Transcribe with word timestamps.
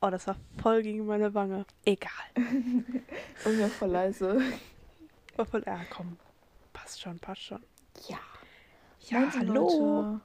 Oh, 0.00 0.10
das 0.10 0.26
war 0.26 0.36
voll 0.62 0.82
gegen 0.82 1.06
meine 1.06 1.32
Wange. 1.34 1.64
Egal. 1.84 2.10
Und 2.36 3.56
mir 3.56 3.68
voll 3.68 3.90
leise. 3.90 4.40
War 5.36 5.46
voll, 5.46 5.62
ja, 5.66 5.80
komm. 5.90 6.16
Passt 6.72 7.00
schon, 7.00 7.18
passt 7.18 7.42
schon. 7.42 7.62
Ja. 8.08 8.18
Ja, 9.08 9.20
Moin, 9.20 9.32
hallo. 9.38 9.52
Leute. 9.54 10.20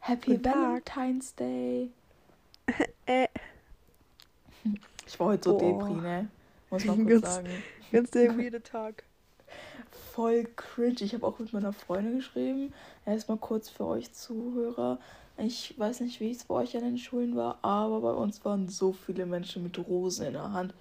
Happy 0.00 0.30
Guten 0.32 0.42
Tag. 0.44 0.56
Valentine's 0.56 1.34
Day. 1.34 1.90
Äh, 3.06 3.28
Ich 5.06 5.18
war 5.18 5.28
heute 5.28 5.48
so 5.48 5.56
Boah. 5.56 5.78
Depri, 5.88 5.94
ne? 6.02 6.28
Muss 6.70 6.84
man 6.84 6.98
kurz 7.06 7.22
Ganz- 7.22 7.34
sagen. 7.36 7.62
ganz 7.90 8.10
der 8.10 8.38
weirde 8.38 8.62
Tag. 8.62 9.04
Voll 10.12 10.44
cringe. 10.56 10.96
Ich 11.00 11.14
habe 11.14 11.26
auch 11.26 11.38
mit 11.38 11.52
meiner 11.54 11.72
Freundin 11.72 12.16
geschrieben. 12.18 12.74
Erstmal 13.06 13.38
kurz 13.38 13.70
für 13.70 13.86
euch 13.86 14.12
Zuhörer. 14.12 14.98
Ich 15.38 15.78
weiß 15.78 16.00
nicht, 16.00 16.20
wie 16.20 16.30
es 16.32 16.44
bei 16.44 16.54
euch 16.54 16.76
an 16.76 16.82
den 16.82 16.98
Schulen 16.98 17.36
war, 17.36 17.58
aber 17.62 18.00
bei 18.00 18.12
uns 18.12 18.44
waren 18.44 18.68
so 18.68 18.92
viele 18.92 19.24
Menschen 19.24 19.62
mit 19.62 19.78
Rosen 19.78 20.26
in 20.26 20.32
der 20.32 20.52
Hand 20.52 20.74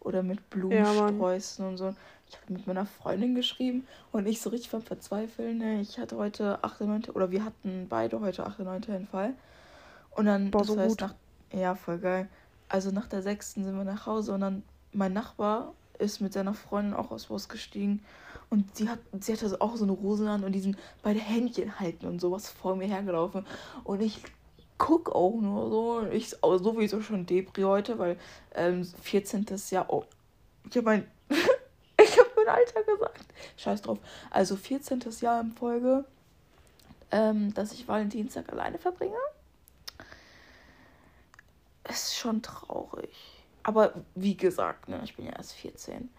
oder 0.00 0.22
mit 0.22 0.38
Ja. 0.38 0.44
Blumensträußen 0.50 1.66
und 1.66 1.76
so. 1.78 1.94
Ich 2.28 2.36
habe 2.36 2.52
mit 2.52 2.66
meiner 2.66 2.86
Freundin 2.86 3.34
geschrieben 3.34 3.86
und 4.12 4.26
ich 4.26 4.40
so 4.40 4.50
richtig 4.50 4.70
beim 4.70 4.82
Verzweifeln. 4.82 5.58
Ne? 5.58 5.80
Ich 5.80 5.98
hatte 5.98 6.16
heute 6.16 6.62
8. 6.62 6.82
9. 6.82 7.04
oder 7.14 7.30
wir 7.30 7.44
hatten 7.44 7.86
beide 7.88 8.20
heute 8.20 8.46
8. 8.46 8.60
9. 8.60 8.82
den 8.82 9.06
Fall. 9.06 9.34
Und 10.12 10.26
dann, 10.26 10.50
Boah, 10.50 10.58
das 10.58 10.68
so 10.68 10.78
heißt, 10.78 10.88
gut. 10.90 11.00
nach, 11.00 11.14
ja, 11.52 11.74
voll 11.74 11.98
geil. 11.98 12.28
Also 12.68 12.90
nach 12.90 13.08
der 13.08 13.22
6. 13.22 13.54
sind 13.54 13.76
wir 13.76 13.84
nach 13.84 14.06
Hause 14.06 14.32
und 14.32 14.40
dann 14.40 14.62
mein 14.92 15.12
Nachbar 15.12 15.72
ist 15.98 16.20
mit 16.20 16.32
seiner 16.32 16.54
Freundin 16.54 16.94
auch 16.94 17.10
aus 17.10 17.26
Bus 17.26 17.48
gestiegen 17.48 18.02
und 18.50 18.76
sie 18.76 18.88
hat 18.88 18.98
sie 19.20 19.32
hatte 19.32 19.48
so 19.48 19.58
auch 19.60 19.76
so 19.76 19.84
eine 19.84 19.92
Rose 19.92 20.28
an 20.28 20.44
und 20.44 20.52
die 20.52 20.60
sind 20.60 20.76
beide 21.02 21.20
Händchen 21.20 21.80
halten 21.80 22.06
und 22.06 22.20
sowas 22.20 22.48
vor 22.48 22.76
mir 22.76 22.86
hergelaufen 22.86 23.46
und 23.84 24.00
ich 24.00 24.20
guck 24.78 25.10
auch 25.14 25.34
nur 25.40 25.70
so 25.70 26.06
ich 26.10 26.42
auch 26.42 26.58
sowieso 26.58 27.00
schon 27.00 27.26
Depri 27.26 27.62
heute, 27.62 27.98
weil 27.98 28.18
ähm, 28.54 28.84
14. 28.84 29.46
Jahr 29.70 29.86
oh 29.88 30.04
ich 30.68 30.76
habe 30.76 30.84
mein 30.84 31.06
ich 32.00 32.18
habe 32.18 32.30
mein 32.36 32.48
Alter 32.48 32.82
gesagt. 32.82 33.24
Scheiß 33.56 33.82
drauf. 33.82 33.98
Also 34.30 34.56
14. 34.56 35.00
Jahr 35.20 35.40
in 35.40 35.52
Folge, 35.52 36.04
ähm, 37.10 37.54
dass 37.54 37.72
ich 37.72 37.86
Valentinstag 37.86 38.50
alleine 38.52 38.78
verbringe. 38.78 39.16
Ist 41.88 42.16
schon 42.16 42.42
traurig. 42.42 43.44
Aber 43.62 43.94
wie 44.14 44.36
gesagt, 44.36 44.88
ne, 44.88 45.00
ich 45.04 45.16
bin 45.16 45.26
ja 45.26 45.32
erst 45.32 45.52
14. 45.52 46.10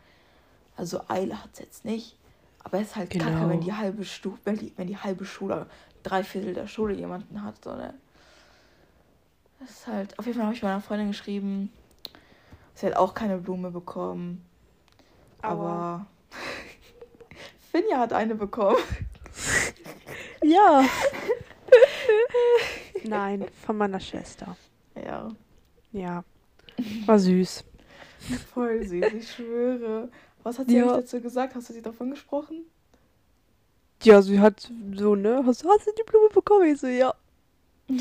Also 0.75 1.01
Eile 1.07 1.41
hat 1.41 1.49
es 1.53 1.59
jetzt 1.59 1.85
nicht. 1.85 2.17
Aber 2.63 2.79
es 2.79 2.87
ist 2.89 2.95
halt 2.95 3.09
Genau. 3.11 3.25
kacke, 3.25 3.49
wenn 3.49 3.61
die 3.61 3.73
halbe 3.73 4.03
Stu 4.05 4.37
wenn 4.43 4.57
die, 4.57 4.73
wenn 4.75 4.87
die 4.87 4.97
halbe 4.97 5.25
Schule, 5.25 5.67
drei 6.03 6.23
Viertel 6.23 6.53
der 6.53 6.67
Schule 6.67 6.93
jemanden 6.95 7.43
hat. 7.43 7.63
So, 7.63 7.75
ne? 7.75 7.93
Das 9.59 9.69
ist 9.69 9.87
halt. 9.87 10.17
Auf 10.19 10.25
jeden 10.25 10.37
Fall 10.37 10.47
habe 10.47 10.55
ich 10.55 10.63
meiner 10.63 10.81
Freundin 10.81 11.07
geschrieben. 11.09 11.71
Sie 12.73 12.85
hat 12.87 12.95
auch 12.95 13.13
keine 13.13 13.37
Blume 13.37 13.71
bekommen. 13.71 14.43
Aber 15.41 16.05
Finja 17.71 17.99
hat 17.99 18.13
eine 18.13 18.35
bekommen. 18.35 18.77
Ja. 20.43 20.83
Nein, 23.03 23.45
von 23.65 23.77
meiner 23.77 23.99
Schwester. 23.99 24.55
Ja, 24.95 25.29
Ja. 25.91 26.23
War 27.05 27.17
süß. 27.19 27.63
voll 28.53 28.85
süß, 28.85 29.13
ich 29.13 29.31
schwöre. 29.31 30.09
Was 30.45 30.59
hat 30.59 30.67
sie 30.69 30.77
Ja. 30.77 30.85
dazu 30.85 31.19
gesagt? 31.19 31.55
Hast 31.55 31.69
du 31.69 31.73
sie 31.73 31.81
davon 31.81 32.11
gesprochen? 32.11 32.65
Ja, 34.03 34.21
sie 34.21 34.39
hat 34.39 34.71
so, 34.93 35.15
ne? 35.15 35.41
Hast, 35.43 35.65
hast 35.65 35.87
du 35.87 35.91
die 35.97 36.03
Blume 36.03 36.29
bekommen? 36.29 36.71
Ich 36.71 36.79
so, 36.79 36.85
ja. 36.87 37.15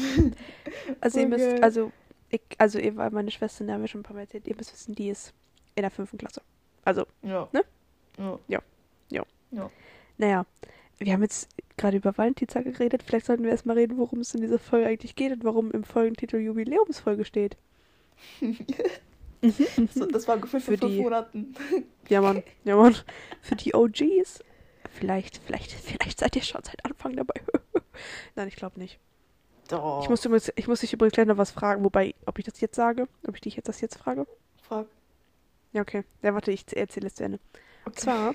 Also 1.00 1.20
ihr 1.20 1.28
Voll 1.28 1.39
müsst, 1.39 1.62
also, 1.62 1.91
ich, 2.28 2.42
also 2.59 2.78
ihr, 2.78 2.92
meine 2.92 3.31
Schwester, 3.31 3.65
die 3.65 3.72
haben 3.72 3.81
wir 3.81 3.89
schon 3.89 4.00
ein 4.00 4.05
paar 4.05 4.15
Mal 4.15 4.20
erzählt, 4.22 4.47
ihr 4.47 4.56
müsst 4.56 4.75
wissen, 4.75 4.95
die 4.95 5.09
ist 5.09 5.33
in 5.75 5.83
der 5.83 5.91
fünften 5.91 6.19
Klasse. 6.19 6.42
Also, 6.84 7.06
Ja. 7.22 7.48
Ne? 7.53 7.65
Ja. 8.48 8.61
naja, 10.19 10.45
wir 10.99 11.12
haben 11.15 11.22
jetzt 11.22 11.49
gerade 11.78 11.97
über 11.97 12.16
Valentinstag 12.16 12.65
geredet. 12.65 13.03
Vielleicht 13.03 13.25
sollten 13.27 13.43
wir 13.43 13.50
erstmal 13.50 13.78
reden, 13.78 13.97
worum 13.97 14.21
es 14.21 14.34
in 14.34 14.43
dieser 14.43 14.59
Folge 14.59 14.87
eigentlich 14.87 15.16
geht 15.16 15.33
und 15.33 15.44
warum 15.44 15.71
im 15.71 15.83
Folgentitel 15.83 16.37
Jubiläumsfolge 16.37 17.25
steht. 17.25 17.56
So, 19.94 20.06
das 20.10 20.27
war 20.28 20.38
gefühlt 20.38 20.62
Für 20.65 20.77
fünf 20.78 20.93
die- 20.93 21.00
Monaten. 21.00 21.55
Ja, 22.09 22.21
Mann. 22.21 22.43
Ja, 22.65 22.77
Mann. 22.77 22.94
Für 23.41 23.56
die 23.56 23.75
OGs. 23.75 24.44
Vielleicht, 24.91 25.38
vielleicht, 25.38 25.72
vielleicht 25.72 26.19
seid 26.21 26.37
ihr 26.37 26.43
schon 26.43 26.62
seit 26.62 26.84
Anfang 26.84 27.16
dabei. 27.16 27.41
Nein, 28.37 28.49
ich 28.49 28.56
glaube 28.56 28.78
nicht. 28.78 28.99
Doch. 29.69 30.03
Ich 30.03 30.10
muss, 30.10 30.22
übrigens, 30.25 30.53
ich 30.54 30.69
muss 30.69 30.81
dich 30.81 30.93
übrigens 30.93 31.15
gleich 31.15 31.27
noch 31.27 31.38
was 31.38 31.50
fragen, 31.50 31.83
wobei, 31.83 32.15
ob 32.27 32.38
ich 32.38 32.44
das 32.44 32.60
jetzt 32.60 32.77
sage, 32.77 33.09
ob 33.27 33.34
ich 33.34 33.41
dich 33.41 33.56
jetzt 33.56 33.69
das 33.69 33.81
jetzt 33.81 33.97
frage. 33.97 34.27
Frag. 34.62 34.87
Ja, 35.72 35.81
okay. 35.83 36.04
Ja, 36.22 36.34
warte, 36.34 36.53
ich 36.53 36.65
erzähle 36.77 37.06
es 37.06 37.15
zu 37.15 37.25
Ende. 37.25 37.41
Und 37.87 37.93
Okay. 37.93 38.00
zwar, 38.00 38.34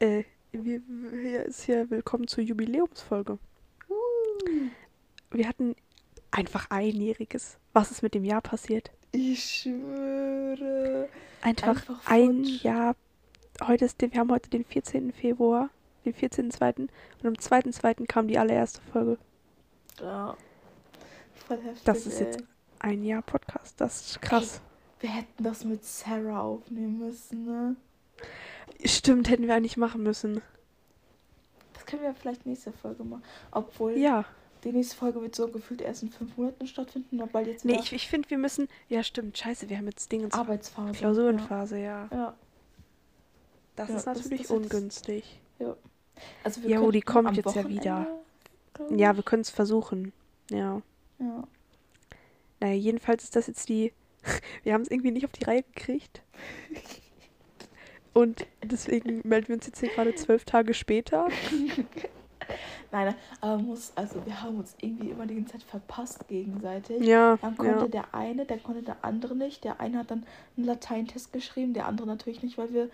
äh, 0.00 0.24
wir, 0.52 0.80
hier 1.22 1.44
ist 1.44 1.62
hier 1.64 1.90
willkommen 1.90 2.26
zur 2.26 2.42
Jubiläumsfolge. 2.42 3.38
Wir 5.30 5.46
hatten 5.48 5.76
einfach 6.30 6.70
einjähriges. 6.70 7.58
Was 7.72 7.90
ist 7.90 8.02
mit 8.02 8.14
dem 8.14 8.24
Jahr 8.24 8.40
passiert? 8.40 8.90
Ich 9.12 9.42
schwöre. 9.62 11.08
Einfach, 11.42 11.68
Einfach 11.68 12.00
ein 12.06 12.44
futsch. 12.44 12.62
Jahr. 12.64 12.96
Heute 13.66 13.84
ist, 13.84 14.00
wir 14.00 14.10
haben 14.20 14.30
heute 14.30 14.50
den 14.50 14.64
14. 14.64 15.12
Februar, 15.12 15.70
den 16.04 16.14
14.2. 16.14 16.80
Und 16.80 16.90
am 17.26 17.32
2.2. 17.34 18.06
kam 18.06 18.28
die 18.28 18.38
allererste 18.38 18.80
Folge. 18.92 19.18
Ja. 20.00 20.36
Voll 21.46 21.58
heftig. 21.62 21.84
Das 21.84 22.06
ist 22.06 22.20
ey. 22.20 22.26
jetzt 22.26 22.44
ein 22.78 23.04
Jahr 23.04 23.22
Podcast. 23.22 23.80
Das 23.80 24.00
ist 24.06 24.22
krass. 24.22 24.60
Wir 25.00 25.10
hätten 25.10 25.44
das 25.44 25.64
mit 25.64 25.84
Sarah 25.84 26.40
aufnehmen 26.42 26.98
müssen, 26.98 27.44
ne? 27.46 27.76
Stimmt, 28.84 29.28
hätten 29.30 29.46
wir 29.46 29.54
eigentlich 29.54 29.76
machen 29.78 30.02
müssen. 30.02 30.42
Das 31.74 31.86
können 31.86 32.02
wir 32.02 32.14
vielleicht 32.14 32.44
nächste 32.46 32.72
Folge 32.72 33.02
machen. 33.04 33.22
Obwohl, 33.50 33.96
Ja. 33.96 34.24
Die 34.64 34.72
nächste 34.72 34.96
Folge 34.96 35.20
wird 35.22 35.34
so 35.34 35.48
gefühlt 35.48 35.80
erst 35.80 36.02
in 36.02 36.10
fünf 36.10 36.36
Monaten 36.36 36.66
stattfinden, 36.66 37.20
weil 37.32 37.48
jetzt 37.48 37.64
Nee, 37.64 37.78
ich, 37.80 37.92
ich 37.92 38.08
finde, 38.08 38.28
wir 38.30 38.38
müssen. 38.38 38.68
Ja, 38.88 39.02
stimmt. 39.02 39.38
Scheiße, 39.38 39.68
wir 39.68 39.78
haben 39.78 39.86
jetzt 39.86 40.10
Dinge. 40.12 40.28
Arbeitsphase. 40.32 40.92
Klausurenphase, 40.98 41.78
ja. 41.78 42.08
Ja. 42.10 42.16
ja. 42.16 42.36
Das 43.76 43.88
Ja, 43.88 43.96
ist 43.96 44.06
das- 44.06 44.16
natürlich 44.18 44.42
das 44.42 44.50
ist- 44.50 44.56
ungünstig. 44.56 45.40
Also 46.44 46.60
Ja, 46.68 46.80
oh, 46.80 46.90
die 46.90 47.00
kommt 47.00 47.36
jetzt 47.36 47.54
ja 47.54 47.66
wieder. 47.68 48.06
Wochenende, 48.76 49.02
Ja, 49.02 49.16
wir 49.16 49.22
können 49.22 49.42
es 49.42 49.50
versuchen. 49.50 50.12
Ja. 50.50 50.82
ja. 51.18 51.44
Naja, 52.60 52.74
jedenfalls 52.74 53.24
ist 53.24 53.36
das 53.36 53.46
jetzt 53.46 53.68
die. 53.70 53.92
Wir 54.64 54.74
haben 54.74 54.82
es 54.82 54.90
irgendwie 54.90 55.12
nicht 55.12 55.24
auf 55.24 55.32
die 55.32 55.44
Reihe 55.44 55.62
gekriegt. 55.62 56.20
Und 58.12 58.46
deswegen 58.62 59.20
melden 59.24 59.48
wir 59.48 59.54
uns 59.54 59.66
jetzt 59.66 59.80
hier 59.80 59.88
gerade 59.88 60.14
zwölf 60.14 60.44
Tage 60.44 60.74
später. 60.74 61.28
Nein, 62.92 63.14
aber 63.40 63.58
muss, 63.58 63.92
also 63.94 64.24
wir 64.26 64.42
haben 64.42 64.58
uns 64.58 64.74
irgendwie 64.80 65.10
immer 65.10 65.26
die 65.26 65.36
ganze 65.36 65.52
Zeit 65.52 65.62
verpasst 65.62 66.26
gegenseitig. 66.26 67.06
Ja, 67.06 67.36
Dann 67.36 67.56
konnte 67.56 67.82
ja. 67.82 67.88
der 67.88 68.14
eine, 68.14 68.44
dann 68.44 68.62
konnte 68.62 68.82
der 68.82 69.04
andere 69.04 69.36
nicht. 69.36 69.62
Der 69.62 69.80
eine 69.80 69.98
hat 69.98 70.10
dann 70.10 70.24
einen 70.56 70.66
Lateintest 70.66 71.32
geschrieben, 71.32 71.72
der 71.72 71.86
andere 71.86 72.06
natürlich 72.06 72.42
nicht, 72.42 72.58
weil 72.58 72.72
wir. 72.72 72.88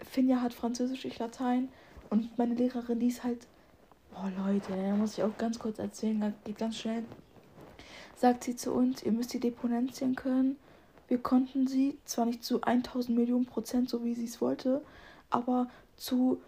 Finja 0.00 0.42
hat 0.42 0.52
Französisch, 0.52 1.04
ich 1.06 1.18
Latein. 1.18 1.68
Und 2.10 2.36
meine 2.36 2.54
Lehrerin, 2.54 3.00
die 3.00 3.06
ist 3.06 3.24
halt. 3.24 3.46
Boah, 4.12 4.30
Leute, 4.46 4.72
da 4.76 4.94
muss 4.94 5.16
ich 5.16 5.24
auch 5.24 5.36
ganz 5.38 5.58
kurz 5.58 5.78
erzählen, 5.78 6.34
geht 6.44 6.58
ganz 6.58 6.76
schnell. 6.76 7.04
Sagt 8.16 8.44
sie 8.44 8.54
zu 8.54 8.72
uns, 8.72 9.02
ihr 9.02 9.12
müsst 9.12 9.32
die 9.32 9.40
Deponentien 9.40 10.14
können. 10.14 10.56
Wir 11.08 11.18
konnten 11.18 11.66
sie 11.66 11.98
zwar 12.04 12.26
nicht 12.26 12.44
zu 12.44 12.62
1000 12.62 13.16
Millionen 13.16 13.46
Prozent, 13.46 13.88
so 13.88 14.04
wie 14.04 14.14
sie 14.14 14.24
es 14.24 14.40
wollte, 14.40 14.82
aber 15.30 15.68
zu 15.96 16.40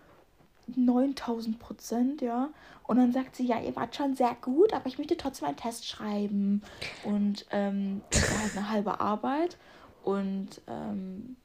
9000 0.74 1.58
Prozent, 1.58 2.20
ja. 2.22 2.50
Und 2.84 2.98
dann 2.98 3.12
sagt 3.12 3.36
sie, 3.36 3.44
ja, 3.46 3.60
ihr 3.60 3.74
wart 3.76 3.96
schon 3.96 4.14
sehr 4.14 4.36
gut, 4.40 4.72
aber 4.72 4.86
ich 4.86 4.98
möchte 4.98 5.16
trotzdem 5.16 5.48
einen 5.48 5.56
Test 5.56 5.86
schreiben. 5.88 6.62
Und 7.04 7.46
ähm, 7.50 8.00
das 8.10 8.30
war 8.32 8.40
halt 8.42 8.56
eine 8.56 8.70
halbe 8.70 9.00
Arbeit. 9.00 9.56
Und 10.04 10.60
ähm, 10.68 11.36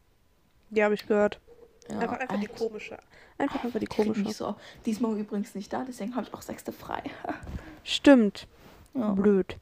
Ja, 0.69 0.85
habe 0.85 0.93
ich 0.95 1.07
gehört. 1.07 1.39
ja, 1.89 1.99
einfach 1.99 2.19
einfach 2.19 2.39
die 2.39 2.47
halt- 2.47 2.57
komische. 2.57 2.97
Einfach 3.37 3.63
einfach 3.63 3.79
die 3.79 3.87
komische. 3.87 4.21
mich 4.21 4.37
so. 4.37 4.55
Diesmal 4.85 5.17
übrigens 5.17 5.55
nicht 5.55 5.73
da, 5.73 5.83
deswegen 5.83 6.15
habe 6.15 6.27
ich 6.27 6.33
auch 6.33 6.43
sechste 6.43 6.71
frei. 6.71 7.01
Stimmt. 7.83 8.47
ja. 8.93 9.11
Blöd. 9.13 9.57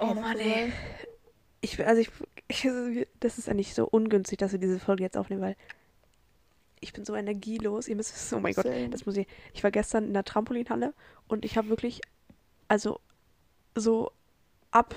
Oh 0.00 0.06
Ey, 0.08 0.14
Mann, 0.14 0.38
ey. 0.38 0.72
Ich, 1.60 1.86
also 1.86 2.00
ich, 2.00 2.10
ich, 2.48 3.06
das 3.20 3.38
ist 3.38 3.48
eigentlich 3.48 3.74
so 3.74 3.86
ungünstig, 3.86 4.38
dass 4.38 4.50
wir 4.52 4.58
diese 4.58 4.80
Folge 4.80 5.04
jetzt 5.04 5.16
aufnehmen, 5.16 5.42
weil 5.42 5.56
ich 6.80 6.92
bin 6.92 7.04
so 7.04 7.14
energielos. 7.14 7.88
Ihr 7.88 7.96
müsst 7.96 8.14
wissen, 8.14 8.38
oh 8.38 8.40
mein 8.40 8.54
Gott, 8.54 8.66
das 8.90 9.06
muss 9.06 9.16
ich. 9.16 9.26
Ich 9.54 9.62
war 9.62 9.70
gestern 9.70 10.04
in 10.04 10.14
der 10.14 10.24
Trampolinhalle 10.24 10.94
und 11.28 11.44
ich 11.44 11.56
habe 11.56 11.68
wirklich, 11.68 12.00
also 12.68 13.00
so 13.74 14.12
ab, 14.70 14.94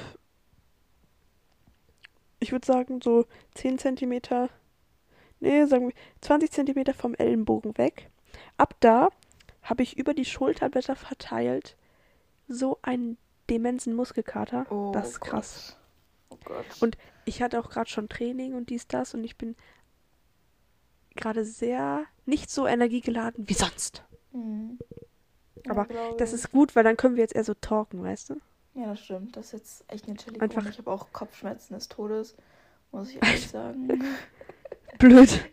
ich 2.39 2.51
würde 2.51 2.65
sagen, 2.65 3.01
so 3.01 3.25
10 3.55 3.79
Zentimeter, 3.79 4.49
nee, 5.39 5.65
sagen 5.65 5.89
wir 5.89 5.95
20 6.21 6.51
Zentimeter 6.51 6.93
vom 6.93 7.15
Ellenbogen 7.15 7.77
weg. 7.77 8.09
Ab 8.57 8.75
da 8.79 9.09
habe 9.61 9.83
ich 9.83 9.97
über 9.97 10.13
die 10.13 10.25
Schulterblätter 10.25 10.95
verteilt 10.95 11.75
so 12.47 12.79
einen 12.81 13.17
demensen 13.49 13.93
Muskelkater. 13.95 14.65
Oh 14.69 14.91
das 14.93 15.11
ist 15.11 15.19
Gott. 15.21 15.29
krass. 15.29 15.77
Gott. 16.43 16.65
Und 16.81 16.97
ich 17.25 17.41
hatte 17.41 17.59
auch 17.59 17.69
gerade 17.69 17.89
schon 17.89 18.09
Training 18.09 18.53
und 18.53 18.69
dies, 18.69 18.87
das 18.87 19.13
und 19.13 19.23
ich 19.23 19.37
bin 19.37 19.55
gerade 21.15 21.45
sehr 21.45 22.03
nicht 22.25 22.49
so 22.49 22.67
energiegeladen 22.67 23.47
wie 23.47 23.53
sonst. 23.53 24.03
Hm. 24.31 24.77
Ja, 25.65 25.71
Aber 25.71 25.85
glaub 25.85 26.17
Das 26.17 26.29
ich. 26.29 26.35
ist 26.35 26.51
gut, 26.51 26.75
weil 26.75 26.83
dann 26.83 26.97
können 26.97 27.15
wir 27.15 27.23
jetzt 27.23 27.35
eher 27.35 27.43
so 27.43 27.53
talken, 27.53 28.03
weißt 28.03 28.31
du? 28.31 28.35
Ja, 28.75 28.87
das 28.87 28.99
stimmt. 29.01 29.37
Das 29.37 29.47
ist 29.47 29.51
jetzt 29.53 29.85
echt 29.87 30.07
eine 30.07 30.17
chillige 30.17 30.41
Einfach-. 30.41 30.67
Ich 30.67 30.77
habe 30.77 30.91
auch 30.91 31.11
Kopfschmerzen 31.13 31.73
des 31.75 31.87
Todes, 31.89 32.35
muss 32.91 33.09
ich 33.09 33.15
ehrlich 33.21 33.47
sagen. 33.47 34.03
Blöd. 34.99 35.43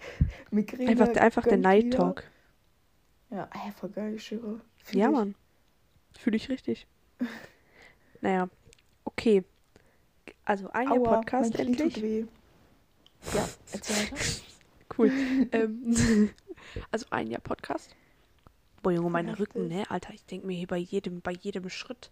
Migräne. 0.50 0.90
Einfach, 0.90 1.08
einfach 1.16 1.42
der 1.44 1.58
Night. 1.58 1.92
Talk. 1.92 2.24
Ja, 3.30 3.48
ey, 3.52 3.72
voll 3.72 3.90
geil, 3.90 4.14
ich 4.14 4.24
schwöre. 4.24 4.60
Fühl 4.78 4.98
Ja, 5.00 5.06
ich. 5.06 5.12
Mann. 5.12 5.34
Fühle 6.18 6.36
ich 6.36 6.48
richtig. 6.48 6.86
Naja, 8.22 8.48
okay. 9.04 9.44
Also 10.44 10.68
ein 10.72 10.88
Aua, 10.88 11.16
Podcast 11.20 11.54
mein 11.56 11.64
Knie 11.64 11.76
tut 11.76 11.86
endlich. 11.96 12.02
weh. 12.02 12.26
Ja, 13.34 13.48
erzähl 13.72 13.96
weiter. 14.12 14.16
Cool. 14.96 15.10
ähm, 15.52 16.30
also 16.90 17.06
ein 17.10 17.28
Jahr 17.28 17.40
Podcast. 17.40 17.94
Boah, 18.82 18.92
Junge, 18.92 19.10
meine. 19.10 19.38
Rücken, 19.38 19.68
ne? 19.68 19.84
Alter, 19.90 20.12
ich 20.14 20.24
denke 20.24 20.46
mir 20.46 20.56
hier 20.56 20.66
bei 20.66 20.78
jedem, 20.78 21.20
bei 21.20 21.32
jedem 21.32 21.68
Schritt. 21.68 22.10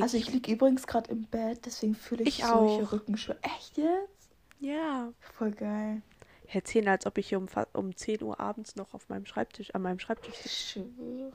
Also 0.00 0.16
ich 0.16 0.32
liege 0.32 0.52
übrigens 0.52 0.86
gerade 0.88 1.10
im 1.12 1.22
Bett, 1.26 1.60
deswegen 1.66 1.94
fühle 1.94 2.24
ich, 2.24 2.40
Ich 2.40 2.44
solche. 2.44 2.90
Rückenschmerzen. 2.92 3.44
Echt 3.44 3.76
jetzt? 3.78 4.30
ja. 4.60 5.12
Voll 5.20 5.52
geil. 5.52 6.02
Erzählen, 6.48 6.88
als 6.88 7.06
ob 7.06 7.16
ich 7.18 7.28
hier 7.28 7.38
um, 7.38 7.46
um 7.72 7.96
10 7.96 8.22
Uhr 8.22 8.38
abends 8.40 8.76
noch 8.76 8.92
auf 8.92 9.08
meinem 9.08 9.24
Schreibtisch, 9.24 9.74
an 9.74 9.82
meinem 9.82 9.98
Schreibtisch 9.98 10.34
Ich 10.34 10.50
sitze. 10.50 10.80
schwöre. 10.96 11.32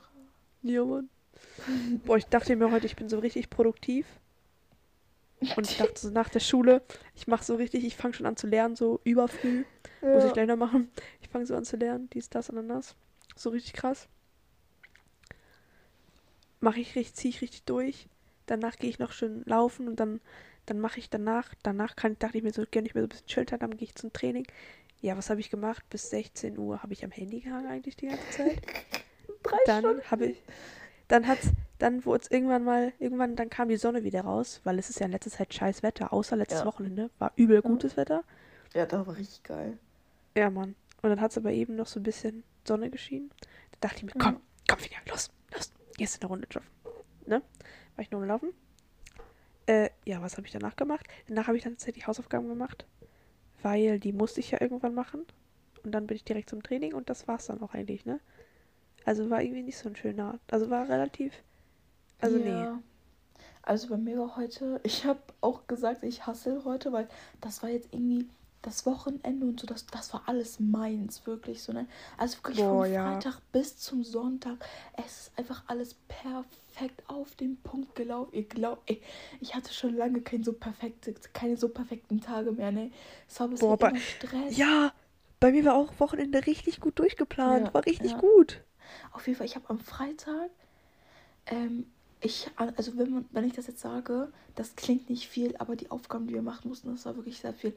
Ja, 0.62 0.84
Mann. 0.84 1.08
Boah, 2.04 2.16
ich 2.18 2.26
dachte 2.26 2.54
mir 2.54 2.70
heute, 2.70 2.86
ich 2.86 2.96
bin 2.96 3.08
so 3.08 3.18
richtig 3.18 3.50
produktiv. 3.50 4.06
Und 5.54 5.64
ich 5.66 5.76
dachte 5.76 6.00
so 6.00 6.10
nach 6.10 6.28
der 6.28 6.40
Schule, 6.40 6.82
ich 7.14 7.26
mache 7.26 7.44
so 7.44 7.54
richtig, 7.56 7.84
ich 7.84 7.96
fange 7.96 8.14
schon 8.14 8.26
an 8.26 8.36
zu 8.36 8.46
lernen, 8.46 8.76
so 8.76 9.00
überfrüh. 9.04 9.64
Muss 10.12 10.24
ich 10.24 10.32
Ja. 10.32 10.32
gleich 10.32 10.46
noch 10.48 10.56
machen. 10.56 10.90
Ich 11.20 11.28
fange 11.28 11.46
so 11.46 11.54
an 11.54 11.64
zu 11.64 11.76
lernen, 11.76 12.08
dies, 12.12 12.30
das, 12.30 12.50
Ananas. 12.50 12.94
So 13.36 13.50
richtig 13.50 13.74
krass. 13.74 14.08
Mache 16.60 16.80
ich 16.80 16.94
richtig, 16.94 17.14
ziehe 17.14 17.30
ich 17.30 17.40
richtig 17.42 17.64
durch. 17.64 18.08
Danach 18.46 18.76
gehe 18.76 18.90
ich 18.90 18.98
noch 18.98 19.12
schön 19.12 19.42
laufen 19.46 19.88
und 19.88 20.00
dann, 20.00 20.20
dann 20.66 20.80
mache 20.80 20.98
ich 20.98 21.08
danach, 21.08 21.54
danach 21.62 21.96
kann, 21.96 22.18
dachte 22.18 22.38
ich 22.38 22.44
mir 22.44 22.52
so, 22.52 22.64
gerne 22.70 22.88
ich 22.88 22.94
mir 22.94 23.00
so 23.02 23.06
ein 23.06 23.10
bisschen 23.10 23.26
chillen, 23.26 23.46
dann 23.46 23.76
gehe 23.76 23.86
ich 23.88 23.94
zum 23.94 24.12
Training. 24.12 24.46
Ja, 25.00 25.16
was 25.16 25.30
habe 25.30 25.40
ich 25.40 25.50
gemacht? 25.50 25.84
Bis 25.88 26.10
16 26.10 26.58
Uhr 26.58 26.82
habe 26.82 26.92
ich 26.92 27.04
am 27.04 27.10
Handy 27.10 27.40
gehangen 27.40 27.66
eigentlich 27.66 27.96
die 27.96 28.06
ganze 28.08 28.28
Zeit. 28.28 28.60
Drei 29.42 29.56
Dann 29.64 30.02
habe 30.10 30.26
ich, 30.26 30.42
dann 31.08 31.26
hat's, 31.26 31.48
dann 31.82 32.04
wurde 32.04 32.22
es 32.24 32.30
irgendwann 32.30 32.64
mal, 32.64 32.92
irgendwann, 32.98 33.36
dann 33.36 33.50
kam 33.50 33.68
die 33.68 33.76
Sonne 33.76 34.04
wieder 34.04 34.22
raus, 34.22 34.60
weil 34.64 34.78
es 34.78 34.90
ist 34.90 35.00
ja 35.00 35.06
in 35.06 35.12
letzter 35.12 35.30
Zeit 35.30 35.52
scheiß 35.52 35.82
Wetter, 35.82 36.12
außer 36.12 36.36
letztes 36.36 36.60
Ja. 36.60 36.66
Wochenende 36.66 37.10
war 37.18 37.32
übel 37.36 37.62
gutes 37.62 37.96
Wetter. 37.96 38.22
Ja, 38.74 38.86
das 38.86 39.06
war 39.06 39.16
richtig 39.16 39.42
geil. 39.42 39.78
Ja, 40.36 40.50
Mann. 40.50 40.74
Und 41.02 41.10
dann 41.10 41.20
hat 41.20 41.30
es 41.32 41.38
aber 41.38 41.52
eben 41.52 41.76
noch 41.76 41.86
so 41.86 41.98
ein 41.98 42.02
bisschen 42.02 42.44
Sonne 42.66 42.90
geschienen. 42.90 43.30
Da 43.72 43.88
dachte 43.88 43.96
ich 43.98 44.04
mir, 44.04 44.12
komm, 44.20 44.34
Ja. 44.34 44.40
komm, 44.68 44.78
Finja, 44.78 44.98
los, 45.08 45.30
los, 45.54 45.72
gehst 45.96 46.16
du 46.16 46.20
eine 46.20 46.28
Runde 46.28 46.46
joggen. 46.50 46.68
Ne? 47.26 47.42
War 47.96 48.02
ich 48.02 48.10
nur 48.10 48.20
am 48.22 48.28
Laufen. 48.28 48.50
Äh, 49.66 49.90
ja, 50.04 50.20
was 50.22 50.36
habe 50.36 50.46
ich 50.46 50.52
danach 50.52 50.76
gemacht? 50.76 51.06
Danach 51.28 51.46
habe 51.46 51.56
ich 51.56 51.62
dann 51.64 51.74
tatsächlich 51.74 52.06
Hausaufgaben 52.06 52.48
gemacht, 52.48 52.86
weil 53.62 53.98
die 53.98 54.12
musste 54.12 54.40
ich 54.40 54.50
ja 54.50 54.60
irgendwann 54.60 54.94
machen. 54.94 55.24
Und 55.84 55.92
dann 55.92 56.06
bin 56.06 56.16
ich 56.16 56.24
direkt 56.24 56.50
zum 56.50 56.62
Training 56.62 56.92
und 56.94 57.08
das 57.08 57.26
war's 57.28 57.46
dann 57.46 57.62
auch 57.62 57.72
eigentlich, 57.72 58.04
ne? 58.04 58.20
Also 59.06 59.30
war 59.30 59.40
irgendwie 59.42 59.62
nicht 59.62 59.78
so 59.78 59.88
ein 59.88 59.96
schöner, 59.96 60.38
also 60.50 60.68
war 60.68 60.88
relativ, 60.90 61.32
also 62.20 62.38
nee. 62.38 62.68
ja. 62.70 62.82
Also 63.62 63.88
bei 63.88 63.96
mir 63.96 64.18
war 64.18 64.36
heute, 64.36 64.80
ich 64.84 65.04
habe 65.04 65.20
auch 65.40 65.66
gesagt, 65.66 66.02
ich 66.02 66.26
hasse 66.26 66.62
heute, 66.64 66.92
weil 66.92 67.08
das 67.40 67.62
war 67.62 67.70
jetzt 67.70 67.88
irgendwie 67.92 68.28
das 68.62 68.84
Wochenende 68.86 69.46
und 69.46 69.60
so, 69.60 69.66
das, 69.66 69.86
das 69.86 70.12
war 70.12 70.22
alles 70.26 70.60
meins, 70.60 71.26
wirklich 71.26 71.62
so, 71.62 71.72
ne? 71.72 71.86
Also 72.18 72.38
wirklich 72.38 72.56
Boah, 72.56 72.84
von 72.84 72.92
ja. 72.92 73.04
Freitag 73.12 73.40
bis 73.52 73.78
zum 73.78 74.04
Sonntag, 74.04 74.58
es 74.96 75.28
ist 75.28 75.38
einfach 75.38 75.62
alles 75.66 75.94
perfekt 76.08 77.02
auf 77.08 77.34
den 77.36 77.56
Punkt 77.62 77.94
gelaufen. 77.94 78.34
Ihr 78.34 78.44
glaubt, 78.44 78.82
ey, 78.90 79.00
ich 79.40 79.54
hatte 79.54 79.72
schon 79.72 79.96
lange 79.96 80.20
kein 80.20 80.44
so 80.44 80.52
perfekte, 80.52 81.14
keine 81.32 81.56
so 81.56 81.68
perfekten 81.70 82.20
Tage 82.20 82.52
mehr, 82.52 82.72
ne? 82.72 82.90
Es 83.28 83.40
war 83.40 83.48
bisher 83.48 83.78
Boah, 83.78 83.92
Stress. 83.96 84.56
Ja, 84.56 84.92
bei 85.38 85.52
mir 85.52 85.64
war 85.64 85.74
auch 85.74 85.98
Wochenende 85.98 86.46
richtig 86.46 86.80
gut 86.80 86.98
durchgeplant, 86.98 87.66
Ja, 87.66 87.74
war 87.74 87.86
richtig 87.86 88.12
ja. 88.12 88.18
gut. 88.18 88.62
Auf 89.12 89.26
jeden 89.26 89.36
Fall, 89.38 89.46
ich 89.46 89.56
habe 89.56 89.68
am 89.70 89.78
Freitag, 89.78 90.50
ähm, 91.46 91.86
ich, 92.20 92.50
also 92.56 92.96
wenn 92.98 93.10
man, 93.10 93.24
wenn 93.32 93.44
ich 93.44 93.54
das 93.54 93.66
jetzt 93.66 93.80
sage, 93.80 94.30
das 94.54 94.76
klingt 94.76 95.08
nicht 95.08 95.28
viel, 95.28 95.56
aber 95.56 95.76
die 95.76 95.90
Aufgaben, 95.90 96.26
die 96.26 96.34
wir 96.34 96.42
machen 96.42 96.68
mussten, 96.68 96.90
das 96.90 97.04
war 97.06 97.16
wirklich 97.16 97.38
sehr 97.38 97.54
viel. 97.54 97.74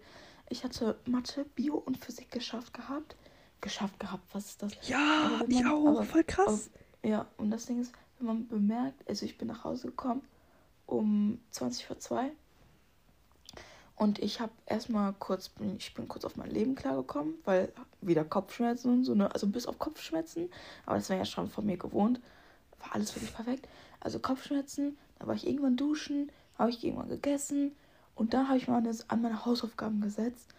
Ich 0.50 0.64
hatte 0.64 0.98
Mathe, 1.06 1.46
Bio 1.56 1.76
und 1.76 1.98
Physik 1.98 2.30
geschafft 2.32 2.74
gehabt. 2.74 3.16
Geschafft 3.62 3.98
gehabt, 4.00 4.24
was 4.34 4.46
ist 4.48 4.62
das? 4.62 4.74
Ja, 4.88 5.30
Aber 5.36 5.40
wenn 5.48 5.52
ich 5.52 5.64
man- 5.64 5.72
auch, 5.72 5.88
aber- 5.88 6.04
voll 6.04 6.24
krass. 6.26 6.70
Ja, 7.04 7.26
und 7.38 7.52
das 7.52 7.66
Ding 7.66 7.80
ist, 7.82 7.94
wenn 8.20 8.28
man 8.28 8.48
bemerkt, 8.48 9.08
also 9.08 9.26
ich 9.26 9.38
bin 9.38 9.48
nach 9.48 9.64
Hause 9.64 9.88
gekommen 9.88 10.22
um 10.86 11.40
20 11.52 11.86
vor 11.86 11.98
2 12.00 12.32
und 13.96 14.20
ich 14.20 14.40
habe 14.42 14.52
erstmal 14.66 15.14
kurz, 15.14 15.52
ich 15.78 15.94
bin 15.94 16.08
kurz 16.08 16.26
auf 16.26 16.36
mein 16.36 16.50
Leben 16.52 16.76
klargekommen, 16.76 17.36
weil 17.46 17.72
wieder 18.02 18.26
Kopfschmerzen 18.26 18.92
und 18.92 19.04
so, 19.06 19.16
ne? 19.16 19.32
Also 19.34 19.48
bis 19.48 19.66
auf 19.66 19.80
Kopfschmerzen, 19.80 20.50
aber 20.86 20.98
das 20.98 21.10
war 21.10 21.18
ja 21.18 21.26
schon 21.26 21.50
von 21.50 21.66
mir 21.66 21.78
gewohnt. 21.78 22.20
War 22.80 22.96
alles 22.96 23.16
wirklich 23.16 23.34
perfekt. 23.34 23.68
Also 24.04 24.20
Kopfschmerzen, 24.20 24.98
da 25.18 25.28
war 25.28 25.36
ich 25.36 25.48
irgendwann 25.48 25.78
duschen, 25.78 26.30
habe 26.58 26.70
ich 26.72 26.84
irgendwann 26.84 27.08
gegessen 27.10 27.72
und 28.16 28.34
dann 28.34 28.48
habe 28.50 28.58
ich 28.58 28.68
mal 28.68 28.78
an 28.78 28.84
das- 28.84 29.10
an 29.10 29.22
meine 29.22 29.46
Hausaufgaben 29.46 30.02
gesetzt. 30.02 30.50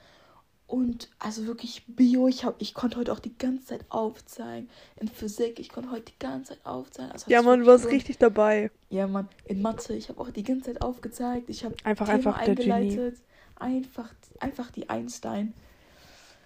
Und 0.67 1.11
also 1.19 1.46
wirklich 1.46 1.85
Bio, 1.87 2.26
ich, 2.26 2.43
hab, 2.44 2.61
ich 2.61 2.73
konnte 2.73 2.96
heute 2.96 3.12
auch 3.12 3.19
die 3.19 3.37
ganze 3.37 3.67
Zeit 3.67 3.85
aufzeigen. 3.91 4.70
In 4.96 5.08
Physik, 5.08 5.61
ich 5.61 5.69
konnte 5.69 5.91
heute 5.91 6.06
die 6.12 6.19
ganze 6.19 6.55
Zeit 6.55 6.64
aufzeigen. 6.64 7.12
Also 7.12 7.31
Ja, 7.31 7.43
Mann, 7.43 7.61
du 7.61 7.67
warst 7.67 7.87
richtig 7.87 8.17
dabei. 8.17 8.70
Ja, 8.88 9.06
Mann, 9.06 9.29
in 9.44 9.61
Mathe, 9.61 9.94
ich 9.94 10.08
habe 10.08 10.19
auch 10.23 10.31
die 10.31 10.43
ganze 10.43 10.73
Zeit 10.73 10.81
aufgezeigt. 10.81 11.50
Ich 11.50 11.67
habe 11.67 11.76
Einfach, 11.85 12.06
Thema 12.06 12.17
einfach 12.35 12.44
der 12.44 12.55
Genie. 12.55 12.73
eingeleitet. 12.73 13.20
Einfach, 13.56 14.11
einfach 14.41 14.70
die 14.70 14.88
Einstein. 14.88 15.52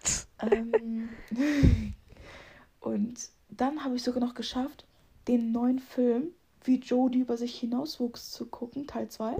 ähm, 0.42 1.08
und 2.80 3.18
dann 3.50 3.84
habe 3.84 3.94
ich 3.96 4.02
sogar 4.02 4.20
noch 4.20 4.34
geschafft, 4.34 4.84
den 5.28 5.52
neuen 5.52 5.78
Film, 5.78 6.32
wie 6.69 6.81
Jodie 6.81 7.20
über 7.20 7.37
sich 7.37 7.59
hinauswuchs, 7.61 8.31
zu 8.31 8.47
gucken, 8.47 8.87
Teil 8.87 9.09
2. 9.09 9.37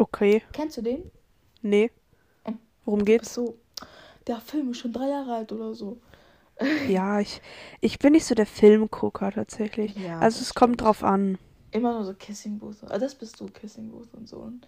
Okay, 0.00 0.42
Kennst 0.52 0.76
du 0.76 0.82
den? 0.82 1.10
nee. 1.62 1.90
Hm. 2.44 2.58
Worum 2.84 3.04
geht's? 3.04 3.34
So, 3.34 3.58
der 4.26 4.40
Film 4.40 4.70
ist 4.72 4.78
schon 4.78 4.92
drei 4.92 5.08
Jahre 5.08 5.34
alt 5.34 5.52
oder 5.52 5.74
so. 5.74 6.00
Ja, 6.86 7.20
ich, 7.20 7.40
ich 7.80 7.98
bin 7.98 8.12
nicht 8.12 8.24
so 8.24 8.34
der 8.34 8.46
Filmgucker 8.46 9.30
tatsächlich. 9.32 9.94
Ja, 9.96 10.20
also 10.20 10.40
es 10.40 10.54
kommt 10.54 10.80
drauf 10.80 11.02
an. 11.04 11.38
Immer 11.70 11.94
nur 11.94 12.04
so 12.04 12.14
Kissing 12.14 12.58
Booth. 12.58 12.84
Ah, 12.88 12.98
das 12.98 13.14
bist 13.14 13.40
du, 13.40 13.46
Kissing 13.46 13.90
Booth 13.90 14.12
und 14.14 14.28
so. 14.28 14.38
Und 14.38 14.66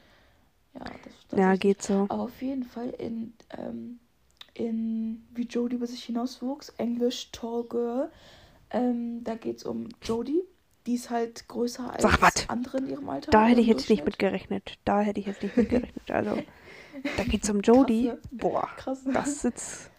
ja, 0.75 0.85
das, 1.03 1.15
das 1.29 1.39
Ja, 1.41 1.53
ist- 1.55 1.61
geht 1.61 1.83
so. 1.83 2.09
Aber 2.09 2.23
auf 2.25 2.43
jeden 2.43 2.65
Fall 2.65 2.91
in, 2.91 3.35
ähm, 3.51 4.01
in 4.55 5.27
wie 5.35 5.45
Jodie 5.47 5.77
über 5.77 5.87
sich 5.87 6.05
hinauswuchs, 6.05 6.71
Englisch 6.79 7.31
Tall 7.33 7.65
Girl. 7.65 8.11
Ähm, 8.71 9.23
da 9.25 9.35
geht 9.37 9.59
es 9.59 9.65
um 9.65 9.89
Jodie. 10.03 10.43
Die 10.87 10.95
ist 10.95 11.11
halt 11.11 11.49
größer 11.49 11.93
als 11.93 12.03
Sag 12.03 12.21
wat. 12.21 12.45
andere 12.49 12.79
in 12.79 12.89
ihrem 12.89 13.09
Alter. 13.09 13.31
Da 13.31 13.47
hätte 13.47 13.61
ich 13.61 13.67
jetzt 13.67 13.89
nicht 13.89 14.05
mit 14.05 14.19
gerechnet. 14.19 14.79
Da 14.85 15.01
hätte 15.01 15.21
ich 15.21 15.27
jetzt 15.27 15.43
nicht 15.43 15.57
mit 15.57 15.71
gerechnet. 15.71 16.11
Also, 16.11 16.43
da 17.17 17.25
geht's 17.25 17.49
um 17.51 17.61
Jodie. 17.61 18.09
Krass, 18.09 18.19
Boah, 18.31 18.69
Krass. 18.77 18.99
das 19.13 19.29
ist 19.29 19.45
jetzt 19.45 19.91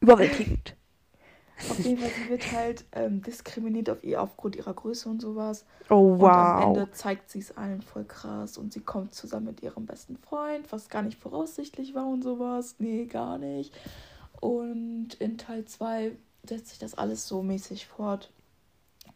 überwältigend. 0.00 0.76
Auf 1.68 1.78
jeden 1.80 1.98
Fall, 1.98 2.10
sie 2.10 2.30
wird 2.30 2.52
halt 2.52 2.84
ähm, 2.92 3.20
diskriminiert 3.20 3.90
auf 3.90 4.02
ihr, 4.02 4.22
aufgrund 4.22 4.56
ihrer 4.56 4.72
Größe 4.72 5.10
und 5.10 5.20
sowas. 5.20 5.66
Oh, 5.90 6.14
Und 6.14 6.14
am 6.14 6.20
wow. 6.20 6.64
Ende 6.78 6.90
zeigt 6.92 7.30
sie 7.30 7.40
es 7.40 7.54
allen 7.58 7.82
voll 7.82 8.04
krass. 8.04 8.56
Und 8.56 8.72
sie 8.72 8.80
kommt 8.80 9.14
zusammen 9.14 9.44
mit 9.46 9.62
ihrem 9.62 9.84
besten 9.84 10.16
Freund, 10.16 10.72
was 10.72 10.88
gar 10.88 11.02
nicht 11.02 11.18
voraussichtlich 11.18 11.94
war 11.94 12.06
und 12.06 12.22
sowas. 12.22 12.76
Nee, 12.78 13.04
gar 13.04 13.36
nicht. 13.36 13.74
Und 14.40 15.14
in 15.18 15.36
Teil 15.36 15.66
2 15.66 16.12
setzt 16.48 16.68
sich 16.68 16.78
das 16.78 16.94
alles 16.94 17.28
so 17.28 17.42
mäßig 17.42 17.86
fort. 17.86 18.30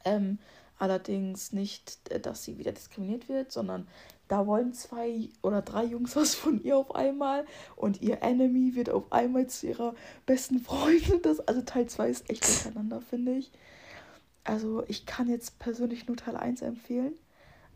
Ähm, 0.05 0.39
allerdings 0.79 1.53
nicht, 1.53 2.11
äh, 2.11 2.21
dass 2.21 2.45
sie 2.45 2.59
wieder 2.59 2.73
diskriminiert 2.73 3.29
wird, 3.29 3.53
sondern 3.53 3.89
da 4.29 4.47
wollen 4.47 4.73
zwei 4.73 5.29
oder 5.43 5.63
drei 5.63 5.85
Jungs 5.85 6.17
was 6.17 6.35
von 6.35 6.63
ihr 6.63 6.77
auf 6.77 6.95
einmal 6.95 7.47
und 7.77 8.01
ihr 8.01 8.23
Enemy 8.23 8.75
wird 8.75 8.91
auf 8.91 9.13
einmal 9.13 9.47
zu 9.47 9.67
ihrer 9.67 9.95
besten 10.27 10.61
Freundin. 10.61 11.21
Das, 11.23 11.41
also 11.41 11.63
Teil 11.63 11.87
2 11.87 12.09
ist 12.09 12.31
echt 12.31 12.47
durcheinander, 12.47 13.01
finde 13.01 13.33
ich. 13.37 13.53
Also 14.45 14.85
ich 14.89 15.07
kann 15.07 15.29
jetzt 15.29 15.59
persönlich 15.59 16.07
nur 16.07 16.17
Teil 16.17 16.37
1 16.37 16.63
empfehlen, 16.63 17.15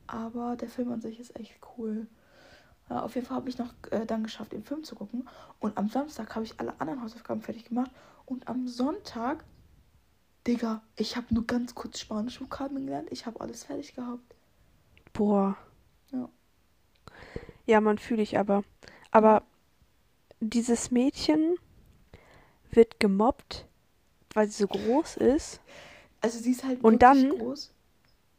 aber 0.06 0.56
der 0.56 0.68
Film 0.68 0.92
an 0.92 1.00
sich 1.00 1.20
ist 1.20 1.38
echt 1.38 1.54
cool. 1.76 2.06
Ja, 2.90 3.02
auf 3.02 3.14
jeden 3.14 3.26
Fall 3.26 3.36
habe 3.36 3.48
ich 3.48 3.58
noch 3.58 3.74
äh, 3.90 4.06
dann 4.06 4.22
geschafft, 4.22 4.52
den 4.52 4.64
Film 4.64 4.82
zu 4.82 4.94
gucken. 4.94 5.28
Und 5.60 5.76
am 5.76 5.88
Samstag 5.88 6.34
habe 6.34 6.44
ich 6.44 6.58
alle 6.58 6.78
anderen 6.80 7.02
Hausaufgaben 7.02 7.42
fertig 7.42 7.66
gemacht. 7.66 7.90
Und 8.24 8.48
am 8.48 8.66
Sonntag, 8.66 9.44
Digga, 10.48 10.82
ich 10.96 11.14
habe 11.16 11.26
nur 11.34 11.46
ganz 11.46 11.74
kurz 11.74 12.00
Spanisch 12.00 12.40
Vokabeln 12.40 12.86
gelernt. 12.86 13.08
Ich 13.12 13.26
habe 13.26 13.40
alles 13.40 13.64
fertig 13.64 13.94
gehabt. 13.94 14.34
Boah. 15.12 15.56
Ja. 16.10 16.28
Ja, 17.66 17.80
man 17.82 17.98
fühle 17.98 18.22
ich 18.22 18.38
aber. 18.38 18.64
Aber 19.10 19.42
dieses 20.40 20.90
Mädchen 20.90 21.56
wird 22.70 22.98
gemobbt, 22.98 23.66
weil 24.32 24.48
sie 24.48 24.62
so 24.62 24.68
groß 24.68 25.18
ist. 25.18 25.60
Also 26.22 26.38
sie 26.38 26.52
ist 26.52 26.64
halt 26.64 26.82
Und 26.82 27.02
dann- 27.02 27.28
groß. 27.30 27.72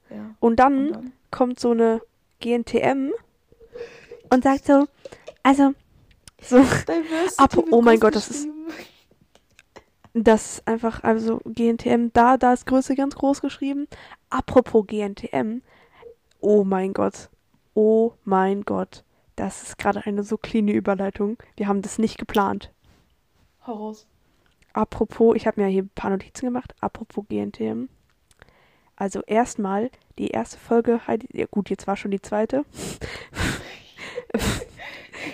Ja. 0.09 0.35
Und 0.39 0.55
dann, 0.55 0.87
Und 0.87 0.91
dann? 0.93 1.13
kommt 1.29 1.59
so 1.59 1.71
eine 1.71 2.01
GNTM 2.39 3.11
und 4.31 4.43
sagt 4.43 4.65
so, 4.65 4.87
also, 5.43 5.75
so, 6.41 6.57
Diversity 6.57 7.35
Ab- 7.37 7.57
oh 7.69 7.81
mein 7.83 7.99
Gott, 7.99 8.15
das 8.15 8.29
ist-. 8.31 8.47
Das 10.13 10.53
ist 10.53 10.67
einfach, 10.67 11.03
also 11.03 11.39
GNTM, 11.45 12.07
da, 12.13 12.37
da 12.37 12.53
ist 12.53 12.65
Größe 12.65 12.95
ganz 12.95 13.15
groß 13.15 13.41
geschrieben. 13.41 13.87
Apropos 14.29 14.85
GNTM, 14.87 15.61
oh 16.39 16.63
mein 16.63 16.93
Gott, 16.93 17.29
oh 17.73 18.13
mein 18.23 18.63
Gott, 18.63 19.03
das 19.35 19.63
ist 19.63 19.77
gerade 19.77 20.05
eine 20.05 20.23
so 20.23 20.37
cleane 20.37 20.71
Überleitung. 20.71 21.37
Wir 21.55 21.67
haben 21.67 21.81
das 21.81 21.99
nicht 21.99 22.17
geplant. 22.17 22.71
Raus. 23.67 24.07
Apropos, 24.73 25.35
ich 25.35 25.47
habe 25.47 25.61
mir 25.61 25.67
hier 25.67 25.83
ein 25.83 25.89
paar 25.89 26.09
Notizen 26.11 26.45
gemacht. 26.45 26.73
Apropos 26.79 27.25
GNTM. 27.27 27.89
Also 28.95 29.21
erstmal 29.25 29.91
die 30.17 30.29
erste 30.29 30.57
Folge 30.57 31.07
Heidi, 31.07 31.27
ja 31.31 31.45
gut, 31.49 31.69
jetzt 31.69 31.87
war 31.87 31.95
schon 31.95 32.11
die 32.11 32.21
zweite. 32.21 32.65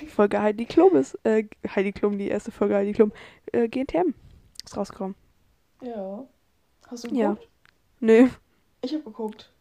Folge 0.08 0.42
Heidi 0.42 0.66
Klum 0.66 0.96
ist, 0.96 1.18
äh, 1.24 1.46
Heidi 1.76 1.92
Klum, 1.92 2.18
die 2.18 2.28
erste 2.28 2.52
Folge 2.52 2.76
Heidi 2.76 2.94
Klum, 2.94 3.12
äh, 3.52 3.68
GNTM 3.68 4.14
ist 4.66 4.78
rausgekommen. 4.78 5.16
Ja. 5.82 6.26
Hast 6.88 7.04
du 7.06 7.16
Ja. 7.16 7.30
geguckt? 7.32 7.50
Nö, 8.00 8.30
Ich 8.82 8.94
habe 8.94 9.04
geguckt. 9.04 9.52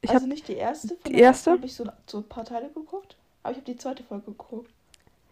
ich 0.00 0.10
also 0.10 0.22
habe 0.22 0.32
nicht 0.32 0.46
die 0.48 0.54
erste. 0.54 0.96
Die 1.06 1.14
erste? 1.14 1.52
habe 1.52 1.66
ich 1.66 1.74
so, 1.74 1.84
so 2.06 2.18
ein 2.18 2.28
paar 2.28 2.44
Teile 2.44 2.68
geguckt. 2.70 3.16
Aber 3.42 3.52
ich 3.52 3.58
habe 3.58 3.70
die 3.72 3.76
zweite 3.76 4.02
Folge 4.02 4.26
geguckt. 4.26 4.70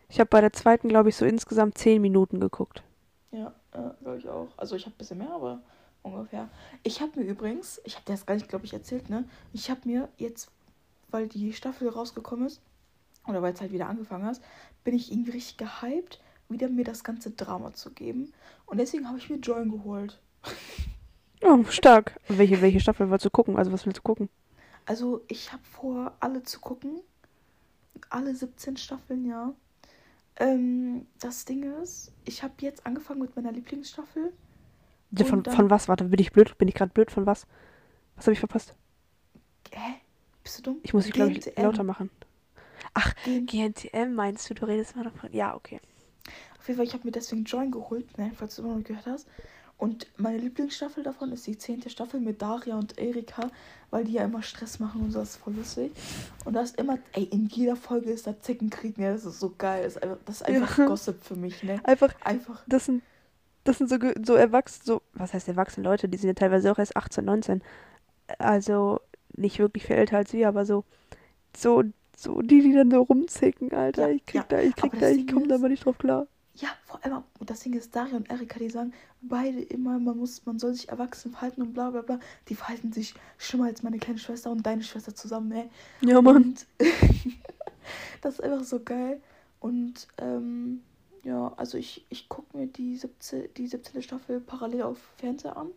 ich 0.08 0.20
hab 0.20 0.28
bei 0.30 0.40
der 0.40 0.52
zweiten, 0.52 0.88
glaube 0.88 1.08
ich, 1.08 1.16
so 1.16 1.24
insgesamt 1.24 1.78
zehn 1.78 2.02
Minuten 2.02 2.40
geguckt. 2.40 2.82
Ja, 3.30 3.54
äh, 3.72 3.90
glaube 4.02 4.18
ich 4.18 4.28
auch. 4.28 4.48
Also 4.58 4.76
ich 4.76 4.84
habe 4.84 4.94
ein 4.94 4.98
bisschen 4.98 5.18
mehr, 5.18 5.30
aber 5.32 5.62
ungefähr. 6.02 6.50
Ich 6.82 7.00
habe 7.00 7.18
mir 7.18 7.24
übrigens, 7.26 7.80
ich 7.84 7.94
habe 7.94 8.04
dir 8.04 8.12
das 8.12 8.26
gar 8.26 8.34
nicht, 8.34 8.48
glaube 8.48 8.64
ich, 8.66 8.74
erzählt, 8.74 9.08
ne? 9.08 9.26
Ich 9.54 9.70
habe 9.70 9.80
mir 9.84 10.08
jetzt, 10.18 10.50
weil 11.08 11.28
die 11.28 11.52
Staffel 11.54 11.88
rausgekommen 11.88 12.46
ist, 12.46 12.60
oder 13.26 13.40
weil 13.40 13.54
es 13.54 13.60
halt 13.62 13.72
wieder 13.72 13.88
angefangen 13.88 14.26
hat, 14.26 14.40
bin 14.84 14.94
ich 14.94 15.10
irgendwie 15.10 15.30
richtig 15.30 15.56
gehypt, 15.56 16.20
wieder 16.52 16.68
mir 16.68 16.84
das 16.84 17.04
ganze 17.04 17.30
Drama 17.30 17.74
zu 17.74 17.90
geben. 17.92 18.32
Und 18.66 18.78
deswegen 18.78 19.08
habe 19.08 19.18
ich 19.18 19.30
mir 19.30 19.36
Join 19.38 19.70
geholt. 19.70 20.20
Oh, 21.42 21.64
stark. 21.68 22.18
Welche, 22.28 22.60
welche 22.62 22.80
Staffel 22.80 23.08
wolltest 23.10 23.26
du 23.26 23.30
gucken? 23.30 23.56
Also 23.56 23.72
was 23.72 23.84
willst 23.86 23.98
du 23.98 24.02
gucken? 24.02 24.28
Also 24.86 25.24
ich 25.28 25.52
habe 25.52 25.64
vor, 25.64 26.16
alle 26.20 26.42
zu 26.44 26.60
gucken. 26.60 27.00
Alle 28.10 28.34
17 28.34 28.76
Staffeln, 28.76 29.24
ja. 29.26 29.54
Ähm, 30.36 31.06
das 31.20 31.44
Ding 31.44 31.62
ist, 31.82 32.12
ich 32.24 32.42
habe 32.42 32.54
jetzt 32.60 32.86
angefangen 32.86 33.20
mit 33.20 33.36
meiner 33.36 33.52
Lieblingsstaffel. 33.52 34.32
Von, 35.16 35.42
dann- 35.42 35.54
von 35.54 35.70
was? 35.70 35.88
Warte, 35.88 36.04
bin 36.04 36.20
ich 36.20 36.32
blöd? 36.32 36.56
Bin 36.58 36.68
ich 36.68 36.74
gerade 36.74 36.92
blöd? 36.92 37.10
Von 37.10 37.26
was? 37.26 37.46
Was 38.16 38.26
habe 38.26 38.32
ich 38.34 38.40
verpasst? 38.40 38.74
Hä? 39.72 39.94
Bist 40.42 40.58
du 40.58 40.62
dumm? 40.62 40.80
Ich 40.82 40.94
muss 40.94 41.04
dich, 41.04 41.12
glaube 41.12 41.32
ich, 41.32 41.56
lauter 41.58 41.82
machen. 41.84 42.10
Gen- 43.24 43.46
GNTM 43.46 44.14
meinst 44.14 44.48
du? 44.50 44.54
Du 44.54 44.66
redest 44.66 44.96
mal 44.96 45.04
davon. 45.04 45.32
Ja, 45.32 45.54
okay. 45.54 45.80
Auf 46.62 46.68
jeden 46.68 46.76
Fall, 46.78 46.86
ich 46.86 46.92
habe 46.94 47.04
mir 47.04 47.10
deswegen 47.10 47.42
Join 47.42 47.72
geholt, 47.72 48.16
ne, 48.18 48.30
falls 48.36 48.54
du 48.54 48.62
immer 48.62 48.70
noch 48.70 48.76
nicht 48.78 48.86
gehört 48.88 49.06
hast. 49.06 49.26
Und 49.78 50.06
meine 50.16 50.38
Lieblingsstaffel 50.38 51.02
davon 51.02 51.32
ist 51.32 51.44
die 51.48 51.58
zehnte 51.58 51.90
Staffel 51.90 52.20
mit 52.20 52.40
Daria 52.40 52.76
und 52.78 52.96
Erika, 53.00 53.50
weil 53.90 54.04
die 54.04 54.12
ja 54.12 54.22
immer 54.22 54.40
Stress 54.44 54.78
machen 54.78 55.02
und 55.02 55.10
so, 55.10 55.18
das 55.18 55.30
ist 55.30 55.36
voll 55.38 55.54
lustig. 55.54 55.90
Und 56.44 56.52
da 56.54 56.60
ist 56.60 56.78
immer, 56.78 56.98
ey, 57.14 57.24
in 57.24 57.46
jeder 57.48 57.74
Folge 57.74 58.12
ist 58.12 58.28
da 58.28 58.40
Zickenkrieg, 58.40 58.96
ne, 58.96 59.12
das 59.12 59.24
ist 59.24 59.40
so 59.40 59.52
geil. 59.58 59.82
Das 59.82 59.96
ist 59.96 60.02
einfach, 60.04 60.18
das 60.24 60.34
ist 60.36 60.42
einfach 60.46 60.78
Ja. 60.78 60.86
Gossip 60.86 61.24
für 61.24 61.34
mich, 61.34 61.60
ne. 61.64 61.80
Einfach, 61.82 62.14
Einfach, 62.22 62.62
das 62.68 62.84
sind, 62.84 63.02
das 63.64 63.78
sind 63.78 63.90
so, 63.90 63.96
so 64.24 64.34
erwachsene, 64.34 64.84
so, 64.84 65.02
was 65.14 65.34
heißt 65.34 65.48
erwachsene 65.48 65.82
Leute? 65.88 66.08
Die 66.08 66.16
sind 66.16 66.28
ja 66.28 66.34
teilweise 66.34 66.70
auch 66.70 66.78
erst 66.78 66.96
18, 66.96 67.24
19. 67.24 67.60
Also 68.38 69.00
nicht 69.36 69.58
wirklich 69.58 69.86
viel 69.86 69.96
älter 69.96 70.18
als 70.18 70.32
wir, 70.32 70.46
aber 70.46 70.64
so, 70.64 70.84
so, 71.56 71.82
so, 72.16 72.40
die, 72.40 72.62
die 72.62 72.72
dann 72.72 72.90
so 72.92 73.02
rumzicken, 73.02 73.72
Alter. 73.72 74.08
Ja, 74.08 74.14
ich 74.14 74.24
krieg 74.26 74.34
ja, 74.42 74.44
da, 74.48 74.60
ich 74.60 74.76
krieg 74.76 74.92
aber 74.92 75.00
da, 75.00 75.08
ich 75.08 75.26
komm 75.26 75.48
da 75.48 75.56
ist- 75.56 75.60
mal 75.60 75.68
nicht 75.68 75.84
drauf 75.84 75.98
klar. 75.98 76.28
Ja, 76.54 76.68
vor 76.84 77.02
allem, 77.04 77.22
und 77.38 77.48
das 77.50 77.60
Ding 77.60 77.72
ist, 77.72 77.96
Daria 77.96 78.16
und 78.16 78.30
Erika, 78.30 78.58
die 78.58 78.68
sagen 78.68 78.92
beide 79.22 79.60
immer, 79.60 79.98
man 79.98 80.18
muss, 80.18 80.44
man 80.44 80.58
soll 80.58 80.74
sich 80.74 80.88
erwachsen 80.88 81.32
verhalten 81.32 81.62
und 81.62 81.72
bla 81.72 81.90
bla 81.90 82.02
bla. 82.02 82.20
Die 82.48 82.54
verhalten 82.54 82.92
sich 82.92 83.14
schlimmer 83.38 83.66
als 83.66 83.82
meine 83.82 83.98
kleine 83.98 84.18
Schwester 84.18 84.50
und 84.50 84.64
deine 84.66 84.82
Schwester 84.82 85.14
zusammen, 85.14 85.48
ne. 85.48 85.70
Ja, 86.02 86.20
Mann. 86.20 86.36
Und 86.36 86.66
das 88.20 88.34
ist 88.34 88.40
einfach 88.42 88.64
so 88.64 88.80
geil. 88.80 89.22
Und 89.60 90.08
ähm, 90.18 90.82
ja, 91.22 91.52
also 91.56 91.78
ich, 91.78 92.04
ich 92.10 92.28
gucke 92.28 92.56
mir 92.56 92.66
die 92.66 92.96
17, 92.96 93.54
die 93.56 93.66
17. 93.66 94.02
Staffel 94.02 94.40
parallel 94.40 94.82
auf 94.82 94.98
Fernseher 95.16 95.56
an. 95.56 95.70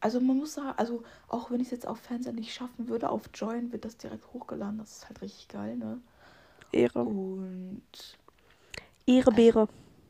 Also 0.00 0.20
man 0.20 0.38
muss 0.38 0.54
sagen, 0.54 0.74
also 0.76 1.02
auch 1.28 1.50
wenn 1.50 1.60
ich 1.60 1.68
es 1.68 1.72
jetzt 1.72 1.86
auf 1.86 1.98
Fernseher 1.98 2.32
nicht 2.32 2.52
schaffen 2.52 2.88
würde, 2.88 3.10
auf 3.10 3.30
Join 3.34 3.70
wird 3.70 3.84
das 3.84 3.96
direkt 3.96 4.32
hochgeladen. 4.32 4.78
Das 4.78 4.96
ist 4.96 5.08
halt 5.08 5.20
richtig 5.22 5.48
geil, 5.48 5.76
ne? 5.76 6.00
Ehre. 6.72 7.02
Und 7.02 7.82
Ehre, 9.06 9.32
Beere. 9.32 9.68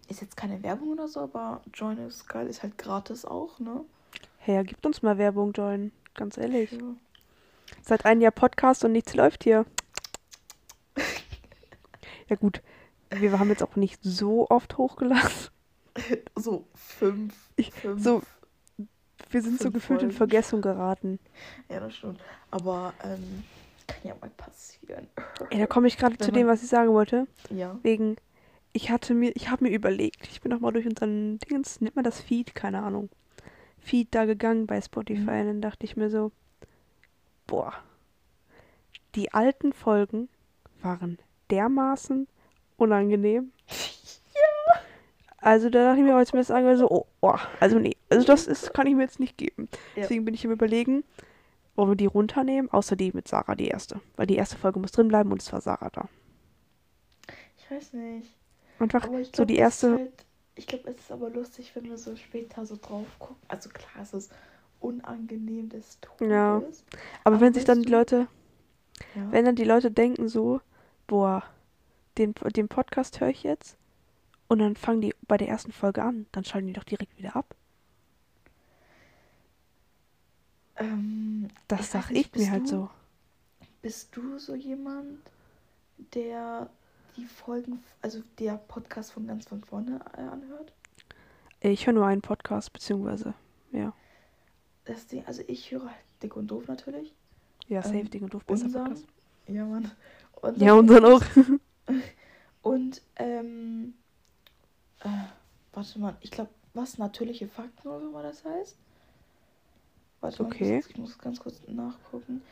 ist 0.09 0.21
jetzt 0.21 0.37
keine 0.37 0.63
Werbung 0.63 0.89
oder 0.91 1.09
so, 1.09 1.21
aber 1.21 1.63
Join 1.73 1.99
ist 1.99 2.29
geil, 2.29 2.47
ist 2.49 2.63
halt 2.63 2.77
gratis 2.79 3.25
auch, 3.25 3.59
ne? 3.59 3.85
Hey, 4.39 4.57
ja, 4.57 4.63
gibt 4.63 4.85
uns 4.87 5.03
mal 5.03 5.19
Werbung, 5.19 5.53
Join. 5.53 5.93
Ganz 6.15 6.37
ehrlich. 6.37 6.73
Ja. 6.73 6.79
Seit 7.83 8.05
einem 8.05 8.21
Jahr 8.21 8.33
Podcast 8.33 8.85
und 8.85 8.93
nichts 8.93 9.15
läuft 9.15 9.45
hier. 9.45 9.65
Ja 12.29 12.37
gut, 12.37 12.63
wir 13.11 13.41
haben 13.41 13.49
jetzt 13.49 13.65
auch 13.65 13.75
nicht 13.75 13.99
so 14.05 14.49
oft 14.49 14.79
hochgeladen. 14.79 15.31
So 16.37 16.65
fünf, 16.77 17.35
fünf. 17.81 18.01
so 18.03 18.23
Wir 19.31 19.43
sind 19.43 19.59
so 19.59 19.65
Fünf 19.65 19.75
gefühlt 19.75 20.03
in 20.03 20.13
Folgen. 20.13 20.17
Vergessung 20.17 20.63
geraten. 20.63 21.19
Ja, 21.69 21.81
das 21.81 21.97
stimmt. 21.97 22.21
Aber 22.53 22.95
ähm, 23.03 23.43
kann 23.89 23.99
ja 24.05 24.15
mal 24.21 24.31
passieren. 24.31 25.09
Ey, 25.51 25.59
da 25.59 25.67
komme 25.67 25.89
ich 25.89 25.99
gerade 25.99 26.17
zu 26.19 26.31
dem, 26.31 26.47
was 26.47 26.63
ich 26.63 26.69
sagen 26.69 26.93
wollte. 26.93 27.27
Ja. 27.51 27.77
Wegen, 27.83 28.17
ich 28.73 28.91
hatte 28.91 29.15
mir, 29.15 29.35
ich 29.35 29.51
habe 29.51 29.65
mir 29.65 29.71
überlegt, 29.75 30.29
ich 30.29 30.41
bin 30.41 30.51
noch 30.51 30.61
mal 30.61 30.73
durch 30.73 30.87
unseren 30.87 31.39
Dingens, 31.39 31.81
nennt 31.81 31.97
man 31.97 32.05
das 32.05 32.21
Feed, 32.21 32.55
keine 32.55 32.83
Ahnung. 32.83 33.09
Feed 33.79 34.15
da 34.15 34.25
gegangen 34.27 34.67
bei 34.67 34.81
Spotify 34.81 35.23
Mhm. 35.23 35.29
und 35.29 35.47
dann 35.47 35.61
dachte 35.63 35.85
ich 35.87 35.97
mir 35.97 36.11
so, 36.11 36.33
boah, 37.47 37.73
die 39.15 39.33
alten 39.33 39.73
Folgen 39.73 40.29
waren 40.83 41.19
dermaßen 41.51 42.29
unangenehm. 42.77 43.53
Also 45.43 45.71
da 45.71 45.85
dachte 45.87 46.01
ich 46.01 46.05
mir, 46.07 46.15
als 46.15 46.35
mir 46.35 46.41
das 46.41 46.51
angehört, 46.51 46.79
so, 46.81 46.91
oh, 46.91 47.07
oh, 47.23 47.39
also 47.61 47.79
nee, 47.79 47.97
also 48.11 48.27
das 48.27 48.47
ist, 48.47 48.75
kann 48.75 48.87
ich 48.87 48.95
mir 48.95 49.05
jetzt 49.05 49.21
nicht 49.21 49.39
geben. 49.39 49.71
Ja. 49.97 50.03
Deswegen 50.03 50.27
bin 50.27 50.35
ich 50.35 50.45
im 50.45 50.51
Überlegen, 50.51 51.03
wollen 51.77 51.93
wir 51.93 51.97
die 51.97 52.05
runternehmen, 52.05 52.71
außer 52.71 52.95
die 52.95 53.11
mit 53.13 53.27
Sarah, 53.27 53.55
die 53.55 53.69
erste. 53.69 54.03
Weil 54.17 54.27
die 54.27 54.37
erste 54.37 54.59
Folge 54.59 54.79
muss 54.81 54.93
drin 54.93 55.09
bleiben 55.09 55.33
und 55.33 55.41
es 55.41 55.51
war 55.51 55.63
Sarah 55.63 55.89
da. 55.89 56.11
Ich 57.57 57.71
weiß 57.71 57.95
nicht. 57.95 58.29
Einfach 58.81 59.05
ich 59.13 59.27
so 59.29 59.33
glaub, 59.33 59.49
die 59.49 59.57
erste, 59.57 59.93
Halt, 59.95 60.25
ich 60.57 60.67
glaube, 60.67 60.91
es 60.91 60.97
ist 60.99 61.13
aber 61.13 61.31
lustig, 61.31 61.71
wenn 61.75 61.85
wir 61.85 61.99
so 61.99 62.17
später 62.17 62.67
so 62.67 62.77
drauf 62.81 63.07
gucken. 63.19 63.37
Also 63.49 63.69
klar, 63.71 64.03
es 64.03 64.13
ist 64.15 64.33
unangenehm 64.81 65.69
des 65.69 65.99
Todes. 66.01 66.29
Ja. 66.31 66.57
aber, 66.57 66.67
aber 67.25 67.41
wenn 67.41 67.55
sich 67.55 67.65
dann 67.65 67.83
die 67.83 67.91
Leute, 67.91 68.27
Ja. 69.15 69.31
wenn 69.33 69.45
dann 69.45 69.57
die 69.57 69.65
Leute 69.65 69.91
denken 69.91 70.29
so, 70.29 70.61
boah, 71.07 71.43
den, 72.19 72.35
den 72.57 72.69
Podcast 72.69 73.21
höre 73.21 73.29
ich 73.29 73.43
jetzt 73.43 73.77
und 74.49 74.59
dann 74.59 74.77
fangen 74.77 75.01
die 75.03 75.15
bei 75.29 75.37
der 75.37 75.49
ersten 75.49 75.73
Folge 75.73 76.03
an, 76.03 76.27
dann 76.33 76.45
schalten 76.45 76.67
die 76.69 76.73
doch 76.73 76.85
direkt 76.85 77.17
wieder 77.19 77.37
ab. 77.37 77.55
ähm, 80.77 81.49
Das 81.69 81.81
Ich 81.81 81.87
sag 81.87 82.11
nicht, 82.11 82.35
ich 82.37 82.43
mir 82.43 82.51
halt 82.51 82.63
du- 82.65 82.67
so. 82.69 82.91
bist 83.83 84.17
du 84.17 84.39
so 84.39 84.55
jemand, 84.55 85.19
der 86.15 86.71
die 87.17 87.25
Folgen, 87.27 87.83
also 88.03 88.23
der 88.39 88.57
Podcast 88.57 89.13
von 89.13 89.27
ganz 89.27 89.47
von 89.47 89.63
vorne 89.63 90.01
äh, 90.17 90.21
anhört? 90.23 90.73
Ich 91.61 91.87
höre 91.87 91.95
nur 91.95 92.07
einen 92.07 92.23
Podcast, 92.23 92.73
beziehungsweise, 92.73 93.35
ja. 93.73 93.93
Das 94.85 95.07
Ding, 95.07 95.25
also 95.27 95.43
ich 95.47 95.71
höre 95.71 95.87
halt 95.87 96.05
Dick 96.23 96.37
und 96.37 96.49
Doof 96.51 96.67
natürlich. 96.69 97.13
Ja, 97.69 97.83
safe, 97.83 97.99
Ähm, 97.99 98.11
Ding 98.11 98.23
und 98.25 98.35
Doof, 98.35 98.45
besser 98.45 98.65
Unseren. 98.65 98.85
Podcast. 98.85 99.07
Ja, 99.47 99.65
Mann. 99.65 99.91
Unseren 100.41 100.67
Ja, 100.67 100.73
unseren 100.75 101.05
auch. 101.05 101.23
Und, 102.63 103.01
ähm, 103.17 103.95
äh, 105.01 105.09
warte 105.73 105.99
mal, 105.99 106.17
ich 106.21 106.31
glaube, 106.31 106.51
was 106.75 106.99
natürliche 106.99 107.49
Fakten 107.49 107.89
oder 107.89 108.01
so, 108.01 108.23
das 108.23 108.45
heißt? 108.45 108.77
Warte 110.21 110.43
mal, 110.43 110.49
Okay. 110.51 110.79
ich, 110.79 110.85
muss, 110.85 110.91
ich 110.91 110.97
muss 110.99 111.19
ganz 111.19 111.41
kurz 111.41 111.63
nachgucken. 111.69 112.43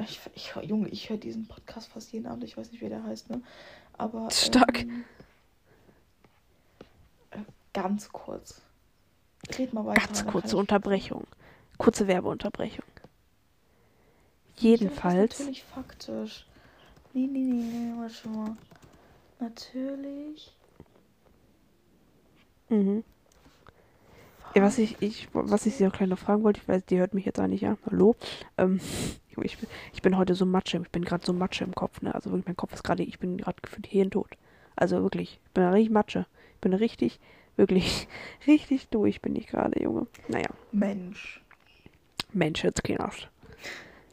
Ich, 0.00 0.20
ich, 0.34 0.54
Junge, 0.62 0.88
ich 0.88 1.10
höre 1.10 1.18
diesen 1.18 1.46
Podcast 1.46 1.88
fast 1.88 2.12
jeden 2.12 2.26
Abend, 2.26 2.44
ich 2.44 2.56
weiß 2.56 2.70
nicht, 2.72 2.80
wie 2.80 2.88
der 2.88 3.04
heißt, 3.04 3.30
ne? 3.30 3.42
Aber. 3.92 4.30
Stark. 4.32 4.82
Ähm, 4.82 5.04
äh, 7.30 7.38
ganz 7.72 8.10
kurz. 8.10 8.62
Red 9.58 9.72
mal 9.74 9.84
weiter. 9.86 10.00
Ganz 10.00 10.26
kurze 10.26 10.56
Unterbrechung. 10.56 11.26
Kurze 11.78 12.06
Werbeunterbrechung. 12.06 12.84
Jedenfalls, 14.56 15.38
Natürlich 15.38 15.64
faktisch. 15.64 16.46
Nee, 17.12 17.26
nee, 17.26 17.40
nee, 17.40 17.62
nee, 17.62 17.92
warte 17.98 18.28
mal. 18.28 18.56
Natürlich. 19.38 20.52
Mhm. 22.68 23.04
Ja, 24.54 24.62
was 24.62 24.78
ich, 24.78 25.00
ich, 25.02 25.28
was 25.34 25.66
ich 25.66 25.76
sie 25.76 25.86
auch 25.86 25.92
gleich 25.92 26.08
noch 26.08 26.18
fragen 26.18 26.42
wollte, 26.42 26.60
ich 26.62 26.68
weiß, 26.68 26.86
die 26.86 26.98
hört 26.98 27.12
mich 27.12 27.26
jetzt 27.26 27.38
eigentlich, 27.38 27.60
ja. 27.60 27.76
Hallo. 27.84 28.16
Ähm, 28.56 28.80
ich, 29.42 29.58
bin, 29.58 29.68
ich 29.92 30.02
bin 30.02 30.16
heute 30.16 30.34
so 30.34 30.46
Matsche, 30.46 30.78
ich 30.82 30.90
bin 30.90 31.04
gerade 31.04 31.24
so 31.24 31.32
Matsche 31.32 31.64
im 31.64 31.74
Kopf, 31.74 32.02
ne? 32.02 32.14
Also 32.14 32.30
wirklich, 32.30 32.46
mein 32.46 32.56
Kopf 32.56 32.72
ist 32.72 32.84
gerade, 32.84 33.02
ich 33.02 33.18
bin 33.18 33.36
gerade 33.36 33.60
gefühlt 33.60 33.86
hirntot. 33.86 34.36
Also 34.76 35.02
wirklich, 35.02 35.40
ich 35.44 35.52
bin 35.52 35.64
richtig 35.64 35.92
Matsche. 35.92 36.26
Ich 36.54 36.60
bin 36.60 36.74
richtig, 36.74 37.20
wirklich, 37.56 38.08
richtig 38.46 38.88
durch 38.88 39.20
bin 39.20 39.36
ich 39.36 39.46
gerade, 39.46 39.82
Junge. 39.82 40.06
Naja. 40.28 40.48
Mensch. 40.72 41.42
Mensch, 42.32 42.64
jetzt 42.64 42.88
Arsch. 43.00 43.28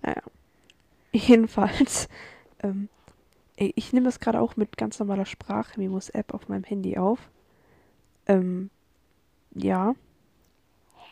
Naja. 0.01 0.21
Jedenfalls, 1.11 2.07
ähm, 2.61 2.89
ich 3.55 3.93
nehme 3.93 4.05
das 4.05 4.19
gerade 4.19 4.41
auch 4.41 4.55
mit 4.55 4.77
ganz 4.77 4.97
normaler 4.99 5.25
Sprachmemos-App 5.25 6.33
auf 6.33 6.49
meinem 6.49 6.63
Handy 6.63 6.97
auf. 6.97 7.19
Ähm, 8.25 8.69
ja. 9.53 9.93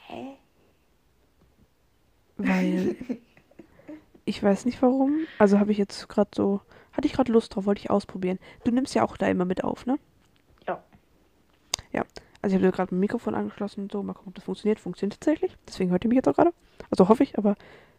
Hä? 0.08 0.38
Weil 2.38 2.96
ich 4.26 4.42
weiß 4.42 4.66
nicht 4.66 4.82
warum. 4.82 5.26
Also 5.40 5.60
habe 5.60 5.72
ich 5.72 5.78
jetzt 5.78 6.08
gerade 6.10 6.30
so, 6.36 6.62
hatte 6.94 7.08
ich 7.08 7.14
gerade 7.14 7.32
Lust 7.32 7.56
drauf, 7.56 7.66
wollte 7.66 7.80
ich 7.80 7.90
ausprobieren. 7.90 8.40
Du 8.64 8.72
nimmst 8.72 8.94
ja 8.96 9.04
auch 9.04 9.18
da 9.18 9.28
immer 9.28 9.46
mit 9.46 9.64
auf, 9.64 9.86
ne? 9.86 9.98
Ja. 10.68 10.84
Ja. 11.92 12.06
Also 12.42 12.56
ich 12.56 12.62
habe 12.62 12.72
gerade 12.72 12.94
mein 12.94 13.02
Mikrofon 13.02 13.36
angeschlossen 13.36 13.82
und 13.82 13.92
so. 13.92 14.02
Mal 14.02 14.14
gucken, 14.14 14.30
ob 14.30 14.36
das 14.36 14.44
funktioniert. 14.44 14.80
Funktioniert 14.80 15.20
tatsächlich. 15.20 15.56
Deswegen 15.68 15.92
hört 15.92 16.04
ihr 16.04 16.10
mich 16.10 16.16
jetzt 16.16 16.28
auch 16.28 16.36
gerade. 16.36 16.54
Also 16.90 17.08
hoffe 17.08 17.24
ich, 17.24 17.38
aber 17.38 17.56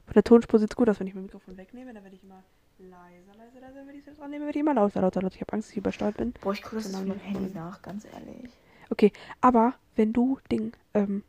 von 0.07 0.15
der 0.15 0.25
Tonspur 0.25 0.59
sieht 0.59 0.71
es 0.71 0.77
gut 0.77 0.89
aus, 0.89 0.99
wenn 1.01 1.07
ich 1.07 1.15
mein 1.15 1.25
Mikrofon 1.25 1.57
wegnehme. 1.57 1.95
Dann 1.95 2.03
werde 2.03 2.17
ich 2.17 2.25
immer 2.25 2.43
leiser, 2.79 3.39
leiser, 3.39 3.61
leiser. 3.61 3.87
Wenn 3.87 3.95
ich 3.95 4.01
es 4.01 4.07
jetzt 4.07 4.21
annehme, 4.21 4.47
werde 4.47 4.59
ich 4.59 4.63
immer 4.63 4.75
lauter, 4.75 5.01
lauter, 5.01 5.23
lauter. 5.23 5.37
Ich 5.37 5.41
habe 5.41 5.53
Angst, 5.53 5.69
dass 5.69 5.73
ich 5.73 5.79
übersteuert 5.79 6.17
bin. 6.17 6.35
Boah, 6.41 6.53
ich 6.53 6.63
gucke 6.63 6.77
das 6.77 6.93
meinem 6.93 7.09
nicht. 7.09 7.25
Handy 7.25 7.55
nach, 7.55 7.83
ganz 7.83 8.05
ehrlich. 8.05 8.51
Okay, 8.91 9.13
aber 9.41 9.75
wenn 9.97 10.13
du 10.13 10.39
Ding, 10.51 10.73
ähm, 10.93 11.23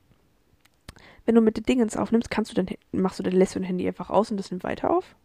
wenn 1.25 1.35
du 1.35 1.41
mit 1.41 1.57
den 1.57 1.63
Dingens 1.63 1.95
aufnimmst, 1.97 2.29
kannst 2.29 2.51
du 2.51 2.55
dann, 2.55 2.67
machst 2.91 3.19
du 3.19 3.23
dann, 3.23 3.33
lässt 3.33 3.55
du 3.55 3.59
dein 3.59 3.67
Handy 3.67 3.87
einfach 3.87 4.09
aus 4.09 4.31
und 4.31 4.37
das 4.37 4.51
nimmt 4.51 4.63
weiter 4.63 4.89
auf? 4.91 5.15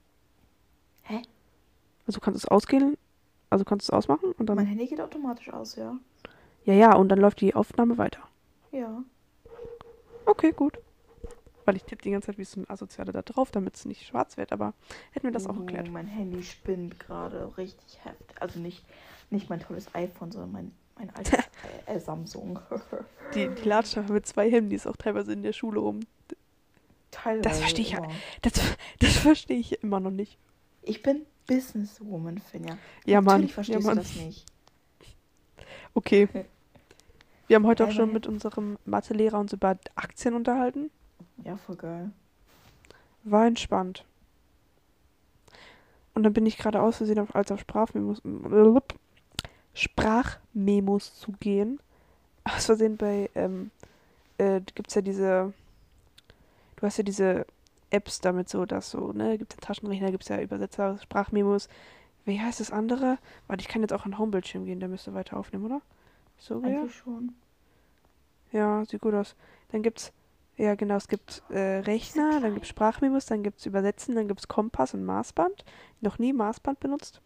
Hä? 1.02 1.22
Also 2.06 2.20
kannst 2.20 2.42
du 2.42 2.46
es 2.46 2.50
ausgehen, 2.50 2.96
also 3.50 3.64
kannst 3.64 3.88
du 3.88 3.92
es 3.92 3.96
ausmachen 3.96 4.32
und 4.32 4.48
Mein 4.48 4.56
dann, 4.58 4.66
Handy 4.66 4.86
geht 4.86 5.00
automatisch 5.00 5.52
aus, 5.52 5.76
ja. 5.76 5.96
ja, 6.64 6.74
ja, 6.74 6.94
und 6.94 7.08
dann 7.08 7.18
läuft 7.18 7.40
die 7.40 7.54
Aufnahme 7.54 7.98
weiter. 7.98 8.20
Ja. 8.72 9.02
Okay, 10.26 10.52
gut. 10.52 10.78
Weil 11.64 11.76
ich 11.76 11.84
tippe 11.84 12.02
die 12.02 12.10
ganze 12.10 12.26
Zeit 12.26 12.38
wie 12.38 12.44
so 12.44 12.60
ein 12.60 12.70
Asozialer 12.70 13.12
da 13.12 13.20
drauf, 13.22 13.50
damit 13.50 13.74
es 13.76 13.84
nicht 13.84 14.06
schwarz 14.06 14.36
wird, 14.38 14.52
aber 14.52 14.72
hätten 15.12 15.26
wir 15.26 15.32
das 15.32 15.46
auch 15.46 15.56
Oh, 15.56 15.60
erklärt. 15.60 15.90
Mein 15.90 16.06
Handy 16.06 16.42
spinnt 16.42 16.98
gerade 16.98 17.56
richtig 17.58 18.02
heftig. 18.04 18.40
Also 18.40 18.58
nicht, 18.58 18.84
nicht 19.30 19.50
mein 19.50 19.60
tolles 19.60 19.94
iPhone, 19.94 20.32
sondern 20.32 20.52
mein, 20.52 20.72
mein 20.98 21.14
altes 21.14 21.32
äh, 21.86 21.94
äh, 21.94 22.00
Samsung. 22.00 22.58
Die, 23.34 23.48
die 23.48 23.72
einfach 23.72 24.08
mit 24.08 24.26
zwei 24.26 24.50
Handys 24.50 24.86
auch 24.86 24.96
teilweise 24.96 25.32
in 25.34 25.42
der 25.42 25.52
Schule 25.52 25.80
rum. 25.80 26.00
Teilweise 27.10 27.60
verstehe 27.60 27.84
ich 27.84 27.90
ja. 27.90 28.02
Das, 28.40 28.54
das 29.00 29.16
verstehe 29.16 29.58
ich 29.58 29.82
immer 29.82 30.00
noch 30.00 30.10
nicht. 30.10 30.38
Ich 30.82 31.02
bin 31.02 31.26
Businesswoman, 31.46 32.38
Finja. 32.38 32.78
Ja, 33.04 33.20
Mann. 33.20 33.42
Natürlich 33.42 33.54
verstehst 33.54 33.80
ja, 33.80 33.86
Mann. 33.86 33.96
du 33.96 34.02
das 34.02 34.16
nicht. 34.16 34.46
Okay. 35.92 36.28
Wir 37.48 37.56
haben 37.56 37.66
heute 37.66 37.84
auch 37.84 37.88
schon 37.90 38.10
Immerhin. 38.10 38.14
mit 38.14 38.26
unserem 38.26 38.78
Mathelehrer 38.84 39.38
uns 39.38 39.52
über 39.52 39.78
Aktien 39.94 40.34
unterhalten. 40.34 40.90
Ja, 41.44 41.56
voll 41.56 41.76
geil. 41.76 42.10
War 43.24 43.46
entspannt. 43.46 44.04
Und 46.14 46.24
dann 46.24 46.32
bin 46.32 46.46
ich 46.46 46.58
gerade 46.58 46.82
aus 46.82 46.96
Versehen 46.98 47.18
auf, 47.20 47.34
als 47.34 47.50
auf 47.52 47.60
Sprachmemos, 47.60 48.20
Sprachmemos 49.78 51.14
zu 51.20 51.32
gehen. 51.38 51.78
Aus 52.44 52.66
Versehen 52.66 52.96
bei, 52.96 53.30
ähm, 53.34 53.70
äh, 54.38 54.60
gibt's 54.74 54.94
ja 54.94 55.02
diese, 55.02 55.52
du 56.76 56.82
hast 56.86 56.96
ja 56.96 57.04
diese 57.04 57.46
Apps 57.90 58.20
damit 58.20 58.48
so, 58.48 58.66
dass 58.66 58.90
so, 58.90 59.12
ne, 59.12 59.38
gibt's 59.38 59.54
ja 59.54 59.60
Taschenrechner, 59.60 60.10
gibt's 60.10 60.28
ja 60.28 60.40
Übersetzer, 60.40 60.98
Sprachmemos. 60.98 61.68
Wie 62.24 62.40
heißt 62.40 62.60
das 62.60 62.72
andere? 62.72 63.18
Warte, 63.46 63.62
ich 63.62 63.68
kann 63.68 63.82
jetzt 63.82 63.92
auch 63.92 64.04
an 64.04 64.10
den 64.12 64.18
Homebildschirm 64.18 64.64
gehen, 64.64 64.80
der 64.80 64.88
müsste 64.88 65.14
weiter 65.14 65.36
aufnehmen, 65.36 65.64
oder? 65.66 65.80
So, 66.38 66.60
ja. 66.62 66.80
Eigentlich 66.80 66.96
schon. 66.96 67.34
Ja, 68.50 68.84
sieht 68.84 69.00
gut 69.00 69.14
aus. 69.14 69.36
Dann 69.70 69.82
gibt's, 69.82 70.12
ja 70.56 70.74
genau, 70.74 70.96
es 70.96 71.06
gibt 71.08 71.42
äh, 71.50 71.78
Rechner, 71.80 72.40
dann 72.40 72.54
gibt's 72.54 72.68
Sprachmemos, 72.68 73.26
dann 73.26 73.42
gibt's 73.44 73.64
Übersetzen, 73.64 74.16
dann 74.16 74.26
gibt's 74.26 74.48
Kompass 74.48 74.92
und 74.94 75.04
Maßband. 75.04 75.64
Noch 76.00 76.18
nie 76.18 76.32
Maßband 76.32 76.80
benutzt. 76.80 77.20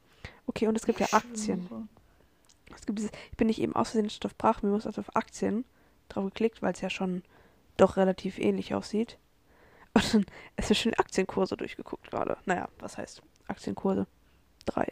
Okay, 0.46 0.66
und 0.66 0.76
es 0.76 0.84
gibt 0.84 1.00
ja 1.00 1.06
Ich 1.06 1.14
Aktien. 1.14 1.66
schwöre. 1.66 1.88
Es 2.76 2.86
gibt 2.86 2.98
dieses, 2.98 3.12
ich 3.30 3.36
bin 3.36 3.46
nicht 3.46 3.60
eben 3.60 3.74
aus 3.74 3.90
Versehen 3.90 4.10
auf 4.24 4.30
Sprachmemos, 4.30 4.86
also 4.86 5.00
auf 5.00 5.16
Aktien 5.16 5.64
drauf 6.08 6.24
geklickt, 6.26 6.62
weil 6.62 6.72
es 6.72 6.80
ja 6.80 6.90
schon 6.90 7.22
doch 7.76 7.96
relativ 7.96 8.38
ähnlich 8.38 8.74
aussieht. 8.74 9.18
Und 9.94 10.14
dann 10.14 10.26
ist 10.56 10.70
ja 10.70 10.74
schon 10.74 10.94
Aktienkurse 10.94 11.56
durchgeguckt 11.56 12.10
gerade. 12.10 12.38
Naja, 12.46 12.68
was 12.78 12.96
heißt 12.96 13.22
Aktienkurse? 13.48 14.06
Drei. 14.64 14.86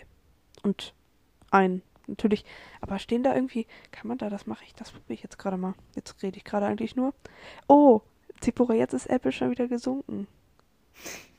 Und 0.63 0.95
ein. 1.51 1.83
Natürlich, 2.07 2.45
aber 2.81 2.99
stehen 2.99 3.23
da 3.23 3.35
irgendwie, 3.35 3.67
kann 3.93 4.09
man 4.09 4.19
da, 4.19 4.29
das 4.29 4.47
mache 4.47 4.65
ich, 4.65 4.75
das 4.75 4.91
probiere 4.91 5.15
ich 5.15 5.23
jetzt 5.23 5.39
gerade 5.39 5.57
mal. 5.57 5.75
Jetzt 5.95 6.21
rede 6.23 6.39
ich 6.39 6.45
gerade 6.45 6.67
eigentlich 6.67 6.97
nur. 6.97 7.15
Oh, 7.69 8.01
Zipora, 8.41 8.75
jetzt 8.75 8.95
ist 8.95 9.07
Apple 9.07 9.31
schon 9.31 9.51
wieder 9.51 9.69
gesunken. 9.69 10.27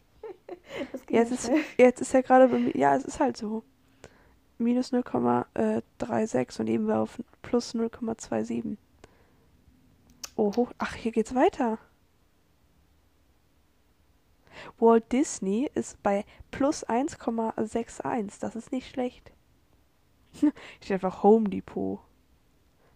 Das 0.91 1.01
Jetzt 1.09 1.31
ja 1.31 1.53
ist, 1.55 1.65
jetzt 1.77 2.01
ist 2.01 2.13
er 2.13 2.23
gerade 2.23 2.47
bei 2.47 2.57
mir, 2.57 2.75
ja, 2.77 2.95
es 2.95 3.03
ist 3.03 3.19
halt 3.19 3.35
so. 3.35 3.63
Minus 4.61 4.93
0,36 4.93 6.59
und 6.59 6.67
eben 6.67 6.87
war 6.87 7.01
auf 7.01 7.19
plus 7.41 7.73
0,27. 7.73 8.77
Oh, 10.35 10.55
hoch, 10.55 10.71
ach, 10.77 10.95
hier 10.95 11.11
geht's 11.11 11.35
weiter. 11.35 11.79
Walt 14.77 15.11
Disney 15.11 15.69
ist 15.73 16.01
bei 16.03 16.25
plus 16.51 16.87
1,61. 16.87 18.39
Das 18.39 18.55
ist 18.55 18.71
nicht 18.71 18.89
schlecht. 18.89 19.31
Steht 20.79 20.91
einfach 20.91 21.23
Home 21.23 21.49
Depot. 21.49 21.99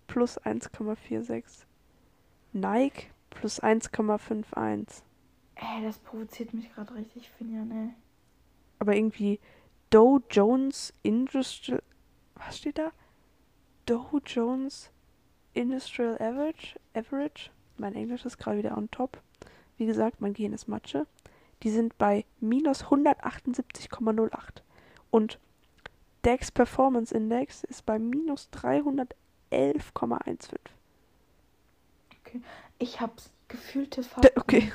Plus 0.08 0.40
1,46. 0.42 1.66
Nike 2.54 3.08
plus 3.32 3.62
1,51. 3.62 5.02
Ey, 5.56 5.84
das 5.84 5.98
provoziert 6.00 6.54
mich 6.54 6.72
gerade 6.74 6.94
richtig, 6.96 7.30
Finja, 7.32 7.64
ne? 7.66 7.96
aber 8.80 8.96
irgendwie 8.96 9.40
Dow 9.96 10.20
Jones 10.30 10.94
Industrial. 11.04 11.82
Was 12.34 12.58
steht 12.58 12.78
da? 12.78 12.92
Dow 13.86 14.20
Jones 14.26 14.92
Industrial 15.54 16.16
Average. 16.16 16.78
Average. 16.94 17.50
Mein 17.78 17.96
Englisch 17.96 18.26
ist 18.26 18.38
gerade 18.38 18.58
wieder 18.58 18.78
on 18.78 18.92
top. 18.92 19.22
Wie 19.78 19.86
gesagt, 19.86 20.20
mein 20.20 20.34
Gehirn 20.34 20.52
ist 20.52 20.68
Matsche. 20.68 21.08
Die 21.64 21.70
sind 21.70 21.98
bei 21.98 22.26
minus 22.42 22.84
178,08. 22.84 24.64
Und 25.12 25.40
DAX 26.24 26.52
Performance 26.52 27.16
Index 27.16 27.64
ist 27.64 27.86
bei 27.86 27.98
minus 27.98 28.50
311,15. 28.52 30.58
Ich 32.80 33.00
hab's 33.00 33.32
gefühlte 33.48 34.04
Fakten. 34.04 34.42
Okay. 34.42 34.74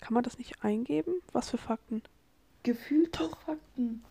Kann 0.00 0.14
man 0.14 0.24
das 0.24 0.38
nicht 0.38 0.64
eingeben? 0.64 1.22
Was 1.32 1.50
für 1.50 1.58
Fakten? 1.58 2.02
Gefühlte 2.62 3.28
Fakten. 3.28 4.04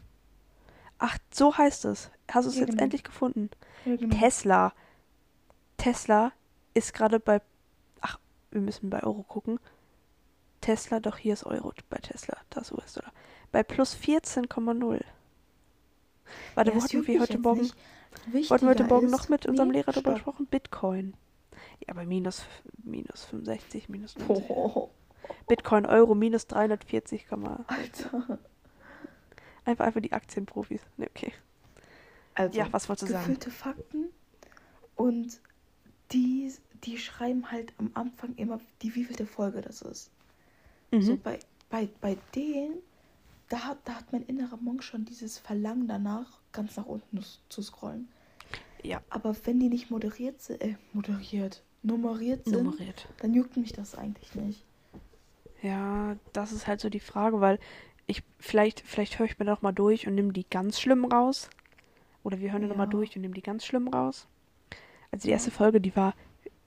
Ach, 1.00 1.18
so 1.32 1.56
heißt 1.58 1.86
es. 1.86 2.10
Hast 2.32 2.46
du 2.46 2.50
es 2.50 2.56
Ja, 2.56 2.62
jetzt 2.62 2.72
genau. 2.72 2.84
endlich 2.84 3.04
gefunden? 3.04 3.50
Ja, 3.86 3.96
genau. 3.96 4.16
Tesla. 4.18 4.74
Tesla 5.78 6.32
ist 6.74 6.94
gerade 6.94 7.20
bei. 7.20 7.42
Ach, 8.02 8.20
wir 8.52 8.62
müssen 8.62 8.90
bei 8.90 9.04
Euro 9.04 9.24
gucken. 9.24 9.60
Tesla, 10.62 11.00
doch 11.00 11.18
hier 11.18 11.34
ist 11.34 11.46
Euro 11.46 11.72
bei 11.90 11.98
Tesla. 11.98 12.36
Da 12.50 12.62
ist 12.62 12.72
US-Dollar. 12.72 13.12
Bei 13.52 13.64
plus 13.64 13.96
14,0. 13.96 15.02
Warte, 16.56 16.72
Ja, 16.72 16.76
wo 16.76 16.80
das 16.80 16.84
hatten 16.86 16.96
juckt 16.98 17.08
wir 17.08 17.20
heute 17.22 17.38
Morgen? 17.40 17.72
Wollten 18.34 18.66
wir 18.66 18.70
heute 18.70 18.84
Morgen 18.86 19.10
noch 19.10 19.30
mit 19.30 19.46
unserem 19.46 19.72
Lehrer 19.72 19.92
darüber 19.92 20.14
gesprochen? 20.14 20.48
Bitcoin. 20.48 21.14
Ja, 21.88 21.94
bei 21.94 22.06
minus, 22.06 22.44
minus 22.84 23.26
65, 23.26 23.88
minus 23.90 24.18
90. 24.18 24.50
Oh, 24.50 24.90
Bitcoin, 25.48 25.86
Euro, 25.86 26.16
minus 26.16 26.48
340, 26.48 27.26
Alter. 27.32 28.40
einfach, 29.66 29.86
einfach 29.86 30.02
die 30.02 30.14
Aktienprofis. 30.14 30.82
Ne, 30.98 31.08
okay. 31.10 31.34
Also, 32.36 32.58
Ja, 32.58 32.68
was 32.72 32.88
wolltest 32.90 33.10
du 33.10 33.14
sagen? 33.14 33.38
Fakten 33.52 34.06
und 34.96 35.40
die, 36.12 36.52
die 36.84 36.98
schreiben 36.98 37.52
halt 37.52 37.74
am 37.78 37.92
Anfang 37.94 38.36
immer, 38.36 38.60
die 38.82 38.94
wievielte 38.96 39.26
Folge 39.26 39.62
das 39.62 39.82
ist. 39.82 40.12
So 40.92 41.14
Mhm. 41.14 41.22
bei, 41.22 41.40
bei, 41.70 41.90
bei 42.00 42.18
denen, 42.36 42.76
da, 43.50 43.60
hat- 43.66 43.80
da 43.86 43.94
hat 43.96 44.12
mein 44.14 44.24
innerer 44.24 44.58
Monk 44.58 44.84
schon 44.84 45.04
dieses 45.06 45.38
Verlangen 45.38 45.88
danach, 45.88 46.40
ganz 46.52 46.78
nach 46.78 46.86
unten 46.86 47.24
zu 47.50 47.62
scrollen. 47.62 48.08
Ja. 48.84 49.02
Aber 49.10 49.36
wenn 49.46 49.60
die 49.60 49.70
nicht 49.70 49.90
moderiert 49.92 50.42
sind, 50.42 50.62
äh, 50.62 50.76
moderiert, 50.94 51.64
nummeriert 51.84 52.46
sind, 52.46 52.64
Nummeriert. 52.64 53.08
dann 53.20 53.34
juckt 53.34 53.58
mich 53.58 53.74
das 53.74 53.96
eigentlich 53.96 54.34
nicht. 54.36 54.64
Ja, 55.62 56.16
das 56.34 56.52
ist 56.52 56.68
halt 56.68 56.80
so 56.80 56.90
die 56.90 57.00
Frage, 57.00 57.42
weil 57.42 57.60
ich, 58.06 58.24
vielleicht, 58.40 58.82
vielleicht 58.82 59.20
höre 59.20 59.26
ich 59.26 59.40
mir 59.40 59.46
noch 59.46 59.62
mal 59.62 59.72
durch 59.72 60.08
und 60.08 60.16
nehme 60.16 60.34
die 60.34 60.46
ganz 60.50 60.80
schlimm 60.80 61.06
raus. 61.06 61.50
Oder 62.24 62.40
wir 62.40 62.52
hören 62.52 62.64
ja. 62.64 62.68
noch 62.68 62.76
mal 62.76 62.84
Ja. 62.84 62.90
durch 62.90 63.16
und 63.16 63.22
nehmen 63.22 63.34
die 63.34 63.42
ganz 63.42 63.66
schlimm 63.66 63.88
raus. 63.88 64.28
Also 65.12 65.28
die 65.28 65.32
erste 65.32 65.52
Folge, 65.52 65.82
die 65.82 65.96
war 65.96 66.14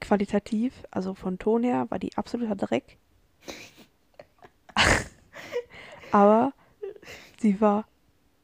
qualitativ, 0.01 0.73
also 0.91 1.15
von 1.15 1.39
Ton 1.39 1.63
her, 1.63 1.87
war 1.91 1.99
die 1.99 2.17
absoluter 2.17 2.57
Dreck. 2.57 2.97
Aber 6.13 6.53
sie 7.41 7.61
war 7.61 7.87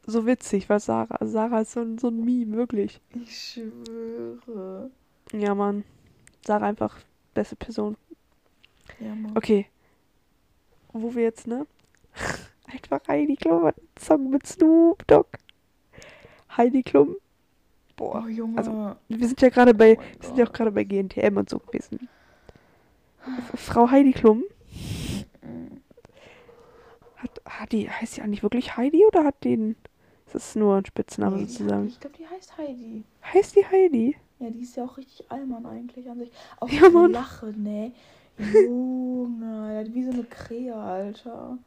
so 0.07 0.27
witzig, 0.27 0.69
weil 0.69 0.81
Sarah, 0.81 1.19
Sarah 1.27 1.61
ist 1.63 1.73
so 1.73 1.81
ein, 1.81 1.99
so 1.99 2.09
ein 2.09 2.25
Meme, 2.25 2.57
wirklich. 2.57 3.01
Ich 3.15 3.37
schwöre. 3.39 4.91
Ja, 5.33 5.55
Mann. 5.55 5.85
Sarah 6.47 6.67
einfach 6.67 6.97
beste 7.35 7.57
Person. 7.57 7.97
Ja, 9.01 9.15
Mann. 9.15 9.37
Okay. 9.37 9.67
Wo 11.03 11.15
wir 11.15 11.23
jetzt, 11.25 11.47
ne? 11.47 11.67
Einfach 12.73 13.01
Heidi 13.09 13.37
Klum 13.37 13.65
hat 13.65 13.77
einen 13.79 13.89
Song 13.99 14.31
mit 14.31 14.47
Snoop 14.47 15.07
Dogg. 15.07 15.29
Heidi 16.57 16.83
Klum. 16.83 17.17
Boah. 17.97 18.23
Oh, 18.25 18.29
Junge. 18.29 18.59
also, 18.59 18.97
Wir 19.09 19.27
sind 19.27 19.41
ja 19.41 19.49
gerade 19.49 19.73
bei, 19.73 19.97
Oh 19.99 20.03
wir 20.21 20.27
sind 20.29 20.39
ja 20.39 20.47
auch 20.47 20.53
gerade 20.53 20.71
bei 20.73 20.85
GNTM 20.85 21.37
und 21.37 21.49
so 21.49 21.59
gewesen. 21.59 22.09
Frau 23.55 23.91
Heidi 23.91 24.13
Klum. 24.13 24.45
Hat, 27.17 27.41
hat 27.47 27.73
die, 27.73 27.89
heißt 27.91 28.17
die 28.19 28.23
eigentlich 28.23 28.43
wirklich 28.43 28.77
Heidi 28.77 29.05
oder 29.07 29.25
hat 29.25 29.43
den, 29.45 29.77
ist 30.27 30.35
das 30.35 30.55
nur 30.57 30.77
ein 30.77 30.85
Spitzname 30.85 31.37
Nee, 31.37 31.47
sozusagen? 31.47 31.87
Ich 31.87 31.99
glaube, 32.01 32.17
die 32.19 32.27
heißt 32.27 32.59
Heidi. 32.59 33.05
Heißt 33.33 33.57
die 33.57 33.65
Heidi? 33.67 34.17
Ja, 34.39 34.51
die 34.51 34.61
ist 34.61 34.77
ja 34.77 34.85
auch 34.85 34.97
richtig 34.99 35.31
Allmann 35.31 35.65
eigentlich 35.65 36.09
an 36.11 36.19
sich. 36.19 36.31
Auch 36.61 36.69
Ja, 36.69 36.89
die 36.89 36.95
Mann. 36.95 37.13
Lache, 37.13 37.47
ne? 37.57 37.93
Junge, 38.39 39.71
die 39.73 39.79
hat 39.89 39.95
wie 39.95 40.05
so 40.05 40.11
eine 40.11 40.25
Krähe, 40.25 40.75
Alter. 40.75 41.59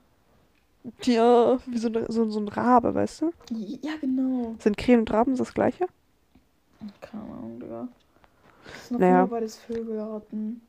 Ja, 1.04 1.60
wie 1.66 1.78
so, 1.78 1.88
eine, 1.90 2.06
so, 2.10 2.30
so 2.30 2.40
ein 2.40 2.48
Rabe, 2.48 2.94
weißt 2.96 3.22
du? 3.22 3.34
Ja, 3.52 3.92
genau. 4.00 4.56
Sind 4.60 4.78
Krähen 4.78 5.02
und 5.02 5.12
Raben 5.12 5.36
das 5.36 5.54
gleiche? 5.54 5.88
Keine 7.02 7.24
Ahnung, 7.24 7.60
Digga. 7.60 7.88
Das 8.66 8.84
ist 8.84 8.92
noch 8.92 9.00
Naja. 9.00 9.26
beides 9.26 9.58
Vögelarten. 9.58 10.62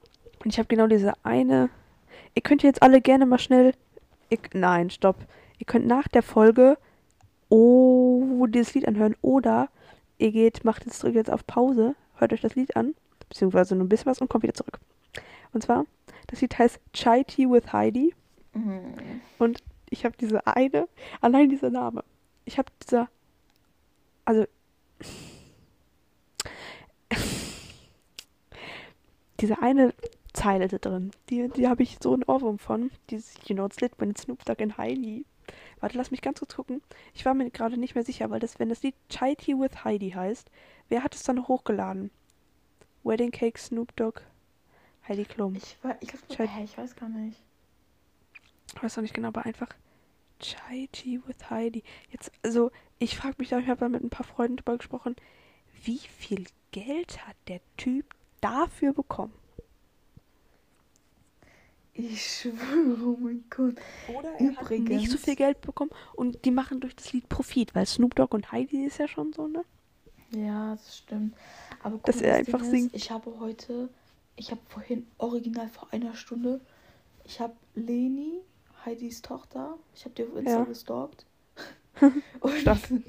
Und 0.42 0.52
ich 0.52 0.58
habe 0.58 0.68
genau 0.68 0.86
diese 0.86 1.12
eine. 1.22 1.70
Ihr 2.34 2.42
könnt 2.42 2.62
jetzt 2.62 2.82
alle 2.82 3.00
gerne 3.00 3.26
mal 3.26 3.38
schnell. 3.38 3.74
Ihr, 4.30 4.38
nein, 4.52 4.90
stopp. 4.90 5.16
Ihr 5.58 5.66
könnt 5.66 5.86
nach 5.86 6.08
der 6.08 6.22
Folge 6.22 6.76
oh, 7.50 8.46
dieses 8.48 8.74
Lied 8.74 8.88
anhören. 8.88 9.16
Oder 9.20 9.68
ihr 10.18 10.32
geht, 10.32 10.64
macht 10.64 10.86
jetzt, 10.86 11.02
drückt 11.02 11.16
jetzt 11.16 11.30
auf 11.30 11.46
Pause, 11.46 11.94
hört 12.16 12.32
euch 12.32 12.40
das 12.40 12.54
Lied 12.54 12.76
an, 12.76 12.94
beziehungsweise 13.28 13.74
nur 13.76 13.84
ein 13.84 13.88
bisschen 13.88 14.06
was 14.06 14.20
und 14.20 14.28
kommt 14.30 14.42
wieder 14.42 14.54
zurück. 14.54 14.78
Und 15.52 15.62
zwar, 15.62 15.86
das 16.28 16.40
Lied 16.40 16.58
heißt 16.58 16.80
Chai 16.92 17.24
Tea 17.24 17.48
with 17.48 17.72
Heidi. 17.72 18.14
Mhm. 18.54 18.94
Ich 19.90 20.04
habe 20.04 20.16
diese 20.16 20.46
eine, 20.46 20.88
allein 21.20 21.48
dieser 21.50 21.70
Name. 21.70 22.04
Ich 22.44 22.58
habe 22.58 22.70
dieser, 22.82 23.08
also, 24.24 24.46
diese 29.40 29.60
eine 29.62 29.92
Zeile 30.32 30.68
da 30.68 30.78
drin, 30.78 31.10
die, 31.28 31.48
die 31.48 31.66
habe 31.66 31.82
ich 31.82 31.98
so 32.00 32.12
einen 32.14 32.22
Ohrwurm 32.24 32.58
von. 32.58 32.90
Dieses, 33.10 33.34
you 33.46 33.54
know, 33.54 33.66
it's 33.66 33.80
lit 33.80 33.92
when 33.98 34.10
it's 34.10 34.22
Snoop 34.22 34.44
Dogg 34.44 34.62
and 34.62 34.78
Heidi. 34.78 35.24
Warte, 35.80 35.98
lass 35.98 36.12
mich 36.12 36.22
ganz 36.22 36.38
kurz 36.38 36.54
gucken. 36.54 36.82
Ich 37.14 37.24
war 37.24 37.34
mir 37.34 37.50
gerade 37.50 37.76
nicht 37.76 37.94
mehr 37.96 38.04
sicher, 38.04 38.30
weil 38.30 38.38
das, 38.38 38.60
wenn 38.60 38.68
das 38.68 38.82
Lied 38.82 38.94
Chai 39.08 39.34
Tea 39.34 39.58
with 39.58 39.84
Heidi 39.84 40.10
heißt, 40.10 40.50
wer 40.88 41.02
hat 41.02 41.14
es 41.14 41.24
dann 41.24 41.48
hochgeladen? 41.48 42.10
Wedding 43.02 43.32
Cake 43.32 43.58
Snoop 43.58 43.96
Dogg, 43.96 44.20
Heidi 45.10 45.24
Klum. 45.24 45.56
Ich, 45.56 45.76
ich, 46.00 46.08
glaub, 46.08 46.28
Chai- 46.28 46.46
hä, 46.46 46.62
ich 46.64 46.78
weiß 46.78 46.94
gar 46.94 47.08
nicht. 47.08 47.36
Ich 48.74 48.82
weiß 48.82 48.96
noch 48.96 49.02
nicht 49.02 49.12
genau, 49.14 49.28
aber 49.28 49.44
einfach 49.44 49.68
Chai 50.38 50.88
Tea 50.92 51.20
with 51.26 51.50
Heidi. 51.50 51.82
Jetzt, 52.10 52.30
also, 52.42 52.70
ich 53.00 53.16
frage 53.16 53.34
mich 53.38 53.48
da, 53.48 53.58
ich 53.58 53.66
habe 53.66 53.80
da 53.80 53.88
mit 53.88 54.02
ein 54.04 54.10
paar 54.10 54.24
Freunden 54.24 54.56
drüber 54.56 54.78
gesprochen, 54.78 55.16
wie 55.82 55.98
viel 55.98 56.46
Geld 56.70 57.26
hat 57.26 57.36
der 57.48 57.60
Typ 57.76 58.14
dafür 58.40 58.92
bekommen? 58.92 59.32
Ich 61.92 62.24
schwöre, 62.24 63.04
oh 63.04 63.16
mein 63.20 63.44
Gott. 63.50 63.74
Oder 64.16 64.32
er 64.38 64.56
hat 64.56 64.70
nicht 64.70 65.10
so 65.10 65.18
viel 65.18 65.34
Geld 65.34 65.60
bekommen 65.60 65.90
und 66.14 66.44
die 66.44 66.52
machen 66.52 66.80
durch 66.80 66.94
das 66.94 67.12
Lied 67.12 67.28
Profit, 67.28 67.74
weil 67.74 67.84
Snoop 67.84 68.14
Dogg 68.14 68.32
und 68.34 68.52
Heidi 68.52 68.84
ist 68.84 68.98
ja 68.98 69.08
schon 69.08 69.32
so, 69.32 69.48
ne? 69.48 69.64
Ja, 70.30 70.76
das 70.76 70.98
stimmt. 70.98 71.34
Aber 71.82 71.96
guck, 71.96 72.04
Dass 72.04 72.22
er 72.22 72.38
das 72.38 72.46
Ding 72.46 72.54
einfach 72.54 72.64
ist, 72.64 72.70
singt. 72.70 72.94
Ich 72.94 73.10
habe 73.10 73.38
heute, 73.40 73.88
ich 74.40 74.50
habe 74.50 74.60
vorhin 74.68 75.06
original 75.18 75.68
vor 75.68 75.88
einer 75.92 76.14
Stunde, 76.14 76.60
ich 77.24 77.40
habe 77.40 77.54
Leni, 77.74 78.40
Heidis 78.84 79.20
Tochter, 79.22 79.78
ich 79.94 80.04
habe 80.06 80.14
die 80.14 80.24
auf 80.24 80.34
Insta 80.36 80.58
Ja. 80.60 80.64
gestalkt. 80.64 81.26
Und, 82.40 82.66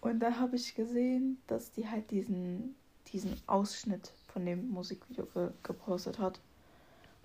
und 0.00 0.18
dann 0.20 0.40
habe 0.40 0.56
ich 0.56 0.74
gesehen, 0.74 1.40
dass 1.46 1.70
die 1.70 1.88
halt 1.88 2.10
diesen, 2.10 2.74
diesen 3.12 3.40
Ausschnitt 3.46 4.12
von 4.32 4.44
dem 4.44 4.68
Musikvideo 4.70 5.26
ge 5.26 5.50
gepostet 5.62 6.18
hat. 6.18 6.40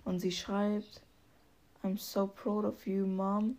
Und 0.04 0.20
sie 0.20 0.30
schreibt, 0.30 1.02
I'm 1.82 1.98
so 1.98 2.28
proud 2.28 2.64
of 2.64 2.86
you, 2.86 3.04
Mom. 3.06 3.56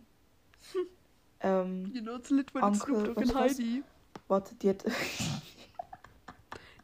ähm, 1.40 1.90
You 1.92 2.00
know 2.00 2.16
it's 2.16 2.30
lit 2.30 2.54
when 2.54 2.62
Onkel, 2.64 3.14
was- 3.14 3.34
was? 3.34 3.58
warte, 4.28 4.54
die 4.54 4.70
hat... 4.70 4.84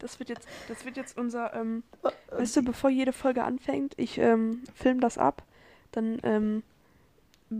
Das 0.06 0.20
wird 0.20 0.28
jetzt, 0.28 0.46
das 0.68 0.84
wird 0.84 0.96
jetzt 0.96 1.18
unser, 1.18 1.52
ähm, 1.54 1.82
Weißt 2.30 2.56
du, 2.56 2.62
bevor 2.62 2.90
jede 2.90 3.12
Folge 3.12 3.42
anfängt, 3.42 3.94
ich 3.96 4.18
ähm, 4.18 4.62
film 4.72 5.00
das 5.00 5.18
ab, 5.18 5.42
dann 5.90 6.20
ähm, 6.22 6.62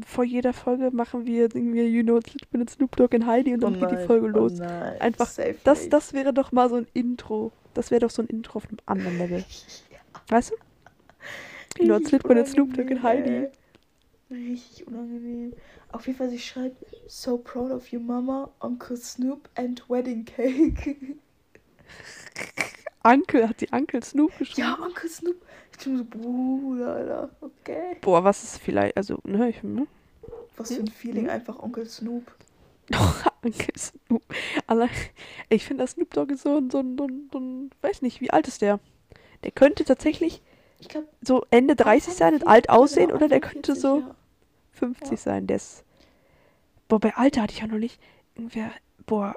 vor 0.06 0.22
jeder 0.22 0.52
Folge 0.52 0.92
machen 0.92 1.26
wir, 1.26 1.50
singen 1.50 1.74
wir 1.74 1.88
You 1.88 2.04
Know 2.04 2.18
It's 2.18 2.36
It's 2.52 2.74
Snoop 2.74 2.94
Dogg 2.94 3.16
and 3.16 3.26
Heidi 3.26 3.52
und 3.52 3.64
dann 3.64 3.80
geht 3.80 3.90
die 3.90 4.06
Folge 4.06 4.28
los. 4.28 4.60
Oh 4.60 4.62
nein, 4.62 5.00
Einfach, 5.00 5.26
safe 5.26 5.56
Das, 5.64 5.80
nicht. 5.80 5.92
das 5.92 6.12
wäre 6.12 6.32
doch 6.32 6.52
mal 6.52 6.68
so 6.68 6.76
ein 6.76 6.86
Intro. 6.94 7.50
Das 7.74 7.90
wäre 7.90 8.00
doch 8.00 8.10
so 8.10 8.22
ein 8.22 8.28
Intro 8.28 8.58
auf 8.58 8.68
einem 8.68 8.78
anderen 8.86 9.18
Level. 9.18 9.44
Weißt 10.28 10.52
du? 10.52 11.82
You 11.82 11.86
Know 11.86 11.96
It's 11.96 12.12
It's 12.12 12.52
Snoop 12.52 12.74
Dogg 12.74 12.92
and 12.92 13.02
Heidi. 13.02 13.48
Richtig 14.30 14.86
unangenehm. 14.86 15.52
Auf 15.90 16.06
jeden 16.06 16.16
Fall, 16.16 16.30
sie 16.30 16.38
schreibt, 16.38 16.76
so 17.08 17.38
proud 17.38 17.72
of 17.72 17.88
you, 17.88 17.98
Mama, 17.98 18.50
Uncle 18.60 18.96
Snoop 18.96 19.48
and 19.56 19.82
Wedding 19.88 20.24
Cake. 20.24 20.96
Uncle, 23.04 23.48
hat 23.48 23.60
sie 23.60 23.68
Uncle 23.72 24.02
Snoop 24.02 24.36
geschrieben? 24.38 24.68
ja, 24.68 24.78
Uncle 24.82 25.08
Snoop. 25.08 25.36
Ich 25.78 25.84
bin 25.84 25.98
so, 25.98 26.04
Bruder, 26.04 26.94
Alter. 26.94 27.30
Okay. 27.40 27.96
Boah, 28.00 28.24
was 28.24 28.42
ist 28.42 28.58
vielleicht, 28.58 28.96
also, 28.96 29.18
ne, 29.24 29.50
ich, 29.50 29.62
ne? 29.62 29.86
Was 30.56 30.72
für 30.74 30.80
ein 30.80 30.88
Feeling, 30.88 31.28
einfach 31.28 31.58
Onkel 31.58 31.86
Snoop. 31.88 32.24
Uncle 33.42 33.72
Snoop. 33.78 34.22
Allein, 34.66 34.88
ich 35.50 35.64
finde, 35.64 35.84
das 35.84 35.92
Snoop 35.92 36.12
Dogg 36.14 36.32
ist 36.32 36.42
so 36.42 36.56
ein, 36.56 36.70
so 36.70 36.78
ein, 36.80 36.96
so 36.96 37.04
ein, 37.06 37.28
so 37.32 37.38
ein, 37.38 37.70
weiß 37.82 38.02
nicht, 38.02 38.20
wie 38.20 38.30
alt 38.30 38.48
ist 38.48 38.62
der? 38.62 38.80
Der 39.44 39.50
könnte 39.52 39.84
tatsächlich 39.84 40.42
Ich 40.80 40.88
glaube, 40.88 41.06
so 41.20 41.44
Ende 41.50 41.76
30 41.76 42.14
sein 42.14 42.34
und 42.34 42.46
alt 42.46 42.70
aussehen 42.70 43.12
oder 43.12 43.28
der 43.28 43.40
könnte 43.40 43.76
so 43.76 43.98
Ja. 44.00 44.14
50 44.72 45.10
Ja. 45.10 45.16
sein. 45.16 45.46
Der 45.46 45.56
ist. 45.56 45.84
Boah, 46.88 47.00
bei 47.00 47.14
Alter 47.14 47.42
hatte 47.42 47.52
ich 47.54 47.62
auch 47.62 47.68
noch 47.68 47.78
nicht. 47.78 48.00
Irgendwer. 48.34 48.70
Boah. 49.04 49.36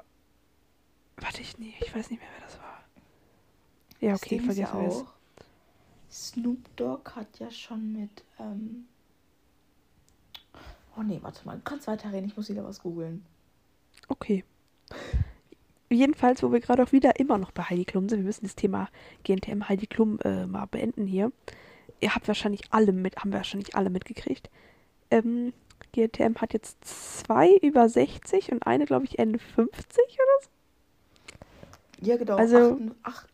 Warte 1.20 1.42
ich 1.42 1.58
nie. 1.58 1.74
Ich 1.80 1.94
weiß 1.94 2.10
nicht 2.10 2.20
mehr, 2.20 2.30
wer 2.38 2.46
das 2.46 2.58
war. 2.58 2.82
Ja, 4.00 4.14
okay, 4.14 4.38
Ding 4.38 4.48
ist 4.48 4.56
ja 4.58 4.72
auch, 4.72 5.06
Snoop 6.10 6.58
Dogg 6.76 7.10
hat 7.14 7.38
ja 7.38 7.50
schon 7.50 7.92
mit, 7.92 8.24
ähm 8.38 8.86
Oh 10.96 11.02
nee, 11.02 11.18
warte 11.22 11.46
mal, 11.46 11.56
du 11.56 11.62
kannst 11.62 11.86
weiterreden, 11.86 12.26
ich 12.26 12.36
muss 12.36 12.48
wieder 12.48 12.64
was 12.64 12.82
googeln. 12.82 13.24
Okay. 14.08 14.44
Jedenfalls, 15.88 16.42
wo 16.42 16.52
wir 16.52 16.60
gerade 16.60 16.82
auch 16.82 16.92
wieder 16.92 17.18
immer 17.20 17.38
noch 17.38 17.52
bei 17.52 17.62
Heidi 17.62 17.84
Klum 17.84 18.08
sind, 18.08 18.20
wir 18.20 18.26
müssen 18.26 18.44
das 18.44 18.56
Thema 18.56 18.88
GNTM 19.24 19.68
Heidi 19.68 19.86
Klum 19.86 20.18
äh, 20.20 20.46
mal 20.46 20.66
beenden 20.66 21.06
hier. 21.06 21.32
Ihr 22.00 22.14
habt 22.14 22.26
wahrscheinlich 22.28 22.62
alle 22.70 22.92
mit, 22.92 23.16
haben 23.16 23.30
wir 23.30 23.38
wahrscheinlich 23.38 23.74
alle 23.76 23.90
mitgekriegt. 23.90 24.50
Ähm, 25.10 25.52
GNTM 25.92 26.36
hat 26.36 26.52
jetzt 26.52 26.84
zwei 26.84 27.56
über 27.62 27.88
60 27.88 28.52
und 28.52 28.66
eine, 28.66 28.84
glaube 28.84 29.04
ich, 29.04 29.18
Ende 29.18 29.38
50 29.38 29.68
oder 29.68 30.42
so. 30.42 30.48
Ja, 32.02 32.16
genau. 32.16 32.36
Also- 32.36 32.78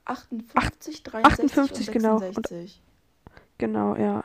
58, 0.04 1.02
63 1.02 1.44
58, 1.44 1.88
und 1.88 1.92
genau. 1.92 2.18
66. 2.18 2.82
Genau, 3.58 3.96
ja. 3.96 4.24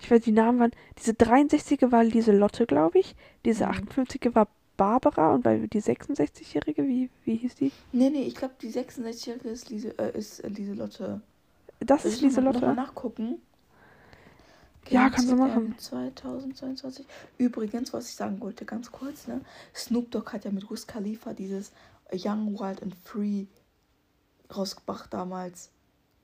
Ich 0.00 0.10
weiß, 0.10 0.22
die 0.22 0.32
Namen 0.32 0.58
waren. 0.58 0.70
Diese 0.98 1.12
63er 1.12 1.90
war 1.92 2.04
Lieselotte, 2.04 2.66
glaube 2.66 2.98
ich. 2.98 3.14
Diese 3.44 3.66
Mhm. 3.66 3.72
58er 3.72 4.34
war 4.34 4.48
Barbara 4.76 5.32
und 5.34 5.42
bei 5.42 5.58
die 5.58 5.80
66-Jährige, 5.80 6.82
wie, 6.86 7.08
wie 7.24 7.36
hieß 7.36 7.54
die? 7.54 7.70
Nee, 7.92 8.10
nee, 8.10 8.22
ich 8.22 8.34
glaube, 8.34 8.54
die 8.60 8.70
66-Jährige 8.70 9.48
ist, 9.48 9.70
Lise, 9.70 9.96
äh, 9.98 10.18
ist 10.18 10.40
äh, 10.40 10.48
Lieselotte. 10.48 11.20
Das 11.80 12.02
Soll 12.02 12.10
ist 12.12 12.22
ich 12.22 12.22
noch 12.36 12.42
mal- 12.42 12.52
Lieselotte. 12.52 12.74
nachgucken? 12.74 13.40
Ja, 14.90 15.08
kannst 15.08 15.30
du 15.30 15.36
machen. 15.36 15.74
2022. 15.78 17.06
Übrigens, 17.38 17.92
was 17.94 18.08
ich 18.10 18.16
sagen 18.16 18.40
wollte, 18.40 18.64
ganz 18.66 18.92
kurz, 18.92 19.26
ne? 19.26 19.40
Snoop 19.74 20.10
Dogg 20.10 20.32
hat 20.32 20.44
ja 20.44 20.50
mit 20.50 20.70
Wiz 20.70 20.86
Khalifa 20.86 21.32
dieses 21.32 21.72
Young, 22.12 22.58
Wild 22.58 22.82
and 22.82 22.94
Free 23.04 23.46
rausgebracht 24.54 25.12
damals. 25.12 25.70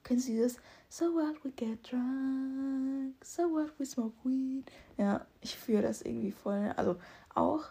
Kennen 0.02 0.20
Sie 0.20 0.40
das? 0.40 0.56
So 0.88 1.14
what 1.14 1.36
we 1.44 1.50
get 1.50 1.90
drunk, 1.90 3.14
so 3.22 3.42
what 3.44 3.70
we 3.78 3.86
smoke 3.86 4.16
weed. 4.24 4.64
Ja, 4.96 5.24
ich 5.40 5.56
fühle 5.56 5.82
das 5.82 6.02
irgendwie 6.02 6.32
voll. 6.32 6.58
ne? 6.60 6.76
Also 6.76 6.96
auch 7.34 7.66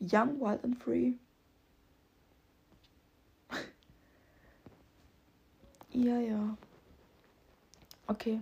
Young, 0.00 0.40
Wild 0.40 0.62
and 0.64 0.76
Free. 0.76 1.12
ja, 5.90 6.18
ja. 6.18 6.56
Okay. 8.08 8.40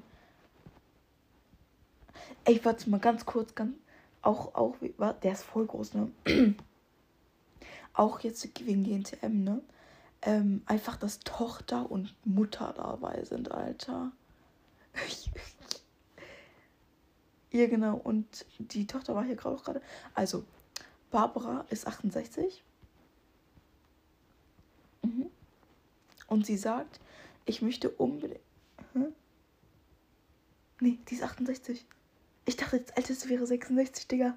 Ey, 2.44 2.60
warte 2.64 2.88
mal 2.90 2.98
ganz 2.98 3.24
kurz, 3.26 3.54
ganz, 3.54 3.76
auch, 4.22 4.54
auch, 4.54 4.74
der 5.22 5.32
ist 5.32 5.44
voll 5.44 5.66
groß, 5.66 5.94
ne? 5.94 6.10
auch 8.00 8.20
jetzt 8.20 8.48
wegen 8.64 8.82
GNTM, 8.82 9.44
ne? 9.44 9.60
Ähm, 10.22 10.62
einfach, 10.66 10.96
dass 10.96 11.20
Tochter 11.20 11.90
und 11.90 12.14
Mutter 12.24 12.72
dabei 12.74 13.24
sind, 13.24 13.52
Alter. 13.52 14.10
ja, 17.50 17.66
genau. 17.66 17.96
Und 17.96 18.46
die 18.58 18.86
Tochter 18.86 19.14
war 19.14 19.24
hier 19.24 19.36
gerade 19.36 19.56
auch 19.56 19.64
gerade. 19.64 19.82
Also, 20.14 20.44
Barbara 21.10 21.66
ist 21.68 21.86
68. 21.86 22.62
Mhm. 25.02 25.26
Und 26.26 26.46
sie 26.46 26.56
sagt, 26.56 27.00
ich 27.44 27.60
möchte 27.60 27.90
unbedingt. 27.90 28.40
Hä? 28.94 29.06
Nee, 30.80 30.98
die 31.08 31.14
ist 31.14 31.22
68. 31.22 31.84
Ich 32.46 32.56
dachte, 32.56 32.80
das 32.80 32.96
älteste 32.96 33.28
wäre 33.28 33.46
66, 33.46 34.08
Digga. 34.08 34.36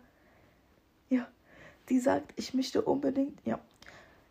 Ja. 1.10 1.28
Die 1.90 2.00
sagt, 2.00 2.34
ich 2.36 2.54
möchte 2.54 2.82
unbedingt. 2.82 3.40
Ja. 3.46 3.60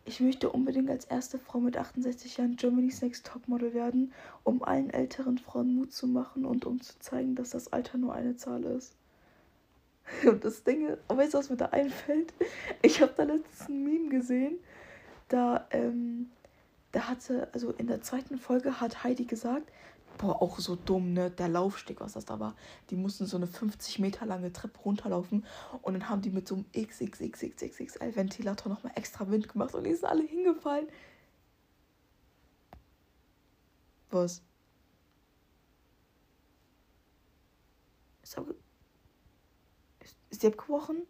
Ich 0.05 0.19
möchte 0.19 0.49
unbedingt 0.49 0.89
als 0.89 1.05
erste 1.05 1.39
Frau 1.39 1.59
mit 1.59 1.77
68 1.77 2.37
Jahren 2.37 2.57
Germany's 2.57 3.01
Next 3.01 3.25
Topmodel 3.25 3.73
werden, 3.73 4.11
um 4.43 4.61
allen 4.61 4.89
älteren 4.89 5.37
Frauen 5.37 5.75
Mut 5.75 5.93
zu 5.93 6.07
machen 6.07 6.45
und 6.45 6.65
um 6.65 6.81
zu 6.81 6.99
zeigen, 6.99 7.35
dass 7.35 7.51
das 7.51 7.71
Alter 7.71 7.97
nur 7.97 8.13
eine 8.13 8.35
Zahl 8.35 8.65
ist. 8.65 8.95
Und 10.25 10.43
das 10.43 10.63
Ding 10.63 10.87
ist, 10.87 10.97
weißt 11.07 11.33
du, 11.33 11.37
was 11.37 11.49
mir 11.49 11.55
da 11.55 11.67
einfällt? 11.67 12.33
Ich 12.81 13.01
habe 13.01 13.13
da 13.15 13.23
letztens 13.23 13.69
ein 13.69 13.83
Meme 13.83 14.09
gesehen, 14.09 14.55
da, 15.29 15.65
ähm, 15.71 16.29
da 16.91 17.07
hatte, 17.07 17.47
also 17.53 17.71
in 17.71 17.87
der 17.87 18.01
zweiten 18.01 18.37
Folge 18.37 18.81
hat 18.81 19.05
Heidi 19.05 19.23
gesagt, 19.23 19.71
boah, 20.17 20.41
auch 20.41 20.59
so 20.59 20.75
dumm, 20.75 21.13
ne, 21.13 21.31
der 21.31 21.47
Laufsteg, 21.47 22.01
was 22.01 22.13
das 22.13 22.25
da 22.25 22.39
war. 22.39 22.55
Die 22.89 22.95
mussten 22.95 23.25
so 23.25 23.37
eine 23.37 23.47
50 23.47 23.99
Meter 23.99 24.25
lange 24.25 24.51
Treppe 24.53 24.79
runterlaufen 24.79 25.45
und 25.81 25.93
dann 25.93 26.09
haben 26.09 26.21
die 26.21 26.29
mit 26.29 26.47
so 26.47 26.55
einem 26.55 26.65
XXXXXL-Ventilator 26.73 28.71
nochmal 28.71 28.93
extra 28.95 29.29
Wind 29.29 29.49
gemacht 29.49 29.73
und 29.75 29.83
die 29.83 29.93
sind 29.93 30.05
alle 30.05 30.23
hingefallen. 30.23 30.87
Was? 34.11 34.41
Ist, 38.21 38.37
abge 38.37 38.55
ist, 40.01 40.15
ist 40.29 40.43
die 40.43 40.47
abgebrochen? 40.47 41.03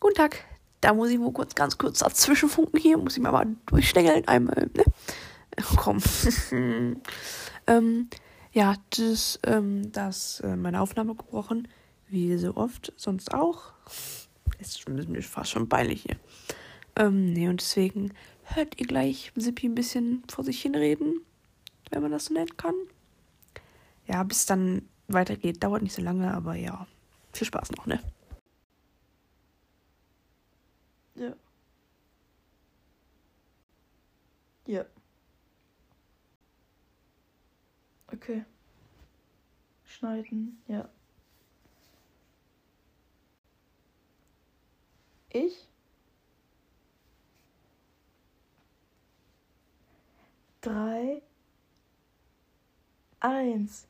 Guten 0.00 0.14
Tag. 0.14 0.44
Da 0.80 0.92
muss 0.92 1.10
ich 1.10 1.18
wohl 1.18 1.32
kurz, 1.32 1.54
ganz 1.54 1.78
kurz 1.78 2.00
dazwischen 2.00 2.48
funken 2.48 2.78
hier. 2.78 2.98
Muss 2.98 3.16
ich 3.16 3.22
mir 3.22 3.32
mal 3.32 3.46
durchstängeln. 3.66 4.26
Einmal, 4.28 4.68
ne? 4.74 4.84
Komm. 5.76 6.02
ähm, 7.66 8.08
ja, 8.52 8.76
das, 8.90 9.38
ähm, 9.44 9.92
das, 9.92 10.40
äh, 10.40 10.56
meine 10.56 10.80
Aufnahme 10.80 11.14
gebrochen. 11.14 11.68
Wie 12.08 12.36
so 12.38 12.56
oft 12.56 12.92
sonst 12.96 13.34
auch. 13.34 13.72
Schon, 14.64 14.96
ist 14.98 15.08
mir 15.08 15.22
fast 15.22 15.50
schon 15.50 15.68
peinlich 15.68 16.02
hier. 16.02 16.16
Ähm, 16.96 17.32
nee, 17.32 17.48
und 17.48 17.60
deswegen 17.60 18.12
hört 18.44 18.80
ihr 18.80 18.86
gleich 18.86 19.32
Sippi 19.34 19.66
ein 19.66 19.74
bisschen 19.74 20.22
vor 20.28 20.44
sich 20.44 20.62
hinreden, 20.62 21.20
wenn 21.90 22.02
man 22.02 22.12
das 22.12 22.26
so 22.26 22.34
nennen 22.34 22.56
kann. 22.56 22.74
Ja, 24.06 24.22
bis 24.22 24.46
dann 24.46 24.88
weitergeht. 25.08 25.62
Dauert 25.62 25.82
nicht 25.82 25.94
so 25.94 26.02
lange, 26.02 26.32
aber 26.32 26.54
ja. 26.54 26.86
Viel 27.32 27.46
Spaß 27.46 27.72
noch, 27.72 27.86
ne? 27.86 28.00
Ja. 31.16 31.34
Ja. 34.66 34.84
Okay. 38.16 38.44
Schneiden, 39.84 40.62
ja. 40.68 40.88
Ich? 45.28 45.68
Drei. 50.62 51.22
Eins. 53.20 53.86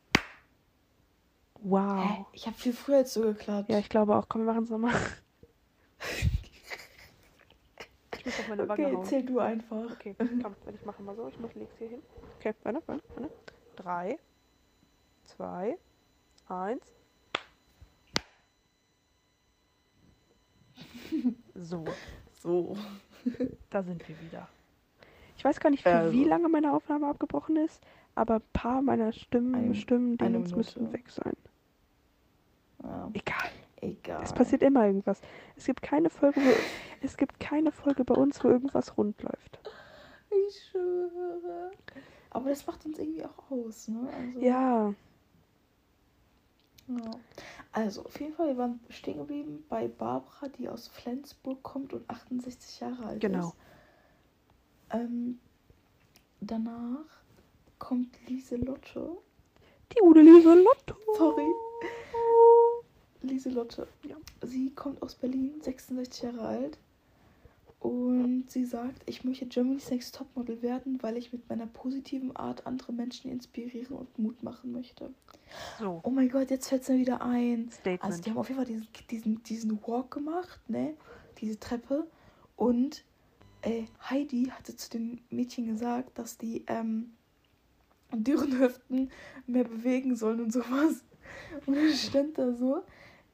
Wow. 1.61 2.05
Hä? 2.05 2.25
Ich 2.33 2.47
habe 2.47 2.57
viel 2.57 2.73
früher 2.73 2.99
als 2.99 3.15
so 3.15 3.23
geklappt. 3.23 3.71
Ja, 3.71 3.79
ich 3.79 3.89
glaube 3.89 4.17
auch. 4.17 4.29
Komm, 4.29 4.43
wir 4.43 4.53
machen 4.53 4.65
es 4.65 4.71
nochmal. 4.71 4.95
ich 8.19 8.27
muss 8.27 8.41
auf 8.41 8.49
meine 8.49 8.69
Wange 8.69 8.85
okay, 8.85 8.95
hauen. 8.95 9.05
erzähl 9.05 9.23
du 9.25 9.39
einfach. 9.39 9.93
Okay, 9.93 10.17
komm, 10.19 10.57
wenn 10.65 10.75
ich 10.75 10.85
mache 10.85 11.03
mal 11.03 11.15
so. 11.15 11.29
Ich 11.29 11.39
muss 11.39 11.55
leg's 11.55 11.79
hier 11.79 11.89
hin. 11.89 12.03
Okay, 12.39 12.55
warte, 12.63 12.83
warte, 12.87 13.05
warte. 13.15 13.33
Drei, 13.77 14.19
zwei, 15.25 15.79
eins. 16.49 16.85
So, 21.55 21.85
So. 22.43 22.77
da 23.71 23.83
sind 23.83 24.07
wir 24.09 24.21
wieder. 24.21 24.49
Ich 25.37 25.45
weiß 25.45 25.61
gar 25.61 25.71
nicht, 25.71 25.83
für 25.83 25.95
Also. 25.95 26.13
wie 26.13 26.25
lange 26.25 26.49
meine 26.49 26.73
Aufnahme 26.73 27.07
abgebrochen 27.09 27.57
ist, 27.57 27.83
aber 28.15 28.37
ein 28.37 28.43
paar 28.53 28.83
meiner 28.83 29.13
Stimmen, 29.13 29.55
Ein- 29.55 29.75
Stimmen, 29.75 30.17
Dings 30.17 30.55
müssten 30.55 30.93
weg 30.93 31.09
sein. 31.11 31.35
Ja, 32.83 33.11
Egal. 33.13 33.51
egal. 33.81 34.23
Es 34.23 34.33
passiert 34.33 34.63
immer 34.63 34.87
irgendwas. 34.87 35.21
Es 35.57 35.67
gibt 35.67 35.83
keine 35.83 36.09
Folge, 36.11 36.41
wo, 36.41 36.51
es 37.03 37.17
gibt 37.17 37.41
keine 37.41 37.73
Folge 37.73 38.05
bei 38.05 38.15
uns, 38.15 38.43
wo 38.45 38.49
irgendwas 38.49 38.97
rund 38.97 39.21
läuft. 39.23 39.59
Ich 40.49 40.69
schwöre. 40.71 41.71
Aber 42.37 42.51
das 42.51 42.67
macht 42.67 42.85
uns 42.85 42.99
irgendwie 42.99 43.25
auch 43.25 43.51
aus, 43.51 43.89
ne? 43.89 44.09
Also, 44.13 44.41
Ja, 44.41 44.95
ja. 46.89 47.11
Also, 47.73 48.05
auf 48.05 48.21
jeden 48.21 48.35
Fall, 48.35 48.49
wir 48.49 48.57
waren 48.59 48.81
stehen 48.91 49.19
geblieben 49.19 49.65
bei 49.69 49.89
Barbara, 49.89 50.49
die 50.49 50.69
aus 50.69 50.89
Flensburg 50.89 51.63
kommt 51.63 51.93
und 51.93 52.09
68 52.09 52.81
Jahre 52.81 53.05
alt 53.07 53.21
Genau. 53.21 53.49
ist. 53.49 53.55
Ähm, 54.91 55.39
danach 56.41 57.05
kommt 57.79 58.17
Lieselotte. 58.29 59.17
die 59.93 59.99
gute 60.01 60.21
Lieselotte. 60.21 60.97
Sorry. 61.17 61.47
Lieselotte. 63.23 63.89
Ja. 64.05 64.17
Sie 64.43 64.71
kommt 64.75 65.03
aus 65.03 65.15
Berlin, 65.17 65.61
66 65.63 66.23
Jahre 66.23 66.41
alt. 66.47 66.79
Und 67.79 68.51
sie 68.51 68.65
sagt, 68.65 69.03
ich 69.07 69.23
möchte 69.23 69.47
Germany's 69.47 69.91
Next 69.91 70.15
Topmodel 70.15 70.63
werden, 70.63 71.03
weil 71.03 71.17
ich 71.17 71.33
mit 71.33 71.49
meiner 71.49 71.67
positiven 71.67 72.35
Art 72.35 72.67
andere 72.67 72.93
Menschen 72.93 73.31
inspirieren 73.31 73.97
und 73.97 74.19
Mut 74.19 74.43
machen 74.43 74.73
möchte. 74.73 75.13
So, 75.79 76.01
Oh 76.03 76.11
mein 76.11 76.29
Gott, 76.29 76.51
jetzt 76.51 76.69
fällt 76.69 76.83
es 76.83 76.89
mir 76.89 76.99
wieder 76.99 77.21
ein. 77.23 77.71
Statement. 77.71 78.03
Also 78.03 78.23
die 78.23 78.31
haben 78.31 78.39
auf 78.39 78.49
jeden 78.49 78.59
Fall 78.59 78.67
diesen, 78.67 78.89
diesen, 79.11 79.43
diesen 79.43 79.83
Walk 79.87 80.11
gemacht, 80.11 80.61
ne? 80.69 80.95
Diese 81.41 81.61
Treppe. 81.61 82.07
Und 82.57 83.05
äh, 83.63 83.85
Heidi 84.09 84.47
hatte 84.47 84.75
zu 84.77 84.91
den 84.91 85.21
Mädchen 85.29 85.67
gesagt, 85.67 86.19
dass 86.19 86.39
die 86.39 86.65
ähm, 86.69 87.13
Hüften 88.13 89.11
mehr 89.47 89.65
bewegen 89.65 90.17
sollen 90.17 90.41
und 90.41 90.53
sowas. 90.53 91.05
Und 91.67 91.77
dann 91.77 91.93
stand 91.93 92.39
da 92.39 92.53
so, 92.53 92.83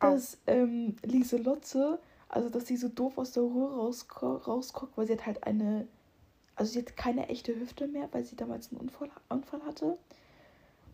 dass 0.01 0.39
ähm, 0.47 0.97
Lieselotte, 1.05 2.01
also 2.33 2.49
dass 2.49 2.67
sie 2.67 2.77
so 2.77 2.89
doof 2.89 3.19
aus 3.19 3.33
der 3.33 3.43
Röhre 3.43 3.77
rausko 3.77 4.37
rausguckt, 4.37 4.97
weil 4.97 5.07
sie 5.07 5.13
hat 5.13 5.27
halt 5.27 5.45
eine, 5.45 5.87
also 6.57 6.73
sie 6.73 6.81
hat 6.81 6.97
keine 6.97 7.29
echte 7.29 7.55
Hüfte 7.55 7.87
mehr, 7.87 8.09
weil 8.13 8.25
sie 8.25 8.37
damals 8.37 8.73
einen 8.73 8.81
Unfall, 8.81 9.11
Unfall 9.29 9.63
hatte. 9.65 9.99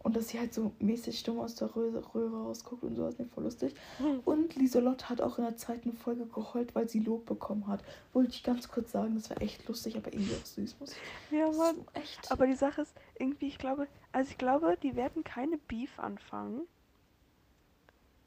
Und 0.02 0.16
dass 0.16 0.28
sie 0.28 0.38
halt 0.38 0.54
so 0.54 0.72
mäßig 0.78 1.18
stumm 1.18 1.40
aus 1.40 1.54
der 1.56 1.74
Röhre, 1.74 2.02
Röhre 2.14 2.44
rausguckt 2.44 2.82
und 2.82 2.94
sowas, 2.96 3.18
nicht 3.18 3.32
voll 3.32 3.44
lustig. 3.44 3.74
Hm. 3.98 4.20
Und 4.24 4.54
Lieselotte 4.56 5.08
hat 5.08 5.20
auch 5.20 5.38
in 5.38 5.44
der 5.44 5.56
zweiten 5.56 5.92
Folge 5.92 6.26
geheult, 6.26 6.74
weil 6.74 6.88
sie 6.88 7.00
Lob 7.00 7.26
bekommen 7.26 7.66
hat. 7.66 7.80
Wollte 8.12 8.30
ich 8.30 8.42
ganz 8.42 8.68
kurz 8.68 8.92
sagen, 8.92 9.14
das 9.16 9.30
war 9.30 9.40
echt 9.42 9.66
lustig, 9.68 9.96
aber 9.96 10.12
irgendwie 10.12 10.34
auch 10.34 10.46
süß, 10.46 10.76
muss 10.80 10.92
ich 10.92 11.36
Ja, 11.36 11.46
Mann. 11.50 11.76
so 11.76 11.84
echt. 11.94 12.30
Aber 12.30 12.46
die 12.46 12.54
Sache 12.54 12.82
ist, 12.82 12.94
irgendwie, 13.18 13.48
ich 13.48 13.58
glaube, 13.58 13.86
also 14.12 14.30
ich 14.30 14.38
glaube, 14.38 14.76
die 14.82 14.96
werden 14.96 15.24
keine 15.24 15.58
Beef 15.58 15.98
anfangen. 15.98 16.62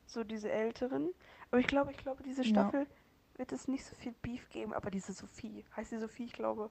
So 0.08 0.24
diese 0.24 0.52
Älteren. 0.52 1.10
Aber 1.52 1.60
ich 1.60 1.67
glaube, 1.67 1.91
ich 1.91 1.97
glaube, 1.97 2.21
diese 2.24 2.43
Ja. 2.43 2.71
Wird 3.41 3.54
es 3.54 3.67
nicht 3.67 3.84
so 3.84 3.95
viel 3.95 4.13
Beef 4.21 4.47
geben. 4.49 4.71
Aber 4.71 4.91
diese 4.91 5.13
Sophie, 5.13 5.65
heißt 5.75 5.91
die 5.93 5.97
Sophie, 5.97 6.25
ich 6.25 6.34
glaube, 6.34 6.69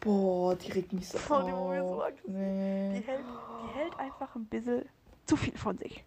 Boah, 0.00 0.54
die 0.56 0.72
regt 0.72 0.94
mich 0.94 1.06
so 1.10 1.18
die 1.18 1.28
macht 1.28 1.44
mir 1.68 1.86
so 1.86 2.02
auf. 2.02 2.10
Nee. 2.26 3.00
die 3.00 3.06
hält, 3.06 3.20
die 3.20 3.78
hält 3.78 3.98
einfach 3.98 4.34
ein 4.34 4.46
bisschen 4.46 4.88
zu 5.26 5.36
viel 5.36 5.54
von 5.58 5.76
sich. 5.76 6.02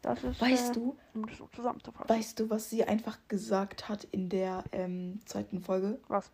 Das 0.00 0.22
ist, 0.22 0.40
Weißt 0.40 0.70
äh, 0.70 0.74
du, 0.74 0.96
um 1.14 1.26
das 1.26 1.38
so 1.38 1.48
zusammenzufassen. 1.56 2.08
weißt 2.08 2.38
du, 2.38 2.50
was 2.50 2.70
sie 2.70 2.84
einfach 2.84 3.18
gesagt 3.26 3.88
hat 3.88 4.04
in 4.12 4.28
der 4.28 4.62
ähm, 4.70 5.18
zweiten 5.24 5.60
Folge? 5.60 5.98
Was? 6.06 6.30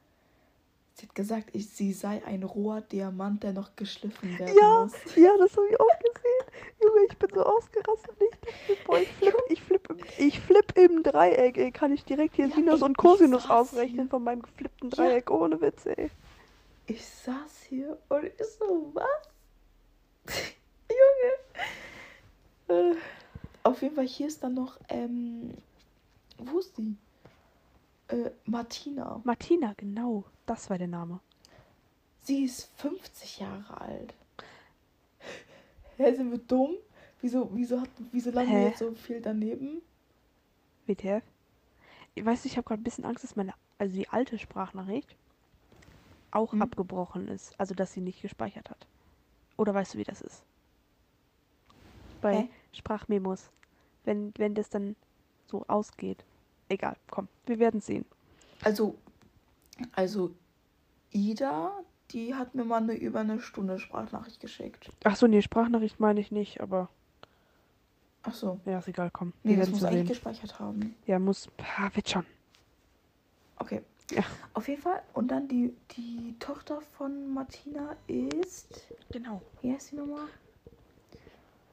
Sie 0.92 1.06
hat 1.06 1.14
gesagt, 1.14 1.48
ich, 1.54 1.70
sie 1.70 1.94
sei 1.94 2.22
ein 2.26 2.42
roher 2.42 2.82
Diamant, 2.82 3.42
der 3.42 3.54
noch 3.54 3.74
geschliffen 3.74 4.38
werden 4.38 4.54
Ja, 4.60 4.84
muss. 4.84 4.92
ja, 5.16 5.30
das 5.38 5.56
habe 5.56 5.66
ich 5.70 5.80
auch 5.80 5.98
gesehen. 5.98 6.27
Junge, 6.98 7.08
ich 7.11 7.18
bin 7.18 7.30
so 7.34 7.42
ausgerastet. 7.44 8.16
Ich 8.68 8.84
boah, 8.84 8.98
ich 8.98 9.08
flipp, 9.08 9.34
ich 9.48 9.62
flipp, 9.62 9.90
im- 9.90 9.98
ich 10.18 10.40
flipp 10.40 10.76
im 10.78 11.02
Dreieck, 11.02 11.56
ey. 11.56 11.70
Kann 11.70 11.92
ich 11.92 12.04
direkt 12.04 12.37
hier 12.37 12.48
Ja, 12.48 12.54
Sinus 12.56 12.80
ey, 12.80 12.87
und 12.87 12.96
Cosinus 12.98 13.48
ausrechnen 13.48 14.02
hier. 14.02 14.08
von 14.11 14.24
meinem 14.24 14.42
geflippten 14.42 14.90
Ja. 14.90 14.96
Dreieck. 14.96 15.30
Ohne 15.30 15.61
Witz, 15.61 15.87
ey. 15.87 16.11
Ich 16.87 17.04
saß 17.04 17.62
hier 17.68 17.98
und 18.08 18.24
ich 18.24 18.46
so, 18.58 18.90
was? 18.94 19.04
Junge. 22.68 22.92
Äh, 22.92 22.96
auf 23.62 23.82
jeden 23.82 23.94
Fall, 23.94 24.06
hier 24.06 24.26
ist 24.28 24.42
dann 24.42 24.54
noch, 24.54 24.78
ähm, 24.88 25.54
wo 26.38 26.58
ist 26.58 26.76
die? 26.78 26.96
Äh, 28.08 28.30
Martina. 28.46 29.20
Martina, 29.24 29.74
genau. 29.76 30.24
Das 30.46 30.70
war 30.70 30.78
der 30.78 30.87
Name. 30.88 31.20
Sie 32.22 32.44
ist 32.44 32.70
50 32.78 33.40
Jahre 33.40 33.80
alt. 33.80 34.14
Hä, 35.98 36.14
sind 36.14 36.30
wir 36.30 36.38
dumm? 36.38 36.76
Wieso, 37.20 37.50
wieso, 37.52 37.81
hat, 37.81 37.90
wieso 38.12 38.31
landen 38.31 38.52
wir 38.52 38.59
Hä? 38.61 38.66
jetzt 38.68 38.78
so 38.78 38.92
viel 38.92 39.20
daneben? 39.20 39.83
WTF? 40.87 41.22
Ich 42.14 42.24
weiß, 42.24 42.44
ich 42.44 42.57
habe 42.57 42.66
gerade 42.66 42.81
ein 42.81 42.85
bisschen 42.85 43.04
Angst, 43.04 43.24
dass 43.24 43.37
meine, 43.37 43.54
also 43.78 43.94
die 43.96 44.09
alte 44.09 44.38
Sprachnachricht 44.38 45.16
auch 46.31 46.52
Hm? 46.52 46.62
abgebrochen 46.62 47.28
ist. 47.28 47.59
Also, 47.59 47.74
dass 47.74 47.92
sie 47.92 48.00
nicht 48.00 48.22
gespeichert 48.22 48.70
hat. 48.70 48.87
Oder 49.57 49.74
weißt 49.74 49.94
du, 49.94 49.98
wie 49.98 50.04
das 50.04 50.20
ist? 50.20 50.44
Bei 52.20 52.42
Hä? 52.42 52.48
Sprachmemos. 52.72 53.50
Wenn, 54.04 54.33
wenn 54.37 54.54
das 54.54 54.70
dann 54.70 54.96
so 55.46 55.64
ausgeht. 55.68 56.24
Egal, 56.68 56.96
komm, 57.11 57.28
wir 57.46 57.59
werden 57.59 57.81
sehen. 57.81 58.04
Also, 58.62 58.96
also 59.92 60.35
Ida, 61.11 61.72
die 62.11 62.35
hat 62.35 62.54
mir 62.54 62.64
mal 62.64 62.83
eine 62.83 62.94
über 62.94 63.20
eine 63.20 63.40
Stunde 63.40 63.78
Sprachnachricht 63.78 64.40
geschickt. 64.40 64.90
Ach 65.04 65.16
so, 65.16 65.26
nee, 65.26 65.40
Sprachnachricht 65.42 65.98
meine 66.00 66.20
ich 66.20 66.31
nicht, 66.31 66.61
aber 66.61 66.88
Ach 68.22 68.35
so. 68.35 68.61
ja, 68.66 68.78
ist 68.78 68.88
egal, 68.88 69.11
komm. 69.12 69.33
Nee, 69.42 69.52
wir 69.52 69.59
das 69.61 69.70
muss 69.70 69.85
eigentlich 69.85 69.98
sehen. 70.00 70.09
gespeichert 70.09 70.59
haben. 70.59 70.94
Ja, 71.07 71.18
muss. 71.18 71.48
Ah, 71.78 71.88
wird 71.94 72.09
schon. 72.09 72.26
Okay. 73.57 73.83
Ja. 74.11 74.22
Auf 74.54 74.68
jeden 74.68 74.83
Fall. 74.83 75.02
Und 75.12 75.31
dann 75.31 75.48
die, 75.48 75.74
die 75.96 76.35
Tochter 76.38 76.81
von 76.81 77.33
Martina 77.33 77.96
ist. 78.07 78.87
Genau. 79.11 79.42
Wie 79.62 79.72
heißt 79.72 79.92
die 79.92 79.96
nochmal? 79.96 80.26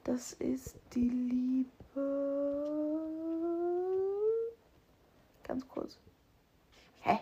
Das 0.04 0.34
ist 0.34 0.76
die 0.94 1.08
liebe. 1.08 1.66
Ganz 5.42 5.66
kurz. 5.68 5.98
Hä? 7.00 7.18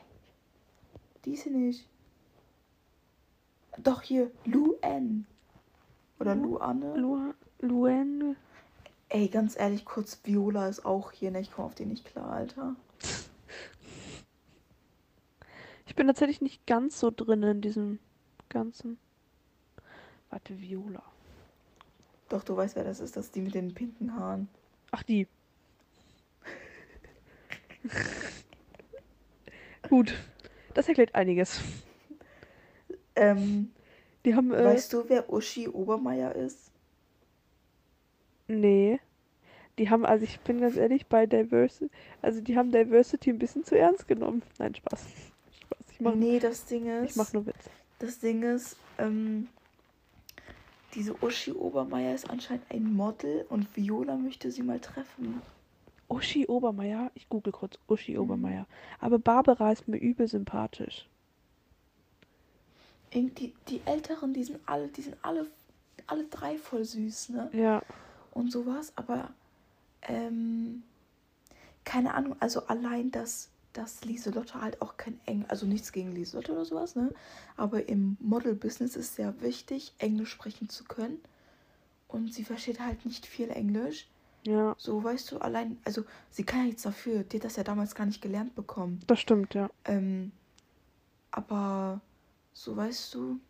Die 1.25 1.33
ist 1.35 1.45
sie 1.45 1.51
nicht. 1.51 1.89
Doch 3.79 4.03
hier, 4.03 4.31
Lu 4.45 4.75
N. 4.83 5.27
Oder 6.21 6.35
Lu 6.35 6.57
Anne. 6.59 6.95
Lu 6.97 7.33
Luen. 7.61 8.37
Ey, 9.15 9.29
ganz 9.29 9.57
ehrlich, 9.57 9.85
kurz, 9.85 10.19
Viola 10.25 10.69
ist 10.69 10.85
auch 10.85 11.13
hier, 11.13 11.31
ne? 11.31 11.39
Ich 11.39 11.53
komme 11.53 11.69
auf 11.69 11.77
den 11.77 11.91
nicht 11.91 12.05
klar, 12.05 12.33
Alter. 12.33 12.75
Ich 15.87 15.95
bin 15.95 16.09
tatsächlich 16.09 16.41
nicht 16.41 16.67
ganz 16.67 16.99
so 16.99 17.13
drin 17.13 17.45
in 17.45 17.61
diesem 17.61 18.01
ganzen. 18.49 18.99
Warte, 20.31 20.61
Viola. 20.61 21.05
Doch, 22.29 22.43
du 22.43 22.57
weißt, 22.57 22.75
wer 22.75 22.83
das 22.83 22.99
ist. 22.99 23.17
Das 23.17 23.27
ist 23.27 23.37
die 23.37 23.43
mit 23.43 23.55
den 23.55 23.73
pinken 23.73 24.17
Haaren. 24.17 24.49
Ach, 24.91 25.05
die. 25.05 25.29
Gut. 29.89 30.13
Das 30.75 30.89
erklärt 30.89 31.15
einiges. 31.15 31.61
Ähm, 33.15 33.71
Die 34.25 34.35
haben. 34.35 34.53
Äh, 34.53 34.65
weißt 34.65 34.93
du, 34.93 35.09
wer 35.09 35.33
Uschi 35.33 35.69
Obermeier 35.69 36.35
ist? 36.35 36.64
Nee. 38.49 39.01
Die 39.79 39.91
haben, 39.91 40.05
also 40.07 40.25
ich 40.25 40.39
bin 40.41 40.61
ganz 40.61 40.77
ehrlich, 40.77 41.07
bei 41.07 41.27
Diversity, 41.27 41.91
also 42.23 42.41
die 42.41 42.57
haben 42.57 42.71
Diversity 42.71 43.31
ein 43.31 43.39
bisschen 43.39 43.65
zu 43.65 43.77
ernst 43.77 44.07
genommen. 44.07 44.43
Nein, 44.59 44.75
Spaß. 44.75 45.01
Spaß. 45.63 45.79
Ich 45.93 46.01
mach, 46.01 46.15
Nee, 46.15 46.39
das 46.39 46.65
Ding 46.67 46.87
ist. 46.87 47.11
ich 47.11 47.17
mach 47.17 47.33
nur 47.33 47.47
Witz. 47.47 47.57
Das 47.99 48.21
Ding 48.21 48.43
ist, 48.43 48.77
ähm, 48.99 49.49
diese 50.95 51.15
Uschi 51.25 51.51
Obermeier 51.53 52.15
ist 52.15 52.31
anscheinend 52.31 52.71
ein 52.71 52.93
Model 52.93 53.47
und 53.49 53.75
Viola 53.77 54.17
möchte 54.17 54.53
sie 54.53 54.63
mal 54.63 54.79
treffen. 54.79 55.43
Uschi 56.09 56.47
Obermeier, 56.47 57.11
ich 57.15 57.29
google 57.29 57.53
kurz 57.53 57.77
Uschi 57.89 58.13
Mhm. 58.13 58.19
Obermeier. 58.21 58.67
Aber 59.01 59.19
Barbara 59.19 59.73
ist 59.73 59.89
mir 59.89 59.97
übel 59.97 60.29
sympathisch. 60.29 61.09
Irgendwie, 63.11 63.55
die 63.69 63.81
Älteren, 63.87 64.33
die 64.35 64.45
sind 64.45 64.61
alle, 64.67 64.89
die 64.89 65.03
sind 65.03 65.17
alle, 65.23 65.47
alle 66.07 66.25
drei 66.25 66.59
voll 66.59 66.85
süß, 66.85 67.31
ne? 67.31 67.51
Ja. 67.53 67.83
Und 68.35 68.51
sowas, 68.53 68.93
aber, 68.97 69.33
ähm, 70.03 70.83
keine 71.85 72.15
Ahnung, 72.15 72.37
also 72.41 72.67
allein, 72.67 73.11
dass, 73.11 73.49
dass 73.73 74.05
Lieselotte 74.05 74.61
halt 74.61 74.83
auch 74.83 74.97
kein 74.97 75.19
Englisch, 75.27 75.51
also 75.51 75.67
nichts 75.67 75.93
gegen 75.93 76.13
Lieselotte 76.13 76.53
oder 76.53 76.65
sowas, 76.65 76.97
ne? 76.97 77.15
Aber 77.57 77.89
im 77.89 78.17
Model-Business 78.21 78.97
ist 78.97 79.15
sehr 79.17 79.41
wichtig, 79.41 79.95
Englisch 79.99 80.31
sprechen 80.31 80.69
zu 80.69 80.85
können. 80.85 81.19
Und 82.09 82.33
sie 82.35 82.45
versteht 82.45 82.81
halt 82.81 83.07
nicht 83.07 83.25
viel 83.27 83.51
Englisch. 83.51 84.09
Ja, 84.47 84.75
So, 84.79 85.03
weißt 85.03 85.33
du, 85.33 85.39
allein, 85.39 85.79
also 85.85 86.05
sie 86.31 86.45
kann 86.45 86.61
ja 86.61 86.67
nichts 86.67 86.83
dafür. 86.83 87.23
Die 87.25 87.39
hat 87.39 87.45
das 87.45 87.57
ja 87.57 87.65
damals 87.65 87.95
gar 87.95 88.05
nicht 88.07 88.21
gelernt 88.21 88.55
bekommen. 88.55 89.01
das 89.07 89.19
stimmt, 89.21 89.55
ja. 89.55 89.71
Ähm, 89.87 90.33
aber 91.31 92.01
so, 92.53 92.77
weißt 92.77 93.15
du, 93.15 93.41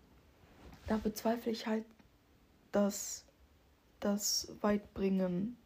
da 0.87 0.97
bezweifle 0.99 1.51
ich 1.53 1.67
halt, 1.67 1.85
dass 2.73 3.24
das 4.05 4.53
weit 4.61 4.93
bringen. 4.95 5.57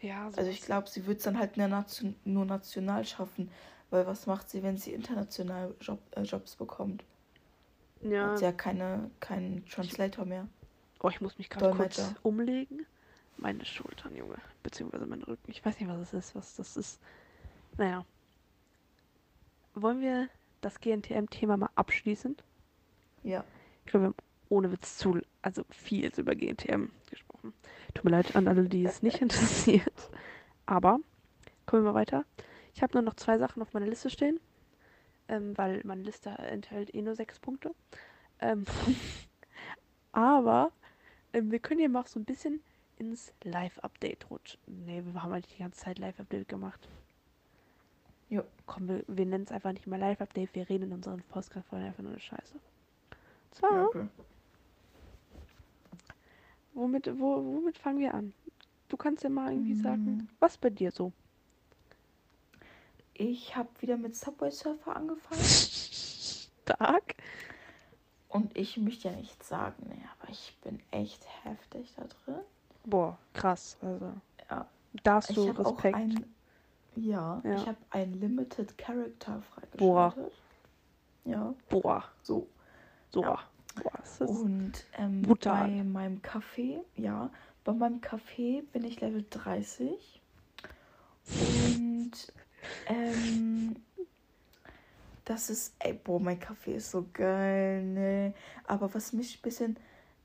Ja, 0.00 0.26
Also 0.36 0.50
ich 0.50 0.62
glaube, 0.62 0.88
sie 0.88 1.06
wird 1.06 1.18
es 1.18 1.24
dann 1.24 1.38
halt 1.38 1.56
nur, 1.56 1.68
nation 1.68 2.14
nur 2.24 2.44
national 2.44 3.04
schaffen. 3.04 3.50
Weil 3.90 4.06
was 4.06 4.26
macht 4.26 4.50
sie, 4.50 4.62
wenn 4.62 4.76
sie 4.76 4.92
international 4.92 5.74
Job 5.80 6.00
äh, 6.12 6.22
Jobs 6.22 6.56
bekommt? 6.56 7.04
ja. 8.02 8.30
Hat 8.30 8.38
sie 8.38 8.44
ja 8.44 8.52
keine, 8.52 9.10
keinen 9.20 9.64
Translator 9.66 10.24
mehr. 10.24 10.48
Oh, 11.00 11.08
ich 11.08 11.20
muss 11.20 11.38
mich 11.38 11.48
gerade 11.50 11.74
kurz 11.76 12.14
umlegen. 12.22 12.86
Meine 13.36 13.64
Schultern, 13.64 14.16
Junge. 14.16 14.36
Beziehungsweise 14.62 15.06
mein 15.06 15.22
Rücken. 15.22 15.50
Ich 15.50 15.64
weiß 15.64 15.78
nicht, 15.80 15.88
was 15.88 16.00
es 16.00 16.12
ist, 16.12 16.34
was 16.34 16.56
das 16.56 16.76
ist. 16.76 17.00
Naja. 17.76 18.04
Wollen 19.74 20.00
wir 20.00 20.28
das 20.60 20.80
GNTM-Thema 20.80 21.56
mal 21.56 21.70
abschließen? 21.74 22.36
Ja. 23.22 23.44
Ich 23.84 23.90
glaube, 23.90 24.04
wir 24.04 24.08
haben 24.08 24.16
ohne 24.48 24.70
Witz 24.72 24.98
zu, 24.98 25.20
also 25.42 25.64
viel 25.70 26.10
über 26.16 26.34
GNTM 26.34 26.90
gesprochen. 27.10 27.23
Tut 27.94 28.04
mir 28.04 28.10
leid 28.10 28.36
an 28.36 28.48
alle, 28.48 28.64
die 28.64 28.84
es 28.84 29.02
nicht 29.02 29.20
interessiert. 29.22 30.10
Aber 30.66 30.98
kommen 31.66 31.84
wir 31.84 31.92
mal 31.92 31.98
weiter. 31.98 32.24
Ich 32.74 32.82
habe 32.82 32.94
nur 32.94 33.02
noch 33.02 33.14
zwei 33.14 33.38
Sachen 33.38 33.62
auf 33.62 33.72
meiner 33.72 33.86
Liste 33.86 34.10
stehen, 34.10 34.40
ähm, 35.28 35.56
weil 35.56 35.80
meine 35.84 36.02
Liste 36.02 36.30
enthält 36.30 36.94
eh 36.94 37.02
nur 37.02 37.14
sechs 37.14 37.38
Punkte. 37.38 37.74
Ähm, 38.40 38.64
aber 40.12 40.72
ähm, 41.32 41.50
wir 41.50 41.58
können 41.60 41.80
ja 41.80 41.88
mal 41.88 42.06
so 42.06 42.18
ein 42.18 42.24
bisschen 42.24 42.60
ins 42.98 43.32
Live-Update 43.42 44.30
rutschen. 44.30 44.60
Nee, 44.66 45.02
wir 45.04 45.22
haben 45.22 45.32
eigentlich 45.32 45.54
die 45.54 45.62
ganze 45.62 45.80
Zeit 45.80 45.98
Live-Update 45.98 46.48
gemacht. 46.48 46.88
Jo. 48.28 48.42
Komm, 48.66 48.88
wir, 48.88 49.04
wir 49.06 49.26
nennen 49.26 49.44
es 49.44 49.52
einfach 49.52 49.72
nicht 49.72 49.86
mehr 49.86 49.98
Live-Update, 49.98 50.54
wir 50.54 50.68
reden 50.68 50.84
in 50.84 50.92
unseren 50.92 51.22
Podcast-Folgen 51.22 51.86
einfach 51.86 52.02
nur 52.02 52.12
eine 52.12 52.20
Scheiße. 52.20 52.58
Zwar, 53.52 53.72
ja 53.72 53.84
okay. 53.84 54.08
Womit, 56.74 57.06
wo, 57.18 57.36
womit 57.44 57.78
fangen 57.78 57.98
wir 57.98 58.14
an? 58.14 58.32
Du 58.88 58.96
kannst 58.96 59.24
ja 59.24 59.30
mal 59.30 59.52
irgendwie 59.52 59.74
sagen, 59.74 60.04
Mm. 60.16 60.28
was 60.40 60.56
bei 60.58 60.70
dir 60.70 60.90
so? 60.90 61.12
Ich 63.14 63.54
habe 63.56 63.68
wieder 63.80 63.96
mit 63.96 64.14
Subway 64.16 64.50
Surfer 64.50 64.96
angefangen. 64.96 65.40
Stark. 66.64 67.14
Und 68.28 68.56
ich 68.56 68.76
möchte 68.76 69.08
ja 69.08 69.14
nicht 69.16 69.42
sagen, 69.44 69.86
nee, 69.88 70.02
aber 70.18 70.30
ich 70.30 70.56
bin 70.62 70.80
echt 70.90 71.24
heftig 71.44 71.92
da 71.96 72.04
drin. 72.04 72.40
Boah, 72.84 73.18
krass. 73.32 73.76
Also, 73.80 74.12
Ja. 74.50 74.66
da 75.04 75.14
hast 75.14 75.30
Ich 75.30 75.36
du 75.36 75.50
Respekt. 75.50 75.94
ein. 75.96 76.34
Ja, 76.96 77.40
Ja. 77.44 77.54
ich 77.54 77.66
habe 77.66 77.78
ein 77.90 78.12
Limited 78.14 78.76
Character 78.76 79.40
freigeschaltet. 79.42 79.78
Boah. 79.78 80.14
Ja, 81.24 81.54
Boah, 81.68 82.04
so. 82.22 82.48
so. 83.10 83.22
Ja. 83.22 83.38
Boah, 83.82 83.92
das 83.98 84.20
ist 84.20 84.28
Und 84.28 84.72
ähm, 84.98 85.22
brutal. 85.22 85.68
bei 85.68 85.82
meinem 85.84 86.20
Café, 86.20 86.80
ja, 86.96 87.30
bei 87.64 87.72
meinem 87.72 88.00
Café 88.00 88.62
bin 88.72 88.84
ich 88.84 89.00
Level 89.00 89.24
30. 89.30 90.20
Und 91.26 92.12
ähm, 92.86 93.76
das 95.24 95.48
ist, 95.50 95.74
ey, 95.78 95.94
boah, 95.94 96.20
mein 96.20 96.38
Kaffee 96.38 96.74
ist 96.74 96.90
so 96.90 97.06
geil, 97.12 97.82
ne? 97.84 98.34
Aber 98.66 98.92
was 98.94 99.12
mich 99.12 99.38
ein 99.38 99.42
bisschen 99.42 99.76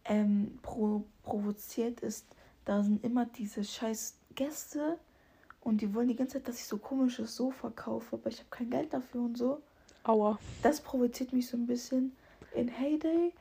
ähm, 0.06 0.60
pro 0.62 1.04
provoziert 1.24 2.02
ist, 2.02 2.26
da 2.66 2.84
sind 2.84 3.04
immer 3.04 3.26
diese 3.26 3.64
scheiß 3.64 4.16
Gäste 4.36 4.97
und 5.62 5.82
die 5.82 5.93
wollen 5.93 6.08
die 6.08 6.16
ganze 6.16 6.34
Zeit, 6.38 6.47
dass 6.47 6.58
ich 6.60 6.66
so 6.66 6.78
komisches 6.78 7.36
Sofa 7.36 7.70
kaufe, 7.70 8.16
aber 8.16 8.30
ich 8.30 8.39
habe 8.39 8.50
kein 8.50 8.70
Geld 8.70 8.93
dafür 8.93 9.22
und 9.22 9.38
so. 9.38 9.62
Aua. 10.04 10.38
Das 10.64 10.82
provoziert 10.82 11.34
mich 11.34 11.47
so 11.47 11.58
ein 11.58 11.68
bisschen. 11.68 12.14
In 12.54 12.68
Heyday 12.68 13.34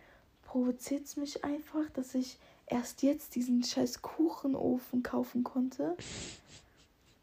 provoziert 0.42 1.06
es 1.06 1.16
mich 1.16 1.44
einfach, 1.44 1.88
dass 1.94 2.14
ich 2.14 2.38
erst 2.66 3.02
jetzt 3.02 3.34
diesen 3.34 3.62
scheiß 3.62 4.02
Kuchenofen 4.02 5.02
kaufen 5.02 5.44
konnte. 5.44 5.96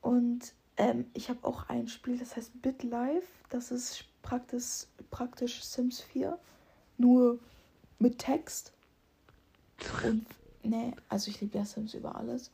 Und 0.02 0.54
ähm, 0.78 1.06
ich 1.14 1.30
habe 1.30 1.46
auch 1.48 1.70
ein 1.70 1.88
Spiel, 1.88 2.18
das 2.18 2.36
heißt 2.36 2.62
BitLife. 2.62 3.28
Das 3.50 3.72
ist 3.72 4.06
praktisch, 4.22 4.86
praktisch 5.12 5.64
Sims 5.64 6.02
4. 6.02 6.38
Nur 6.98 7.40
mit 8.00 8.20
Text. 8.20 8.74
Und, 10.04 10.26
ne, 10.64 10.94
also 11.10 11.30
ich 11.30 11.42
liebe 11.42 11.58
ja 11.58 11.66
Sims 11.66 11.94
über 11.94 12.16
alles. 12.16 12.52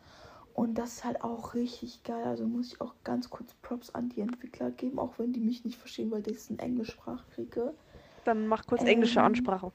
Und 0.54 0.76
das 0.76 0.94
ist 0.94 1.04
halt 1.04 1.24
auch 1.24 1.54
richtig 1.54 2.04
geil. 2.04 2.24
Also 2.26 2.46
muss 2.46 2.68
ich 2.74 2.82
auch 2.82 2.94
ganz 3.04 3.30
kurz 3.30 3.54
Props 3.62 3.90
an 3.92 4.10
die 4.10 4.22
Entwickler 4.22 4.72
geben, 4.72 5.00
auch 5.00 5.18
wenn 5.18 5.34
die 5.34 5.40
mich 5.40 5.64
nicht 5.64 5.78
verstehen, 5.78 6.12
weil 6.12 6.28
ich 6.30 6.50
in 6.50 6.60
Englischsprache 6.60 7.24
kriege. 7.34 7.74
Dann 8.26 8.48
mach 8.48 8.66
kurz 8.66 8.84
englische 8.84 9.20
Ähm, 9.20 9.26
Ansprache. 9.26 9.72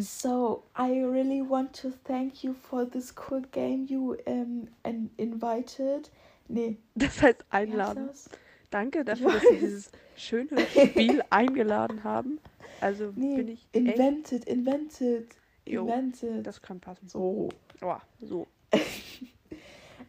So, 0.00 0.64
I 0.76 1.02
really 1.04 1.40
want 1.42 1.72
to 1.82 1.90
thank 2.04 2.42
you 2.42 2.54
for 2.54 2.84
this 2.88 3.12
cool 3.28 3.42
game 3.52 3.86
you 3.86 4.16
um, 4.26 4.68
in 4.84 5.10
invited. 5.18 6.10
Nee, 6.48 6.78
Das 6.94 7.20
heißt 7.22 7.44
einladen. 7.50 8.08
das? 8.08 8.28
Danke 8.70 9.04
dafür, 9.04 9.32
dass 9.32 9.42
Sie 9.42 9.58
dieses 9.58 9.90
schöne 10.16 10.48
Spiel 10.88 11.22
eingeladen 11.30 12.02
haben. 12.02 12.40
Also 12.80 13.12
Nee, 13.14 13.36
bin 13.36 13.48
ich 13.48 13.66
echt. 13.72 13.76
invented, 13.86 14.44
invented, 14.46 15.28
Jo, 15.66 15.82
invented. 15.82 16.46
Das 16.46 16.60
kann 16.60 16.80
passen. 16.80 17.08
so. 17.08 17.48
Oh, 17.82 17.96
so. 18.20 18.46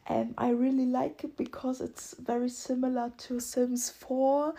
Um, 0.10 0.34
I 0.40 0.52
really 0.52 0.86
like 0.90 1.24
it 1.24 1.36
because 1.38 1.84
it's 1.84 2.16
very 2.26 2.50
similar 2.50 3.12
to 3.28 3.40
Sims 3.40 3.90
4, 3.92 4.54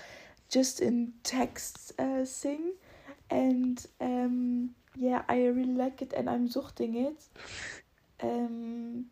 just 0.55 0.80
in 0.80 1.12
text 1.24 1.92
uh, 1.98 2.24
thing. 2.24 2.74
And 3.28 3.84
um, 4.00 4.70
yeah, 4.94 5.22
I 5.28 5.46
really 5.46 5.74
like 5.74 6.00
it 6.00 6.12
and 6.16 6.30
I'm 6.30 6.48
suchting 6.48 6.94
it. 6.94 7.24
Um, 8.22 9.07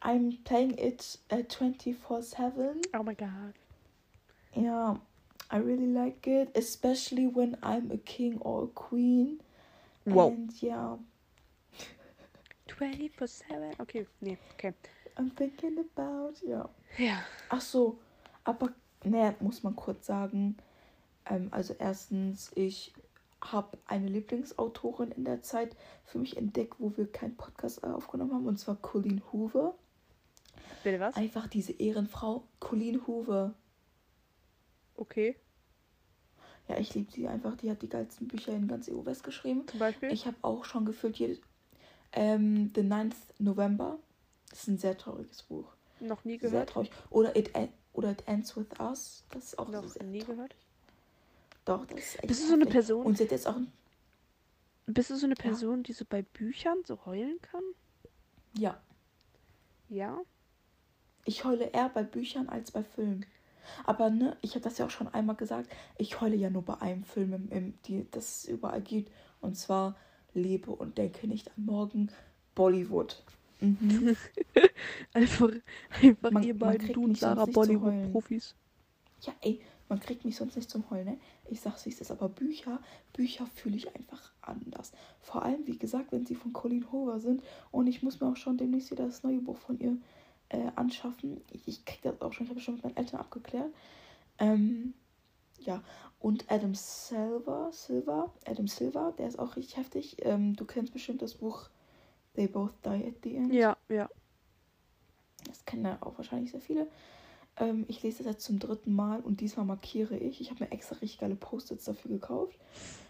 I'm 0.00 0.38
playing 0.44 0.78
it 0.78 1.18
uh, 1.30 1.42
24 1.46 2.22
7. 2.22 2.80
Oh 2.94 3.02
my 3.02 3.12
god. 3.12 3.52
Yeah, 4.54 4.96
I 5.50 5.58
really 5.58 5.86
like 5.86 6.26
it, 6.26 6.50
especially 6.54 7.26
when 7.26 7.58
I'm 7.62 7.90
a 7.90 7.98
king 7.98 8.38
or 8.40 8.64
a 8.64 8.66
queen. 8.68 9.40
Wow. 10.06 10.28
And 10.28 10.50
yeah, 10.62 10.96
24-7. 12.68 13.78
Okay, 13.80 14.06
nee, 14.22 14.38
okay. 14.54 14.72
I'm 15.18 15.30
thinking 15.30 15.78
about, 15.78 16.40
ja. 16.42 16.68
Ja. 16.96 17.18
Ach 17.50 17.60
so, 17.60 17.98
aber 18.44 18.70
ne, 19.04 19.34
muss 19.40 19.62
man 19.62 19.76
kurz 19.76 20.06
sagen. 20.06 20.56
Ähm, 21.28 21.48
also 21.50 21.74
erstens, 21.78 22.50
ich 22.54 22.92
habe 23.40 23.78
eine 23.86 24.08
Lieblingsautorin 24.08 25.12
in 25.12 25.24
der 25.24 25.42
Zeit 25.42 25.76
für 26.04 26.18
mich 26.18 26.36
entdeckt, 26.36 26.74
wo 26.78 26.96
wir 26.96 27.10
keinen 27.10 27.36
Podcast 27.36 27.84
äh, 27.84 27.86
aufgenommen 27.86 28.32
haben, 28.32 28.46
und 28.46 28.58
zwar 28.58 28.76
Colleen 28.76 29.22
Hoover. 29.32 29.74
Bitte 30.82 31.00
was? 31.00 31.14
Einfach 31.16 31.46
diese 31.46 31.72
Ehrenfrau, 31.72 32.44
Colleen 32.60 33.06
Hoover. 33.06 33.54
Okay. 34.96 35.36
Ja, 36.68 36.76
ich 36.78 36.94
liebe 36.94 37.10
sie 37.12 37.28
einfach. 37.28 37.56
Die 37.56 37.70
hat 37.70 37.80
die 37.82 37.88
geilsten 37.88 38.28
Bücher 38.28 38.52
in 38.52 38.68
ganz 38.68 38.88
EU-West 38.90 39.22
geschrieben. 39.24 39.66
Zum 39.68 39.78
Beispiel? 39.78 40.12
Ich 40.12 40.26
habe 40.26 40.36
auch 40.42 40.64
schon 40.64 40.84
gefühlt 40.84 41.16
jedes. 41.16 41.38
Ähm, 42.12 42.70
The 42.74 42.82
9th 42.82 43.14
November. 43.38 43.98
Das 44.50 44.60
ist 44.60 44.68
ein 44.68 44.78
sehr 44.78 44.96
trauriges 44.98 45.42
Buch. 45.44 45.66
noch 46.00 46.24
nie 46.24 46.38
Sehr 46.38 46.50
gehört. 46.50 46.70
traurig. 46.70 46.90
Oder 47.10 47.36
It, 47.36 47.54
En- 47.54 47.72
oder 47.92 48.10
It 48.12 48.24
Ends 48.26 48.56
With 48.56 48.66
Us. 48.80 49.24
Das 49.30 49.44
ist 49.44 49.58
auch 49.58 49.68
Noch 49.68 49.86
sehr 49.88 50.02
nie 50.04 50.18
traurig. 50.20 50.36
gehört. 50.36 50.56
Doch, 51.68 51.84
das 51.84 51.98
ist 51.98 52.14
echt 52.16 52.26
Bist 52.28 52.42
du 52.44 52.46
so 52.48 52.54
eine. 52.54 52.64
Person? 52.64 53.04
Und 53.04 53.18
sie 53.18 53.24
hat 53.24 53.30
jetzt 53.30 53.46
auch. 53.46 53.56
Bist 54.86 55.10
du 55.10 55.16
so 55.16 55.26
eine 55.26 55.34
Person, 55.34 55.82
die 55.82 55.92
so 55.92 56.06
bei 56.08 56.22
Büchern 56.22 56.78
so 56.86 57.04
heulen 57.04 57.38
kann? 57.42 57.62
Ja. 58.56 58.80
Ja. 59.90 60.18
Ich 61.26 61.44
heule 61.44 61.66
eher 61.66 61.90
bei 61.90 62.04
Büchern 62.04 62.48
als 62.48 62.70
bei 62.70 62.82
Filmen. 62.82 63.26
Aber 63.84 64.08
ne, 64.08 64.38
ich 64.40 64.52
habe 64.52 64.62
das 64.62 64.78
ja 64.78 64.86
auch 64.86 64.90
schon 64.90 65.08
einmal 65.08 65.36
gesagt. 65.36 65.70
Ich 65.98 66.22
heule 66.22 66.36
ja 66.36 66.48
nur 66.48 66.62
bei 66.62 66.80
einem 66.80 67.04
Film, 67.04 67.34
im, 67.34 67.48
im, 67.50 67.74
die, 67.84 68.06
das 68.12 68.38
es 68.38 68.44
überall 68.46 68.80
gibt. 68.80 69.12
Und 69.42 69.58
zwar 69.58 69.94
Lebe 70.32 70.70
und 70.70 70.96
denke 70.96 71.28
nicht 71.28 71.48
an 71.48 71.66
morgen. 71.66 72.10
Bollywood. 72.54 73.22
Mhm. 73.60 74.16
Einfach, 75.12 75.50
einfach 76.00 76.30
Man- 76.30 76.42
ihr 76.44 76.58
beiden, 76.58 76.92
du 76.94 77.04
und 77.04 77.18
Sarah. 77.18 77.44
Bollywood-Profis. 77.44 78.54
Ja, 79.20 79.34
ey, 79.42 79.60
man 79.88 80.00
kriegt 80.00 80.24
mich 80.24 80.36
sonst 80.36 80.56
nicht 80.56 80.70
zum 80.70 80.88
Heulen, 80.90 81.06
ne? 81.06 81.18
Ich 81.50 81.60
sag's, 81.60 81.86
wie 81.86 81.90
es 81.90 82.00
ist, 82.00 82.10
aber 82.10 82.28
Bücher, 82.28 82.80
Bücher 83.12 83.46
fühle 83.46 83.76
ich 83.76 83.94
einfach 83.94 84.32
anders. 84.42 84.92
Vor 85.20 85.42
allem, 85.42 85.66
wie 85.66 85.78
gesagt, 85.78 86.12
wenn 86.12 86.26
sie 86.26 86.34
von 86.34 86.52
Colleen 86.52 86.90
Hoover 86.92 87.20
sind 87.20 87.42
und 87.70 87.86
ich 87.86 88.02
muss 88.02 88.20
mir 88.20 88.28
auch 88.28 88.36
schon 88.36 88.58
demnächst 88.58 88.90
wieder 88.90 89.06
das 89.06 89.22
neue 89.22 89.40
Buch 89.40 89.56
von 89.56 89.78
ihr 89.78 89.96
äh, 90.50 90.70
anschaffen. 90.76 91.40
Ich, 91.50 91.66
ich 91.66 91.84
krieg 91.84 92.02
das 92.02 92.20
auch 92.20 92.32
schon, 92.32 92.46
ich 92.46 92.50
habe 92.50 92.60
schon 92.60 92.74
mit 92.74 92.84
meinen 92.84 92.96
Eltern 92.96 93.20
abgeklärt. 93.20 93.72
Ähm, 94.38 94.94
ja, 95.60 95.82
und 96.20 96.50
Adam 96.50 96.74
Silver, 96.74 97.70
Silver, 97.72 98.32
Adam 98.46 98.66
Silver, 98.66 99.14
der 99.18 99.28
ist 99.28 99.38
auch 99.38 99.56
richtig 99.56 99.76
heftig. 99.76 100.16
Ähm, 100.20 100.54
du 100.54 100.64
kennst 100.64 100.92
bestimmt 100.92 101.22
das 101.22 101.34
Buch 101.34 101.68
They 102.34 102.48
Both 102.48 102.74
Die 102.84 102.88
at 102.88 103.14
the 103.22 103.36
End. 103.36 103.52
Ja, 103.52 103.76
ja. 103.88 104.08
Das 105.46 105.64
kennen 105.64 105.84
ja 105.84 105.98
auch 106.00 106.16
wahrscheinlich 106.18 106.50
sehr 106.50 106.60
viele. 106.60 106.88
Ähm, 107.58 107.84
ich 107.88 108.02
lese 108.02 108.18
das 108.24 108.32
jetzt 108.34 108.44
zum 108.44 108.58
dritten 108.58 108.94
Mal 108.94 109.20
und 109.20 109.40
diesmal 109.40 109.66
markiere 109.66 110.16
ich. 110.16 110.40
Ich 110.40 110.50
habe 110.50 110.64
mir 110.64 110.70
extra 110.72 110.96
richtig 110.96 111.18
geile 111.18 111.36
Post-its 111.36 111.84
dafür 111.84 112.10
gekauft. 112.12 112.58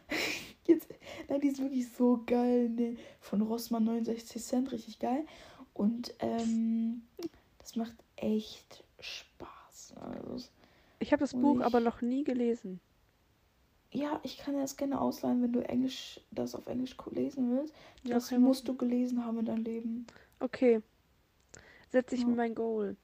Jetzt, 0.64 0.88
nein, 1.30 1.40
die 1.40 1.48
ist 1.48 1.60
wirklich 1.60 1.90
so 1.92 2.22
geil. 2.26 2.68
Ne? 2.68 2.96
Von 3.20 3.40
Rossmann 3.40 3.84
69 3.84 4.42
Cent, 4.42 4.70
richtig 4.72 4.98
geil. 4.98 5.24
Und 5.72 6.12
ähm, 6.18 7.02
das 7.58 7.74
macht 7.76 7.94
echt 8.16 8.84
Spaß. 9.00 9.94
Also, 9.96 10.46
Ich 10.98 11.10
habe 11.12 11.20
das 11.20 11.32
Buch 11.32 11.60
ich- 11.60 11.64
aber 11.64 11.80
noch 11.80 12.02
nie 12.02 12.22
gelesen. 12.22 12.80
ja, 13.92 14.20
ich 14.24 14.36
kann 14.36 14.54
das 14.54 14.76
gerne 14.76 15.00
ausleihen, 15.00 15.42
wenn 15.42 15.52
du 15.52 15.60
Englisch, 15.66 16.20
das 16.32 16.54
auf 16.54 16.66
Englisch 16.66 16.94
lesen 17.12 17.50
willst. 17.50 17.74
Ja, 18.04 18.14
Das 18.16 18.30
man 18.30 18.42
musst 18.42 18.68
du 18.68 18.76
gelesen 18.76 19.24
haben 19.24 19.38
in 19.38 19.46
deinem 19.46 19.64
Leben. 19.64 20.06
Okay. 20.40 20.82
Setze 21.90 22.14
ich 22.14 22.22
Ja. 22.22 22.28
mir 22.28 22.36
mein 22.36 22.54
Goal. 22.54 22.96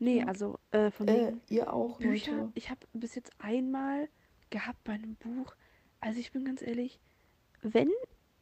Nee, 0.00 0.22
Ja. 0.22 0.26
also 0.26 0.58
äh, 0.72 0.90
von 0.90 1.06
Äh, 1.06 1.32
ihr 1.48 1.72
auch, 1.72 2.00
Bücher. 2.00 2.46
Leute. 2.46 2.52
Ich 2.54 2.70
habe 2.70 2.86
bis 2.94 3.14
jetzt 3.14 3.32
einmal 3.38 4.08
gehabt 4.50 4.82
bei 4.84 4.94
einem 4.94 5.16
Buch. 5.16 5.54
Also 6.00 6.20
ich 6.20 6.32
bin 6.32 6.44
ganz 6.44 6.62
ehrlich, 6.62 7.00
wenn 7.62 7.90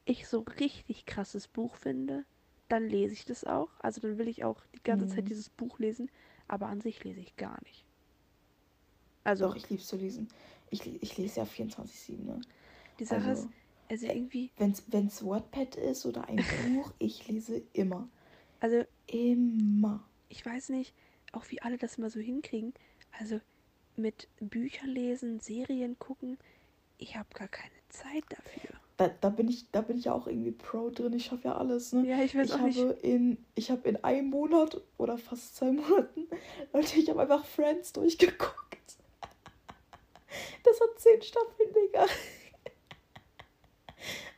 ich 0.06 0.28
so 0.28 0.40
richtig 0.61 1.06
krasses 1.06 1.48
Buch 1.48 1.76
finde, 1.76 2.24
dann 2.68 2.88
lese 2.88 3.14
ich 3.14 3.24
das 3.26 3.44
auch. 3.44 3.70
Also 3.80 4.00
dann 4.02 4.18
will 4.18 4.28
ich 4.28 4.44
auch 4.44 4.64
die 4.76 4.82
ganze 4.84 5.06
Mhm. 5.06 5.14
Zeit 5.14 5.30
dieses 5.30 5.50
Buch 5.50 5.78
lesen. 5.80 6.11
Aber 6.48 6.68
an 6.68 6.80
sich 6.82 7.04
lese 7.04 7.20
ich 7.20 7.36
gar 7.36 7.59
nicht. 7.64 7.86
Also 9.24 9.44
Doch, 9.44 9.56
ich 9.56 9.68
lieb's 9.70 9.86
zu 9.86 9.96
lesen. 9.96 10.28
Ich, 10.70 10.86
ich 11.02 11.16
lese 11.16 11.40
ja 11.40 11.44
24-7, 11.46 12.26
ne? 12.26 12.44
die 13.00 13.04
Sache 13.04 13.30
Also, 13.30 13.32
ist, 13.32 13.48
also 13.90 14.06
irgendwie, 14.06 14.50
wenn's, 14.59 14.84
wenn's 14.88 15.22
Wordpad 15.24 15.76
ist 15.76 16.04
oder 16.06 16.28
ein 16.28 16.46
Buch, 16.56 16.92
ich 16.98 17.26
lese 17.28 17.62
immer. 17.72 18.09
also 18.61 18.84
Immer. 19.09 20.04
ich 20.28 20.44
weiß 20.44 20.70
nicht, 20.70 20.94
auch 21.33 21.51
wie 21.51 21.62
alle 21.62 21.79
das 21.79 21.99
immer 21.99 22.11
so 22.11 22.20
hinkriegen. 22.20 22.74
Also 23.18 23.41
mit 23.97 24.29
Büchern 24.41 24.91
lesen, 24.91 25.41
Serien 25.41 25.99
gucken, 25.99 26.39
ich 26.99 27.16
habe 27.16 27.29
gar 27.35 27.49
keine 27.49 27.72
Zeit 27.89 28.24
dafür. 28.29 28.70
Da, 28.97 29.09
da, 29.20 29.29
bin 29.31 29.49
ich, 29.49 29.70
da 29.70 29.81
bin 29.81 29.97
ich 29.97 30.07
ja 30.07 30.12
auch 30.12 30.26
irgendwie 30.26 30.51
Pro 30.51 30.91
drin. 30.91 31.12
Ich 31.12 31.26
schaffe 31.26 31.49
ja 31.49 31.57
alles, 31.57 31.93
ne? 31.93 32.07
Ja, 32.07 32.20
ich 32.20 32.37
weiß 32.37 32.49
ich 32.49 32.55
auch 32.55 32.59
habe 32.59 32.68
nicht. 32.68 33.03
in 33.03 33.45
ich 33.55 33.70
habe 33.70 33.89
in 33.89 34.03
einem 34.03 34.31
Monat 34.31 34.81
oder 34.97 35.16
fast 35.18 35.57
zwei 35.57 35.70
Monaten, 35.70 36.26
Leute, 36.72 36.99
ich 36.99 37.09
habe 37.09 37.22
einfach 37.22 37.45
Friends 37.45 37.93
durchgeguckt. 37.93 38.57
Das 40.64 40.79
hat 40.81 41.01
zehn 41.01 41.22
Staffeln, 41.22 41.72
Digga. 41.72 42.05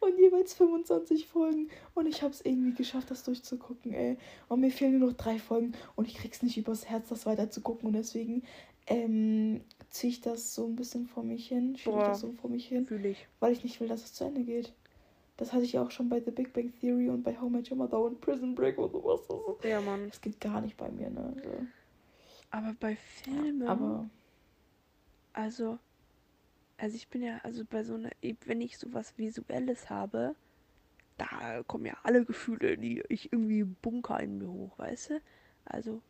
Und 0.01 0.18
jeweils 0.18 0.55
25 0.55 1.26
Folgen. 1.26 1.68
Und 1.94 2.07
ich 2.07 2.22
habe 2.22 2.32
es 2.32 2.44
irgendwie 2.44 2.72
geschafft, 2.74 3.11
das 3.11 3.22
durchzugucken, 3.22 3.92
ey. 3.92 4.16
Und 4.48 4.61
mir 4.61 4.70
fehlen 4.70 4.98
nur 4.98 5.11
noch 5.11 5.16
drei 5.16 5.38
Folgen 5.38 5.72
und 5.94 6.09
ich 6.09 6.14
krieg's 6.14 6.42
nicht 6.42 6.57
übers 6.57 6.86
Herz, 6.88 7.09
das 7.11 7.26
weiter 7.26 7.51
zu 7.51 7.61
gucken. 7.61 7.86
Und 7.88 7.92
deswegen 7.92 8.42
ähm, 8.86 9.61
ziehe 9.90 10.11
ich 10.11 10.20
das 10.22 10.55
so 10.55 10.66
ein 10.66 10.74
bisschen 10.76 11.07
vor 11.07 11.22
mich 11.22 11.48
hin, 11.48 11.76
schiebe 11.76 11.98
ich 11.98 12.05
das 12.05 12.20
so 12.20 12.32
vor 12.32 12.51
mich 12.51 12.66
hin 12.66 12.86
ich. 13.05 13.28
weil 13.40 13.53
ich 13.53 13.62
nicht 13.62 13.78
will, 13.80 13.88
dass 13.88 14.03
es 14.05 14.14
zu 14.14 14.24
Ende 14.24 14.42
geht. 14.42 14.72
Das 15.36 15.53
hatte 15.53 15.64
ich 15.64 15.72
ja 15.72 15.82
auch 15.82 15.90
schon 15.90 16.09
bei 16.09 16.20
The 16.20 16.30
Big 16.30 16.53
Bang 16.53 16.72
Theory 16.80 17.09
und 17.09 17.22
bei 17.22 17.38
How 17.38 17.51
Met 17.51 17.70
Your 17.70 17.76
Mother 17.78 18.01
und 18.01 18.20
Prison 18.20 18.55
Break 18.55 18.76
und 18.78 18.92
sowas. 18.92 19.20
Das, 19.28 19.70
Ja, 19.70 19.80
Mann. 19.80 20.09
das 20.09 20.20
geht 20.20 20.40
gar 20.40 20.61
nicht 20.61 20.76
bei 20.76 20.90
mir, 20.90 21.09
ne? 21.11 21.34
Also, 21.36 21.66
Aber 22.51 22.74
bei 22.78 22.96
Filmen, 22.96 23.62
aber 23.66 24.11
also, 25.32 25.78
also 26.81 26.97
ich 26.97 27.09
bin 27.09 27.22
ja, 27.22 27.39
also 27.43 27.64
bei 27.64 27.85
so 27.85 27.95
einer, 27.95 28.11
wenn 28.47 28.61
ich 28.61 28.78
sowas 28.78 29.14
Visuelles 29.18 29.91
habe, 29.91 30.35
da 31.18 31.62
kommen 31.66 31.87
ja 31.87 31.97
alle 32.03 32.24
Gefühle, 32.24 32.78
die 32.78 33.03
ich 33.09 33.33
irgendwie 33.33 33.64
bunker 33.64 34.20
in 34.20 34.39
mir 34.39 34.49
hoch, 34.51 34.78
weißt 34.78 35.11
du? 35.11 35.22
Also, 35.66 36.03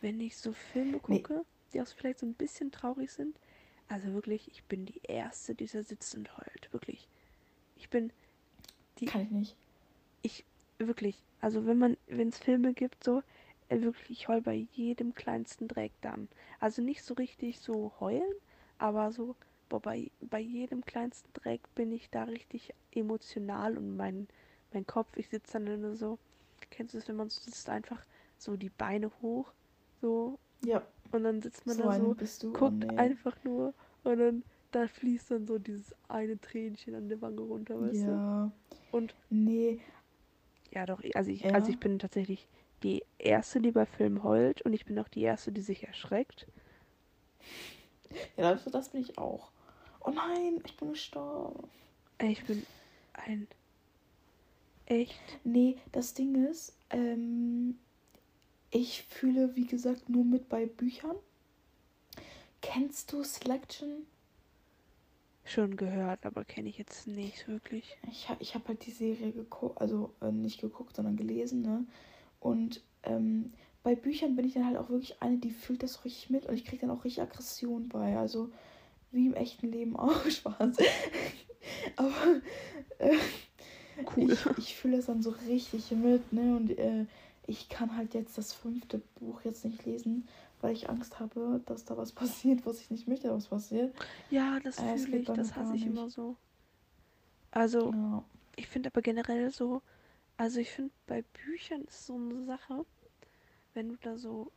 wenn 0.00 0.20
ich 0.20 0.36
so 0.38 0.52
Filme 0.52 1.00
Nee. 1.06 1.24
gucke, 1.24 1.44
die 1.72 1.82
auch 1.82 1.88
vielleicht 1.88 2.20
so 2.20 2.26
ein 2.26 2.34
bisschen 2.34 2.72
traurig 2.72 3.12
sind, 3.12 3.38
Also 3.88 4.12
wirklich, 4.14 4.48
ich 4.52 4.64
bin 4.64 4.86
die 4.86 5.00
Erste, 5.04 5.54
die 5.54 5.66
da 5.66 5.82
sitzt 5.82 6.14
und 6.16 6.36
heult. 6.38 6.72
Wirklich. 6.72 7.08
Ich 7.76 7.90
bin 7.90 8.12
die. 9.00 9.06
Kann 9.06 9.22
ich 9.22 9.30
nicht. 9.30 9.56
Ich, 10.22 10.44
wirklich. 10.78 11.22
Also 11.40 11.66
wenn 11.66 11.78
man, 11.78 11.96
wenn 12.06 12.28
es 12.28 12.38
Filme 12.38 12.72
gibt, 12.74 13.02
so, 13.04 13.22
äh, 13.68 13.80
wirklich, 13.80 14.10
ich 14.10 14.28
heul 14.28 14.40
bei 14.42 14.54
jedem 14.72 15.14
kleinsten 15.14 15.68
Dreck 15.68 15.92
dann. 16.00 16.28
Also 16.60 16.82
nicht 16.82 17.02
so 17.02 17.14
richtig 17.14 17.58
so 17.60 17.92
heulen, 18.00 18.32
aber 18.78 19.12
so, 19.12 19.36
boah, 19.68 19.80
bei, 19.80 20.10
bei 20.20 20.40
jedem 20.40 20.84
kleinsten 20.84 21.32
Dreck 21.34 21.62
bin 21.74 21.92
ich 21.92 22.10
da 22.10 22.24
richtig 22.24 22.74
emotional 22.92 23.76
und 23.78 23.96
mein, 23.96 24.28
mein 24.72 24.86
Kopf, 24.86 25.16
ich 25.16 25.28
sitze 25.28 25.54
dann 25.60 25.80
nur 25.80 25.96
so, 25.96 26.18
kennst 26.70 26.94
du 26.94 26.98
es, 26.98 27.08
wenn 27.08 27.16
man 27.16 27.28
so 27.30 27.40
sitzt, 27.40 27.68
einfach 27.68 28.04
so 28.38 28.56
die 28.56 28.70
Beine 28.70 29.10
hoch, 29.22 29.52
so, 30.00 30.38
Ja, 30.66 30.82
und 31.12 31.24
dann 31.24 31.42
sitzt 31.42 31.66
man 31.66 31.78
so 31.78 31.78
da 31.78 31.90
so, 31.90 32.16
du. 32.42 32.58
Oh, 32.60 32.68
guckt 32.68 32.70
nee. 32.70 32.98
einfach 32.98 33.36
nur 33.44 33.74
und 34.04 34.18
dann 34.18 34.44
da 34.72 34.86
fließt 34.88 35.30
dann 35.32 35.46
so 35.46 35.58
dieses 35.58 35.94
eine 36.08 36.40
Tränchen 36.40 36.94
an 36.94 37.08
der 37.08 37.20
Wange 37.22 37.40
runter, 37.42 37.80
weißt 37.80 38.06
du? 38.08 38.22
Ja. 38.22 38.52
Und 38.90 39.14
Nee, 39.30 39.80
ja, 40.70 40.86
doch, 40.86 41.02
also 41.14 41.30
ich, 41.30 41.44
Ja. 41.44 41.52
also 41.54 41.70
ich 41.70 41.78
bin 41.80 41.98
tatsächlich 41.98 42.48
die 42.82 43.04
Erste, 43.18 43.60
die 43.60 43.72
bei 43.72 43.86
Filmen 43.86 44.22
heult 44.22 44.62
und 44.62 44.72
ich 44.72 44.84
bin 44.86 44.98
auch 44.98 45.08
die 45.08 45.22
Erste, 45.22 45.52
die 45.52 45.60
sich 45.62 45.86
erschreckt. 45.86 46.46
ja, 48.36 48.52
das, 48.52 48.64
das 48.64 48.88
bin 48.90 49.00
ich 49.02 49.18
auch. 49.18 49.52
Oh 50.08 50.10
nein, 50.10 50.62
ich 50.64 50.74
bin 50.78 50.88
gestorben. 50.92 51.68
Ey, 52.16 52.32
Ich 52.32 52.42
bin 52.44 52.64
ein 53.12 53.46
echt. 54.86 55.20
Nee, 55.44 55.76
das 55.92 56.14
Ding 56.14 56.46
ist, 56.46 56.74
ähm, 56.88 57.78
ich 58.70 59.02
fühle, 59.02 59.54
wie 59.54 59.66
gesagt, 59.66 60.08
nur 60.08 60.24
mit 60.24 60.48
bei 60.48 60.64
Büchern. 60.64 61.16
Kennst 62.62 63.12
du 63.12 63.22
Selection? 63.22 64.06
Schon 65.44 65.76
gehört, 65.76 66.24
aber 66.24 66.42
kenne 66.44 66.70
ich 66.70 66.78
jetzt 66.78 67.06
nicht 67.06 67.46
wirklich. 67.46 67.98
Ich, 68.10 68.28
ich 68.38 68.54
habe 68.54 68.68
halt 68.68 68.86
die 68.86 68.90
Serie 68.90 69.32
geguckt, 69.32 69.78
also 69.78 70.14
äh, 70.22 70.32
nicht 70.32 70.62
geguckt, 70.62 70.96
sondern 70.96 71.16
gelesen, 71.18 71.60
ne? 71.60 71.84
Und 72.40 72.82
ähm, 73.02 73.52
bei 73.82 73.94
Büchern 73.94 74.36
bin 74.36 74.46
ich 74.46 74.54
dann 74.54 74.64
halt 74.64 74.78
auch 74.78 74.88
wirklich 74.88 75.20
eine, 75.20 75.36
die 75.36 75.50
fühlt 75.50 75.82
das 75.82 76.06
richtig 76.06 76.30
mit 76.30 76.46
und 76.46 76.54
ich 76.54 76.64
kriege 76.64 76.86
dann 76.86 76.96
auch 76.96 77.04
richtig 77.04 77.22
Aggression 77.22 77.90
bei. 77.90 78.16
Also 78.16 78.50
wie 79.10 79.26
im 79.26 79.34
echten 79.34 79.70
Leben 79.70 79.96
auch 79.96 80.24
Spaß. 80.30 80.76
Aber 81.96 82.40
äh, 82.98 83.16
Cool. 84.16 84.30
ich, 84.30 84.46
ich 84.58 84.76
fühle 84.76 84.96
das 84.96 85.06
dann 85.06 85.22
so 85.22 85.30
richtig 85.48 85.90
mit, 85.90 86.32
ne? 86.32 86.56
Und 86.56 86.78
äh, 86.78 87.04
ich 87.46 87.68
kann 87.68 87.96
halt 87.96 88.14
jetzt 88.14 88.38
das 88.38 88.52
fünfte 88.52 88.98
Buch 89.18 89.42
jetzt 89.44 89.64
nicht 89.64 89.84
lesen, 89.86 90.28
weil 90.60 90.72
ich 90.72 90.88
Angst 90.88 91.18
habe, 91.18 91.60
dass 91.66 91.84
da 91.84 91.96
was 91.96 92.12
passiert, 92.14 92.64
was 92.66 92.80
ich 92.80 92.90
nicht 92.90 93.08
möchte, 93.08 93.30
was 93.32 93.46
passiert. 93.48 93.94
Ja, 94.30 94.60
das 94.60 94.78
Äh, 94.78 94.94
es 94.94 95.04
fühle 95.04 95.18
ich, 95.18 95.26
das 95.26 95.56
hasse 95.56 95.74
ich 95.74 95.84
nicht. 95.86 95.96
immer 95.96 96.10
so. 96.10 96.36
Also, 97.50 97.92
Ja. 97.92 98.24
ich 98.56 98.68
finde 98.68 98.90
aber 98.92 99.02
generell 99.02 99.50
so, 99.50 99.82
also 100.36 100.60
ich 100.60 100.70
finde 100.70 100.92
bei 101.06 101.22
Büchern 101.22 101.82
ist 101.82 102.06
so 102.06 102.14
eine 102.14 102.44
Sache, 102.44 102.84
wenn 103.74 103.88
du 103.88 103.96
da 103.96 104.16
so 104.16 104.52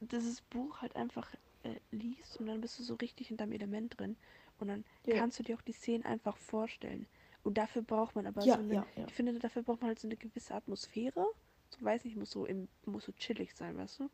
dieses 0.00 0.40
Buch 0.42 0.80
halt 0.82 0.96
einfach 0.96 1.28
äh, 1.64 1.80
liest 1.90 2.38
und 2.38 2.46
dann 2.46 2.60
bist 2.60 2.78
du 2.78 2.84
so 2.84 2.94
richtig 2.96 3.30
in 3.30 3.36
deinem 3.38 3.52
Element 3.52 3.98
drin 3.98 4.16
und 4.58 4.68
dann 4.68 4.84
Ja. 5.06 5.14
kannst 5.16 5.38
du 5.38 5.42
dir 5.42 5.56
auch 5.56 5.62
die 5.62 5.72
Szenen 5.72 6.04
einfach 6.04 6.36
vorstellen. 6.38 7.06
Und 7.42 7.58
dafür 7.58 7.82
braucht 7.82 8.16
man 8.16 8.26
aber 8.26 8.42
Ja, 8.42 8.54
so 8.54 8.60
eine, 8.60 8.80
ja, 8.96 9.06
ich 9.06 9.14
finde, 9.14 9.38
dafür 9.38 9.62
braucht 9.62 9.80
man 9.82 9.88
halt 9.88 9.98
so 10.00 10.08
eine 10.08 10.16
gewisse 10.16 10.54
Atmosphäre. 10.54 11.26
So 11.70 11.84
weiß 11.84 12.04
nicht, 12.04 12.16
muss 12.16 12.30
so 12.30 12.46
im, 12.46 12.68
muss 12.86 13.04
so 13.06 13.12
chillig 13.12 13.54
sein, 13.54 13.76
weißt 13.76 14.00
du? 14.00 14.10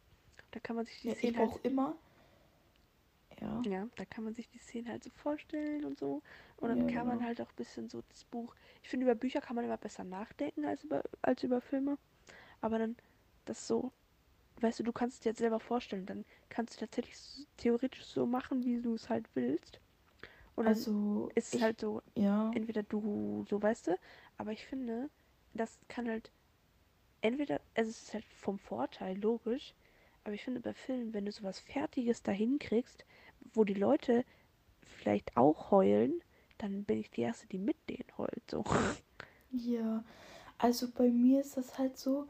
Da 0.52 0.60
kann 0.60 0.76
man 0.76 0.86
sich 0.86 1.00
die 1.00 1.08
ja 1.08 1.14
Szenen 1.14 1.38
halt, 1.38 1.60
immer. 1.64 1.96
Ja. 3.40 3.66
ja, 3.66 3.88
da 3.96 4.04
kann 4.04 4.24
man 4.24 4.34
sich 4.34 4.48
die 4.48 4.58
Szenen 4.58 4.88
halt 4.88 5.04
so 5.04 5.10
vorstellen 5.10 5.84
und 5.84 5.98
so. 5.98 6.22
Und 6.56 6.68
dann 6.68 6.86
kann 6.86 7.06
man 7.06 7.18
genau. 7.18 7.24
halt 7.24 7.40
auch 7.40 7.48
ein 7.50 7.56
bisschen 7.56 7.88
so 7.88 8.02
das 8.08 8.24
Buch. 8.24 8.54
Ich 8.82 8.88
finde, 8.88 9.04
über 9.04 9.14
Bücher 9.14 9.40
kann 9.40 9.56
man 9.56 9.64
immer 9.64 9.76
besser 9.76 10.04
nachdenken 10.04 10.64
als 10.64 10.84
über, 10.84 11.02
als 11.22 11.42
über 11.42 11.60
Filme. 11.60 11.98
Aber 12.60 12.78
dann 12.78 12.96
das 13.46 13.66
so, 13.68 13.92
weißt 14.62 14.80
du, 14.80 14.84
du 14.84 14.92
kannst 14.92 15.16
es 15.18 15.20
dir 15.22 15.30
jetzt 15.30 15.38
selber 15.38 15.60
vorstellen. 15.60 16.06
Dann 16.06 16.24
kannst 16.48 16.76
du 16.76 16.80
tatsächlich 16.86 17.16
theoretisch 17.56 18.04
so 18.04 18.26
machen, 18.26 18.64
wie 18.64 18.80
du 18.80 18.94
es 18.94 19.08
halt 19.08 19.26
willst. 19.34 19.80
Und 20.56 20.66
Also 20.66 21.34
ist 21.34 21.54
es 21.56 21.60
halt 21.62 21.80
so, 21.80 22.02
ja. 22.16 22.52
entweder 22.52 22.82
du, 22.82 23.44
so 23.48 23.62
weißt 23.62 23.88
du, 23.88 23.98
aber 24.38 24.52
ich 24.52 24.66
finde, 24.66 25.10
das 25.54 25.78
kann 25.88 26.08
halt, 26.08 26.30
entweder, 27.22 27.60
also 27.74 27.90
es 27.90 28.02
ist 28.02 28.14
halt 28.14 28.24
vom 28.24 28.58
Vorteil, 28.58 29.18
logisch, 29.18 29.74
aber 30.24 30.34
ich 30.34 30.44
finde 30.44 30.60
bei 30.60 30.74
Filmen, 30.74 31.14
wenn 31.14 31.26
du 31.26 31.32
sowas 31.32 31.60
Fertiges 31.60 32.22
dahin 32.22 32.58
kriegst, 32.58 33.04
wo 33.54 33.64
die 33.64 33.74
Leute 33.74 34.24
vielleicht 34.82 35.36
auch 35.36 35.70
heulen, 35.70 36.22
dann 36.58 36.84
bin 36.84 36.98
ich 37.00 37.10
die 37.10 37.22
Erste, 37.22 37.46
die 37.48 37.58
mit 37.58 37.76
denen 37.88 38.06
heult, 38.18 38.42
so. 38.50 38.64
Ja, 39.52 40.04
also 40.58 40.88
bei 40.90 41.10
mir 41.10 41.40
ist 41.40 41.56
das 41.56 41.78
halt 41.78 41.98
so, 41.98 42.28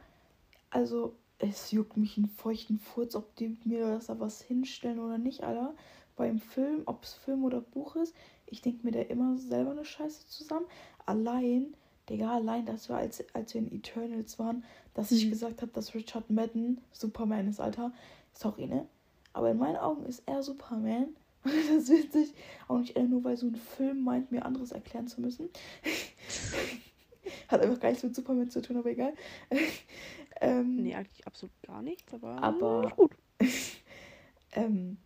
also 0.71 1.17
es 1.41 1.71
juckt 1.73 1.97
mich 1.97 2.17
einen 2.17 2.29
feuchten 2.29 2.79
Furz, 2.79 3.15
ob 3.15 3.35
die 3.37 3.57
mir 3.65 3.87
das 3.87 4.07
da 4.07 4.21
was 4.21 4.43
hinstellen 4.43 4.99
oder 5.01 5.19
nicht, 5.19 5.43
Alter. 5.43 5.75
Beim 6.17 6.39
Film, 6.39 6.83
ob 6.87 7.05
es 7.05 7.15
Film 7.15 7.45
oder 7.45 7.61
Buch 7.61 7.97
ist, 7.97 8.15
ich 8.47 8.61
denke 8.63 8.85
mir 8.85 8.93
da 8.93 9.01
immer 9.01 9.37
selber 9.39 9.71
eine 9.71 9.85
Scheiße 9.85 10.27
zusammen. 10.29 10.67
Allein, 11.07 11.75
Digga, 12.09 12.35
allein, 12.35 12.67
dass 12.67 12.89
wir, 12.89 12.97
als, 12.97 13.25
als 13.35 13.55
wir 13.55 13.61
in 13.63 13.73
Eternals 13.73 14.39
waren, 14.39 14.65
dass 14.95 15.11
ich 15.13 15.27
Mhm. 15.27 15.31
gesagt 15.31 15.63
habe, 15.63 15.73
dass 15.73 15.95
Richard 15.95 16.29
Madden 16.31 16.81
Superman 16.93 17.49
ist, 17.49 17.61
Alter. 17.61 17.93
Sorry, 18.33 18.67
ne? 18.67 18.87
Aber 19.33 19.51
in 19.51 19.59
meinen 19.59 19.77
Augen 19.77 20.05
ist 20.05 20.23
er 20.27 20.43
Superman. 20.43 21.17
Das 21.45 21.55
ist 21.71 21.89
witzig. 21.89 22.35
Auch 22.69 22.79
nicht 22.79 22.97
eher 22.97 23.05
nur, 23.05 23.25
weil 23.25 23.37
so 23.39 23.47
ein 23.47 23.55
Film 23.55 24.03
meint, 24.05 24.31
mir 24.31 24.45
anderes 24.45 24.73
erklären 24.73 25.09
zu 25.09 25.23
müssen. 25.23 25.49
Hat 27.49 27.61
einfach 27.63 27.81
gar 27.81 27.89
nichts 27.91 28.05
mit 28.05 28.15
Superman 28.15 28.51
zu 28.51 28.61
tun, 28.61 28.77
aber 28.77 28.91
egal. 28.91 29.15
ähm, 30.41 30.83
Nee, 30.83 30.95
eigentlich 30.95 31.27
absolut 31.27 31.53
gar 31.63 31.83
nichts, 31.83 32.13
aber, 32.15 32.43
Aber- 32.43 32.89
ist 32.89 32.97
gut. 32.97 33.17
ähm, 34.53 34.99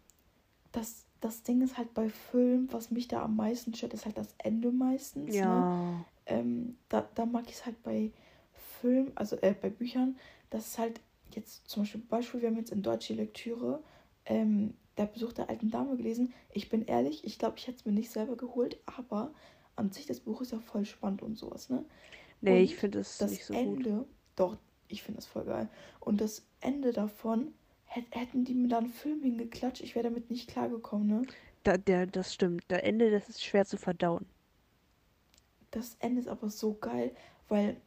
das, 0.73 1.05
das 1.21 1.43
Ding 1.43 1.63
ist 1.63 1.77
halt 1.79 1.95
bei 1.95 2.09
Filmen, 2.09 2.73
was 2.73 2.91
mich 2.91 3.09
da 3.09 3.23
am 3.23 3.37
meisten 3.37 3.75
stört, 3.75 3.95
ist 3.95 4.05
halt 4.07 4.19
das 4.19 4.35
Ende 4.39 4.71
meistens. 4.73 5.31
Ne? 5.31 5.37
Ja. 5.37 6.05
Ähm, 6.27 6.77
da, 6.89 7.09
da 7.15 7.27
mag 7.27 7.45
ich 7.49 7.55
es 7.55 7.67
halt 7.67 7.83
bei 7.83 8.11
Filmen, 8.81 9.13
also 9.15 9.37
äh, 9.37 9.55
bei 9.61 9.71
Büchern, 9.71 10.17
dass 10.51 10.67
es 10.69 10.79
halt 10.79 11.01
jetzt 11.33 11.69
zum 11.69 11.83
Beispiel, 11.83 12.01
Beispiel, 12.03 12.41
wir 12.43 12.49
haben 12.49 12.57
jetzt 12.57 12.73
in 12.73 12.83
Deutsch 12.83 13.09
die 13.09 13.15
Lektüre, 13.15 13.83
ähm, 14.27 14.75
der 14.97 15.07
Besuch 15.07 15.33
der 15.33 15.49
alten 15.51 15.71
Dame 15.71 15.97
gelesen. 15.97 16.33
Ich 16.53 16.69
bin 16.69 16.85
ehrlich, 16.87 17.25
ich 17.25 17.39
glaube, 17.39 17.57
ich 17.59 17.67
hätte 17.67 17.79
es 17.79 17.85
mir 17.85 17.93
nicht 17.93 18.11
selber 18.11 18.37
geholt, 18.37 18.79
aber 18.87 19.33
an 19.77 19.91
sich 19.91 20.07
das 20.07 20.21
Buch 20.21 20.41
ist 20.41 20.53
ja 20.53 20.61
voll 20.61 20.85
spannend 20.85 21.23
und 21.23 21.37
sowas, 21.37 21.69
ne? 21.69 21.85
Nee, 22.41 22.59
Und 22.59 22.65
ich 22.65 22.77
finde 22.77 23.01
es 23.01 23.19
das 23.19 23.31
nicht 23.31 23.45
so 23.45 23.55
gut. 23.55 23.87
Ende, 23.87 24.07
doch, 24.37 24.57
ich 24.95 25.03
finde 25.03 25.19
das 25.19 25.27
voll 25.27 25.45
geil. 25.45 25.69
Und 26.01 26.21
das 26.21 26.47
Ende 26.61 26.93
davon, 26.93 27.55
hätt, 27.85 28.07
hätten 28.13 28.45
die 28.45 28.55
mir 28.55 28.69
da 28.69 28.79
einen 28.79 28.89
Film 28.89 29.23
hingeklatscht, 29.23 29.83
ich 29.83 29.95
wäre 29.95 30.05
damit 30.05 30.31
nicht 30.31 30.49
klargekommen, 30.49 31.07
ne? 31.09 31.27
Da, 31.65 31.77
der, 31.79 32.07
das 32.07 32.33
stimmt. 32.35 32.71
Der 32.71 32.85
Ende, 32.85 33.11
das 33.11 33.29
ist 33.29 33.43
schwer 33.45 33.65
zu 33.67 33.77
verdauen. 33.77 34.27
Das 35.71 35.97
Ende 36.01 36.21
ist 36.21 36.29
aber 36.29 36.51
so 36.51 36.75
geil, 36.75 37.15
weil 37.49 37.81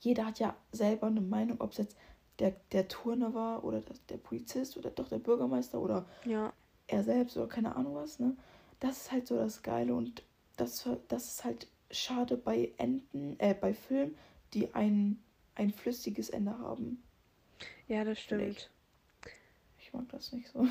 jeder 0.00 0.26
hat 0.26 0.38
ja 0.40 0.56
selber 0.72 1.06
eine 1.08 1.20
Meinung, 1.20 1.60
ob 1.60 1.72
es 1.72 1.78
jetzt 1.78 1.96
der, 2.40 2.52
der 2.72 2.88
Turner 2.88 3.34
war 3.34 3.64
oder 3.64 3.80
das, 3.80 4.04
der 4.06 4.18
Polizist 4.18 4.76
oder 4.76 4.90
doch 4.90 5.08
der 5.08 5.18
Bürgermeister 5.20 5.80
oder 5.80 6.06
Ja. 6.24 6.52
er 6.88 7.04
selbst 7.04 7.36
oder 7.36 7.48
keine 7.48 7.76
Ahnung 7.76 7.94
was, 7.96 8.18
ne? 8.20 8.36
Das 8.80 8.98
ist 9.02 9.12
halt 9.12 9.26
so 9.26 9.36
das 9.36 9.62
Geile 9.62 9.94
und 9.94 10.24
das, 10.56 10.88
das 11.08 11.26
ist 11.28 11.44
halt 11.44 11.68
schade 11.90 12.36
bei 12.36 12.72
Enden, 12.76 13.38
äh, 13.40 13.54
bei 13.54 13.74
Filmen, 13.74 14.16
die 14.52 14.74
ein, 14.74 15.23
ein 15.56 15.72
flüssiges 15.72 16.30
Ende 16.30 16.58
haben. 16.58 17.02
Ja, 17.88 18.04
das 18.04 18.18
Vielleicht. 18.26 18.60
stimmt. 18.60 18.70
Ich 19.78 19.92
mag 19.92 20.08
das 20.10 20.32
nicht 20.32 20.48
so. 20.48 20.66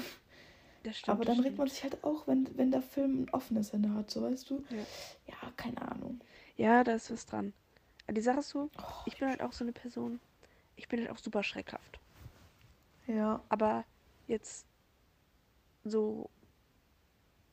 Das 0.83 0.97
stimmt. 0.99 1.19
Aber 1.19 1.25
dann 1.25 1.39
regt 1.39 1.57
man 1.57 1.67
sich 1.69 1.83
halt 1.83 2.03
auch, 2.03 2.27
wenn, 2.27 2.57
wenn 2.57 2.71
der 2.71 2.81
Film 2.81 3.23
ein 3.23 3.29
offenes 3.31 3.71
Ende 3.71 3.93
hat, 3.93 4.11
so 4.11 4.21
weißt 4.21 4.49
du? 4.49 4.63
Ja. 4.69 4.87
Ja, 5.27 5.51
keine 5.57 5.81
Ahnung. 5.81 6.21
Ja, 6.57 6.83
da 6.83 6.93
ist 6.93 7.11
was 7.11 7.25
dran. 7.25 7.53
Die 8.09 8.21
Sache 8.21 8.39
ist 8.39 8.49
so, 8.49 8.69
Oh, 8.77 9.05
ich 9.05 9.17
bin 9.17 9.29
halt 9.29 9.41
auch 9.41 9.53
so 9.53 9.63
eine 9.63 9.71
Person, 9.73 10.19
ich 10.75 10.87
bin 10.89 10.99
halt 10.99 11.09
auch 11.11 11.17
super 11.17 11.43
schreckhaft. 11.43 11.99
ja. 13.07 13.43
Aber 13.49 13.85
jetzt 14.27 14.65
so, 15.83 16.29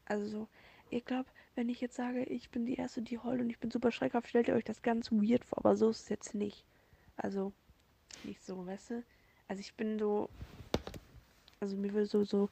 also 0.05 0.27
so, 0.29 0.49
ich 0.91 1.05
glaube, 1.05 1.29
wenn 1.55 1.69
ich 1.69 1.81
jetzt 1.81 1.97
sage, 1.97 2.25
ich 2.25 2.51
bin 2.51 2.67
die 2.67 2.75
Erste, 2.77 3.03
die 3.03 3.19
heult 3.19 3.41
und 3.41 3.51
ich 3.51 3.59
bin 3.59 3.71
super 3.71 3.91
schreckhaft, 3.93 4.29
stellt 4.29 4.49
ihr 4.49 4.55
euch 4.55 4.65
das 4.65 4.83
ganz 4.83 5.11
weird 5.13 5.45
vor, 5.45 5.59
aber 5.59 5.77
so 5.77 5.89
ist 5.91 6.03
es 6.03 6.09
jetzt 6.09 6.35
nicht. 6.35 6.65
Also, 7.23 7.53
nicht 8.23 8.43
so, 8.43 8.67
weißt 8.67 8.91
du? 8.91 9.05
Also 9.49 9.61
ich 9.61 9.75
bin 9.77 9.99
so, 9.99 10.31
also 11.61 11.77
mir 11.77 11.93
will 11.93 12.07
so, 12.07 12.25
so, 12.25 12.49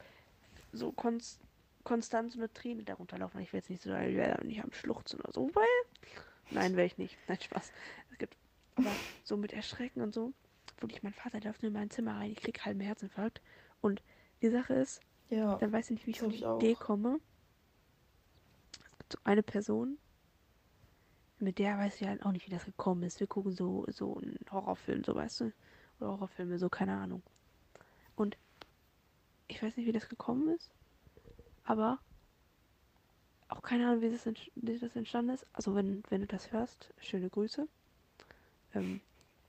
so 0.72 0.92
konst, 0.92 1.40
konstant 1.84 2.32
so 2.32 2.38
eine 2.38 2.52
Träne 2.52 2.84
darunter 2.84 3.18
laufen. 3.18 3.40
Ich 3.40 3.52
will 3.52 3.60
jetzt 3.60 3.70
nicht 3.70 3.82
so, 3.82 3.90
ich 3.94 4.16
wäre 4.16 4.44
nicht 4.44 4.62
am 4.62 4.72
Schluchzen 4.72 5.20
oder 5.20 5.32
so, 5.32 5.50
weil, 5.54 5.66
nein, 6.50 6.76
wäre 6.76 6.86
ich 6.86 6.98
nicht. 6.98 7.18
Nein, 7.28 7.40
Spaß. 7.40 7.72
Es 8.10 8.18
gibt, 8.18 8.36
aber 8.74 9.00
so 9.22 9.36
mit 9.36 9.52
Erschrecken 9.52 10.02
und 10.02 10.12
so, 10.14 10.32
wirklich, 10.80 11.02
mein 11.02 11.14
Vater 11.14 11.40
läuft 11.40 11.62
nur 11.62 11.68
in 11.68 11.74
mein 11.74 11.90
Zimmer 11.90 12.16
rein, 12.16 12.32
ich 12.32 12.40
krieg 12.40 12.64
halben 12.64 12.80
Herzinfarkt. 12.80 13.42
Und 13.80 14.02
die 14.42 14.50
Sache 14.50 14.74
ist, 14.74 15.00
Ja. 15.30 15.56
dann 15.56 15.72
weiß 15.72 15.86
ich 15.90 15.96
nicht, 15.96 16.06
wie 16.06 16.10
ich 16.10 16.22
auf 16.22 16.28
die 16.28 16.36
ich. 16.36 16.42
Idee 16.42 16.74
komme, 16.76 17.20
gibt 18.98 19.12
so 19.12 19.18
eine 19.24 19.42
Person, 19.42 19.98
mit 21.40 21.58
der 21.58 21.78
weiß 21.78 22.00
ich 22.00 22.06
halt 22.08 22.24
auch 22.24 22.32
nicht, 22.32 22.46
wie 22.46 22.50
das 22.50 22.64
gekommen 22.64 23.02
ist. 23.04 23.20
Wir 23.20 23.26
gucken 23.26 23.52
so, 23.52 23.84
so 23.88 24.16
einen 24.16 24.38
Horrorfilm, 24.50 25.04
so 25.04 25.14
weißt 25.14 25.40
du. 25.40 25.52
Oder 26.00 26.10
Horrorfilme, 26.10 26.58
so 26.58 26.68
keine 26.68 26.96
Ahnung. 26.96 27.22
Und 28.16 28.36
ich 29.46 29.62
weiß 29.62 29.76
nicht, 29.76 29.86
wie 29.86 29.92
das 29.92 30.08
gekommen 30.08 30.48
ist. 30.54 30.70
Aber 31.64 31.98
auch 33.48 33.62
keine 33.62 33.86
Ahnung, 33.88 34.02
wie 34.02 34.10
das, 34.10 34.26
ent- 34.26 34.50
wie 34.56 34.78
das 34.78 34.96
entstanden 34.96 35.32
ist. 35.34 35.46
Also 35.52 35.74
wenn, 35.74 36.02
wenn 36.10 36.20
du 36.22 36.26
das 36.26 36.50
hörst, 36.52 36.92
schöne 36.98 37.30
Grüße. 37.30 37.66
Ähm, 38.74 39.00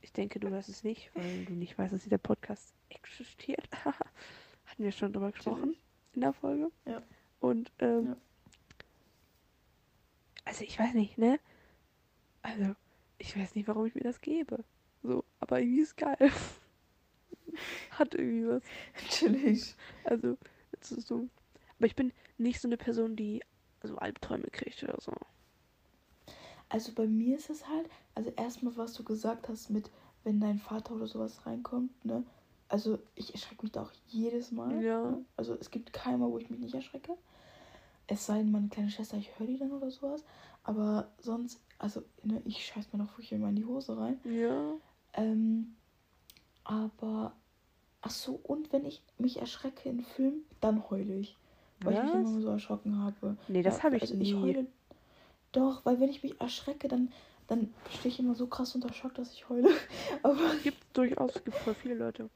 ich 0.02 0.14
denke, 0.14 0.40
du 0.40 0.50
hörst 0.50 0.70
es 0.70 0.84
nicht, 0.84 1.12
weil 1.16 1.46
du 1.46 1.54
nicht 1.54 1.78
weißt, 1.78 1.94
dass 1.94 2.04
dieser 2.04 2.18
Podcast 2.18 2.74
existiert. 2.90 3.68
Hatten 3.86 4.84
wir 4.84 4.92
schon 4.92 5.12
drüber 5.12 5.32
gesprochen 5.32 5.76
in 6.14 6.22
der 6.22 6.34
Folge. 6.34 6.72
Ja. 6.86 7.02
Und 7.42 7.72
ähm, 7.80 8.08
Ja. 8.08 8.18
also 10.46 10.64
ich 10.64 10.80
weiß 10.80 10.94
nicht, 10.94 11.18
ne? 11.18 11.40
Also, 12.42 12.76
ich 13.18 13.38
weiß 13.38 13.56
nicht, 13.56 13.68
warum 13.68 13.86
ich 13.86 13.96
mir 13.96 14.04
das 14.04 14.22
gebe. 14.22 14.64
So, 15.04 15.24
aber 15.40 15.60
irgendwie 15.60 15.82
ist 15.82 15.98
geil. 15.98 16.18
Hat 17.92 18.16
irgendwie 18.16 18.48
was. 18.48 18.64
Chillig. 19.10 19.76
Also, 20.04 20.38
es 20.80 20.92
ist 20.92 21.08
so. 21.08 21.28
Aber 21.78 21.86
ich 21.86 21.96
bin 21.96 22.12
nicht 22.38 22.60
so 22.60 22.68
eine 22.68 22.78
Person, 22.78 23.16
die 23.16 23.42
so 23.84 23.98
Albträume 23.98 24.48
kriegt 24.52 24.84
oder 24.84 25.00
so. 25.00 25.14
Also 26.70 26.92
bei 26.94 27.08
mir 27.08 27.38
ist 27.38 27.50
es 27.50 27.68
halt, 27.68 27.90
also 28.14 28.30
erstmal, 28.32 28.78
was 28.78 28.94
du 28.94 29.04
gesagt 29.04 29.50
hast 29.50 29.70
mit, 29.70 29.90
wenn 30.24 30.40
dein 30.40 30.60
Vater 30.60 30.94
oder 30.94 31.08
sowas 31.08 31.46
reinkommt, 31.46 32.06
ne? 32.06 32.24
Also 32.68 33.00
ich 33.16 33.34
erschrecke 33.34 33.64
mich 33.64 33.72
da 33.72 33.82
auch 33.82 33.92
jedes 34.08 34.52
Mal. 34.52 34.80
Ja. 34.84 35.10
Ne? 35.10 35.26
Also 35.36 35.56
es 35.56 35.72
gibt 35.72 35.92
keinen 35.92 36.20
Mal, 36.20 36.30
wo 36.30 36.38
ich 36.38 36.52
mich 36.52 36.60
nicht 36.60 36.76
erschrecke. 36.76 37.18
Es 38.10 38.26
sei 38.28 38.40
denn, 38.40 38.52
meine 38.52 38.70
kleine 38.70 38.90
Schwester, 38.92 39.18
ich 39.18 39.38
höre 39.40 39.48
die 39.48 39.58
dann 39.58 39.72
oder 39.72 39.92
sowas. 39.92 40.26
Aber 40.64 41.10
sonst, 41.20 41.62
also 41.80 42.04
ne, 42.24 42.42
ich 42.46 42.66
scheiß 42.66 42.92
mir 42.94 43.00
noch 43.00 43.12
wirklich 43.14 43.32
immer 43.34 43.50
in 43.50 43.56
die 43.56 43.66
Hose 43.66 43.98
rein. 43.98 44.20
Ja. 44.24 44.80
Ähm, 45.14 45.76
aber, 46.64 47.34
ach 48.02 48.12
so, 48.12 48.40
und 48.44 48.74
wenn 48.74 48.86
ich 48.86 49.04
mich 49.20 49.40
erschrecke 49.40 49.90
in 49.90 50.04
Filmen, 50.04 50.44
dann 50.62 50.90
heule 50.92 51.16
ich. 51.16 51.38
Weil 51.84 51.96
ich 51.96 52.04
mich 52.04 52.14
Was? 52.14 52.14
immer 52.14 52.42
so 52.42 52.50
erschrocken 52.50 53.00
habe. 53.00 53.38
Nee, 53.48 53.64
das 53.64 53.78
Ja, 53.78 53.84
habe 53.84 53.98
ich 53.98 54.04
also 54.04 54.16
nie. 54.16 54.24
Ich 54.24 54.42
heule. 54.42 54.68
Doch, 55.54 55.86
weil 55.86 56.00
wenn 56.00 56.10
ich 56.10 56.24
mich 56.24 56.40
erschrecke, 56.42 56.88
dann, 56.90 57.12
dann 57.48 57.74
stehe 57.90 58.14
ich 58.14 58.20
immer 58.20 58.36
so 58.36 58.48
krass 58.48 58.76
unter 58.76 58.94
Schock, 58.94 59.16
dass 59.16 59.34
ich 59.34 59.50
heule. 59.50 59.70
Aber 60.24 60.40
Gibt 60.62 60.96
durchaus, 60.98 61.36
es 61.38 61.44
gibt 61.44 61.58
voll 61.58 61.76
viele 61.76 61.96
Leute. 61.96 62.30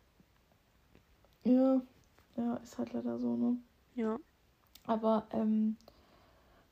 ja, 1.45 1.81
ja, 2.37 2.55
ist 2.57 2.77
halt 2.77 2.93
leider 2.93 3.17
so, 3.19 3.35
ne? 3.37 3.57
Ja. 3.95 4.17
Aber, 4.85 5.27
ähm, 5.31 5.77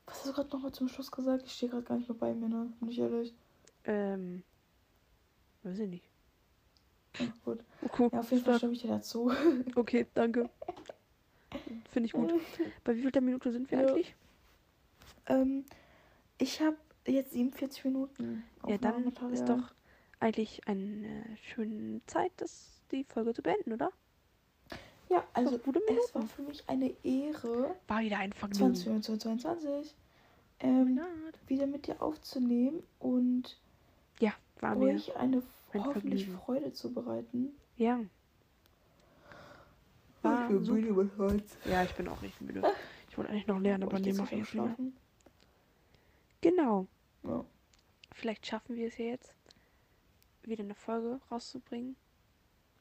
was 0.06 0.18
hast 0.18 0.26
du 0.28 0.32
gerade 0.32 0.50
nochmal 0.50 0.72
zum 0.72 0.88
Schluss 0.88 1.10
gesagt? 1.10 1.44
Ich 1.46 1.52
stehe 1.52 1.70
gerade 1.70 1.84
gar 1.84 1.96
nicht 1.96 2.08
mehr 2.08 2.18
bei 2.18 2.34
mir, 2.34 2.48
ne? 2.48 2.72
Bin 2.80 2.88
ich 2.90 2.98
ehrlich. 2.98 3.34
Ähm. 3.84 4.42
Weiß 5.62 5.78
ich 5.78 5.88
nicht. 5.88 6.04
Ja, 7.18 7.26
gut. 7.44 7.60
Okay, 7.82 8.08
Ja, 8.12 8.20
auf 8.20 8.30
jeden 8.30 8.44
Fall 8.44 8.58
stimme 8.58 8.72
ich 8.72 8.82
dir 8.82 8.88
dazu. 8.88 9.30
okay 9.76 10.06
danke. 10.14 10.50
Finde 11.92 12.06
ich 12.06 12.12
gut. 12.12 12.32
Bei 12.84 12.96
wie 12.96 13.02
viel 13.02 13.10
der 13.12 13.22
Minute 13.22 13.52
sind 13.52 13.70
wir 13.70 13.80
Ja. 13.80 13.88
eigentlich? 13.88 14.14
ähm, 15.26 15.64
ich 16.38 16.60
habe 16.60 16.76
jetzt 17.06 17.32
47 17.32 17.84
Minuten. 17.84 18.42
Ja, 18.66 18.78
dann 18.78 19.12
ist 19.32 19.48
doch 19.48 19.74
eigentlich 20.20 20.66
eine 20.66 21.24
schöne 21.42 22.00
Zeit, 22.06 22.32
das, 22.36 22.82
die 22.90 23.04
Folge 23.04 23.34
zu 23.34 23.42
beenden, 23.42 23.72
oder? 23.72 23.92
Ja, 25.12 25.22
also 25.34 25.58
gute 25.58 25.80
es 25.80 26.14
war 26.14 26.22
Minuten. 26.22 26.28
für 26.34 26.42
mich 26.42 26.64
eine 26.68 26.90
Ehre, 27.04 27.74
War 27.86 28.00
wieder 28.00 28.18
ein 28.18 28.32
Vergnügen. 28.32 28.74
20 28.74 29.20
22 29.20 29.94
ähm, 30.60 31.00
wieder 31.48 31.66
mit 31.66 31.86
dir 31.86 32.00
aufzunehmen 32.00 32.82
und 32.98 33.58
Ja, 34.20 34.32
war 34.60 34.74
mir. 34.74 34.94
euch 34.94 35.14
eine 35.16 35.42
ein 35.72 35.84
hoffentlich 35.84 36.24
Vergnügen. 36.24 36.44
Freude 36.44 36.72
zu 36.72 36.92
bereiten. 36.94 37.50
Ja. 37.76 38.00
War 40.22 40.44
ich 40.44 40.48
bin 40.50 40.64
super. 40.64 40.78
müde 40.80 40.92
mit 40.92 41.18
heute. 41.18 41.44
Ja, 41.64 41.82
ich 41.82 41.92
bin 41.94 42.08
auch 42.08 42.22
richtig 42.22 42.40
müde. 42.42 42.62
Ich 43.10 43.18
wollte 43.18 43.30
eigentlich 43.32 43.46
noch 43.46 43.58
lernen, 43.58 43.82
aber 43.84 43.98
nee, 43.98 44.12
mach 44.14 44.30
ich 44.32 44.38
jetzt 44.38 44.54
nicht. 44.54 44.76
Genau. 46.40 46.86
Ja. 47.24 47.44
Vielleicht 48.12 48.46
schaffen 48.46 48.76
wir 48.76 48.88
es 48.88 48.96
ja 48.98 49.06
jetzt, 49.06 49.34
wieder 50.42 50.62
eine 50.64 50.74
Folge 50.74 51.20
rauszubringen. 51.30 51.96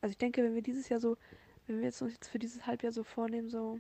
Also 0.01 0.11
ich 0.11 0.17
denke, 0.17 0.43
wenn 0.43 0.55
wir 0.55 0.61
dieses 0.61 0.89
Jahr 0.89 0.99
so, 0.99 1.17
wenn 1.67 1.77
wir 1.79 1.85
jetzt 1.85 2.01
uns 2.01 2.13
jetzt 2.13 2.29
für 2.29 2.39
dieses 2.39 2.65
Halbjahr 2.65 2.91
so 2.91 3.03
vornehmen, 3.03 3.49
so, 3.49 3.79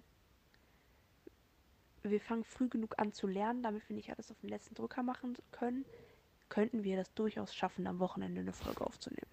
wir 2.03 2.19
fangen 2.21 2.43
früh 2.43 2.67
genug 2.67 2.95
an 2.97 3.13
zu 3.13 3.27
lernen, 3.27 3.61
damit 3.63 3.87
wir 3.89 3.95
nicht 3.95 4.09
alles 4.11 4.31
auf 4.31 4.39
den 4.39 4.49
letzten 4.49 4.75
Drücker 4.75 5.03
machen 5.03 5.37
können, 5.51 5.85
könnten 6.49 6.83
wir 6.83 6.97
das 6.97 7.13
durchaus 7.13 7.53
schaffen, 7.53 7.87
am 7.87 7.99
Wochenende 7.99 8.41
eine 8.41 8.53
Folge 8.53 8.85
aufzunehmen. 8.85 9.29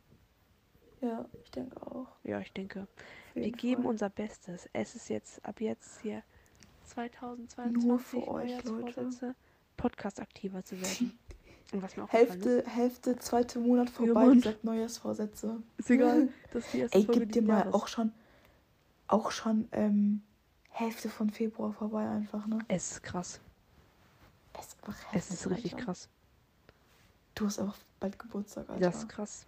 ja, 1.00 1.28
ich 1.42 1.50
denke 1.50 1.80
auch. 1.86 2.08
Ja, 2.24 2.40
ich 2.40 2.52
denke. 2.52 2.86
Wir 3.34 3.52
geben 3.52 3.82
Fall. 3.82 3.90
unser 3.92 4.10
Bestes. 4.10 4.68
Es 4.72 4.94
ist 4.94 5.08
jetzt 5.08 5.44
ab 5.44 5.60
jetzt 5.60 6.00
hier 6.02 6.22
2022 6.84 7.72
Nur 7.84 7.98
für 7.98 8.26
euch, 8.28 8.62
Neujahrsvorsätze, 8.64 9.34
Podcast 9.76 10.20
aktiver 10.20 10.64
zu 10.64 10.80
werden. 10.80 11.18
Und 11.72 11.82
was 11.82 11.96
mir 11.96 12.04
auch 12.04 12.12
Hälfte, 12.12 12.64
Hälfte, 12.66 13.18
zweite 13.18 13.58
Monat 13.58 13.90
Ja, 14.00 14.14
vorbei, 14.14 14.30
die 14.30 14.40
sagt 14.40 14.64
Neujahrsvorsätze. 14.64 15.62
ist, 15.76 15.90
egal. 15.90 16.28
Das 16.50 16.64
ist 16.64 16.72
die 16.72 16.78
erste 16.80 16.98
Ey, 16.98 17.04
Folge 17.04 17.26
gib 17.26 17.32
dir 17.32 17.42
mal 17.42 17.58
Jahres. 17.58 17.74
auch 17.74 17.88
schon, 17.88 18.12
auch 19.08 19.30
schon 19.30 19.68
ähm, 19.72 20.22
Hälfte 20.70 21.08
von 21.08 21.30
Februar 21.30 21.72
vorbei 21.72 22.08
einfach, 22.08 22.46
ne? 22.46 22.58
Es 22.68 22.92
ist 22.92 23.02
krass. 23.02 23.40
Es 24.58 24.66
ist 24.66 24.76
einfach 24.84 25.14
Es 25.14 25.30
ist 25.30 25.50
richtig 25.50 25.74
Alter. 25.74 25.84
krass. 25.86 26.08
Du 27.34 27.46
hast 27.46 27.58
einfach 27.58 27.76
bald 28.00 28.18
Geburtstag, 28.18 28.68
Alter. 28.68 28.80
Das 28.80 28.98
ist 28.98 29.08
krass. 29.08 29.46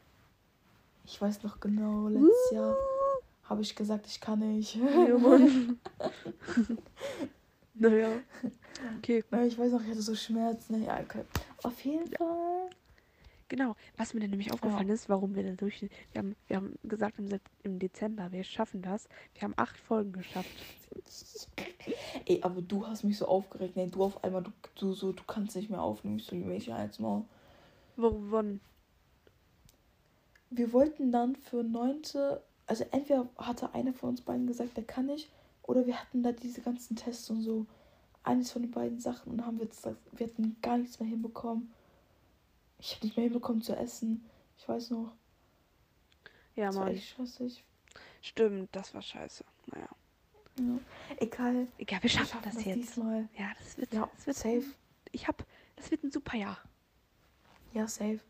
Ich 1.05 1.21
weiß 1.21 1.43
noch 1.43 1.61
genau, 1.61 2.09
letztes 2.09 2.51
Jahr 2.53 2.77
habe 3.45 3.63
ich 3.63 3.75
gesagt, 3.75 4.07
ich 4.07 4.21
kann 4.21 4.39
nicht. 4.39 4.77
Ja, 4.77 5.19
Mann. 5.19 5.81
naja. 7.75 8.11
Okay, 8.99 9.25
Na, 9.31 9.45
ich 9.45 9.59
weiß 9.59 9.73
noch, 9.73 9.83
ich 9.83 9.91
hatte 9.91 10.03
so 10.03 10.15
Schmerzen. 10.15 10.85
Ja, 10.85 11.01
okay. 11.01 11.25
Auf 11.65 11.81
jeden 11.85 12.07
Fall. 12.15 12.71
Genau. 13.51 13.77
Was 13.99 14.15
mir 14.15 14.21
dann 14.21 14.31
nämlich 14.31 14.51
aufgefallen 14.53 14.89
ist, 14.89 15.11
warum 15.11 15.35
wir 15.35 15.43
dann 15.43 15.59
durch. 15.59 15.83
Wir 15.83 16.19
haben, 16.19 16.37
wir 16.47 16.57
haben 16.57 16.79
gesagt 16.85 17.19
im, 17.19 17.29
im 17.63 17.79
Dezember, 17.79 18.33
wir 18.33 18.45
schaffen 18.45 18.81
das. 18.81 19.07
Wir 19.35 19.43
haben 19.43 19.55
acht 19.57 19.77
Folgen 19.77 20.13
geschafft. 20.13 20.49
Ey, 22.25 22.41
aber 22.43 22.63
du 22.63 22.87
hast 22.87 23.05
mich 23.05 23.19
so 23.19 23.27
aufgeregt. 23.27 23.77
Nee, 23.77 23.89
du 23.89 24.03
auf 24.03 24.25
einmal, 24.25 24.43
du, 24.43 24.53
du 24.77 24.95
so, 24.95 25.13
du 25.13 25.23
kannst 25.25 25.55
nicht 25.57 25.69
mehr 25.69 25.83
aufnehmen. 25.83 26.17
Ich 26.17 26.25
so, 26.25 26.47
welche 26.47 26.75
als 26.75 26.99
mal. 26.99 27.25
Wann? 27.97 28.61
Wir 30.49 30.73
wollten 30.73 31.13
dann 31.13 31.37
für 31.37 31.63
neunte, 31.63 32.43
also 32.67 32.85
entweder 32.91 33.29
hatte 33.37 33.75
einer 33.75 33.93
von 33.93 34.11
uns 34.11 34.23
beiden 34.23 34.47
gesagt, 34.47 34.77
der 34.77 34.85
kann 34.85 35.07
nicht, 35.07 35.31
oder 35.63 35.87
wir 35.87 36.01
hatten 36.01 36.23
da 36.23 36.33
diese 36.33 36.63
ganzen 36.63 36.97
Tests 36.97 37.29
und 37.29 37.43
so. 37.43 37.67
Eines 38.23 38.53
von 38.53 38.63
den 38.63 38.71
beiden 38.71 39.01
Sachen 39.01 39.33
und 39.33 39.47
haben 39.47 39.59
wir, 39.59 39.65
jetzt, 39.65 39.89
wir 40.13 40.27
hatten 40.27 40.57
gar 40.61 40.77
nichts 40.77 41.01
mehr 41.01 41.09
hinbekommen. 41.09 41.73
Ich 42.81 42.95
habe 42.97 43.07
nicht 43.07 43.17
mehr 43.17 43.25
hinbekommen 43.25 43.63
zu 43.63 43.77
essen. 43.77 44.25
Ich 44.59 44.69
weiß 44.69 44.91
noch. 44.91 45.13
Ja, 46.57 46.67
das 46.67 46.77
war 46.77 46.85
Mann. 46.87 46.95
echt 46.95 47.09
stressig. 47.11 47.65
Stimmt, 48.23 48.69
das 48.75 48.93
war 48.95 49.03
scheiße. 49.03 49.45
Naja. 49.67 49.89
Ja. 50.59 50.79
Egal. 51.19 51.69
Egal, 51.79 51.99
wir 51.99 52.03
Wir 52.03 52.11
schaffen 52.11 52.27
schaffen 52.29 52.43
das, 52.45 52.55
das 52.57 52.65
jetzt. 52.65 52.77
diesmal. 52.77 53.29
Ja, 53.39 53.51
das 53.59 53.79
wird, 53.79 53.93
Ja, 53.95 54.11
das 54.15 54.27
wird 54.27 54.37
safe. 54.37 54.65
Ich 55.13 55.27
hab, 55.29 55.45
das 55.77 55.91
wird 55.91 56.03
ein 56.05 56.11
super 56.11 56.37
Jahr. 56.37 56.59
Ja, 57.73 57.87
safe. 57.89 58.21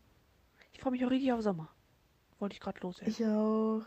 Ich 0.73 0.79
freue 0.79 0.91
mich 0.91 1.05
auch 1.05 1.09
richtig 1.09 1.31
auf 1.33 1.41
Sommer. 1.41 1.69
Wollte 2.39 2.53
ich 2.53 2.59
gerade 2.59 2.79
loswerden. 2.81 3.11
Ich 3.11 3.25
auch. 3.25 3.83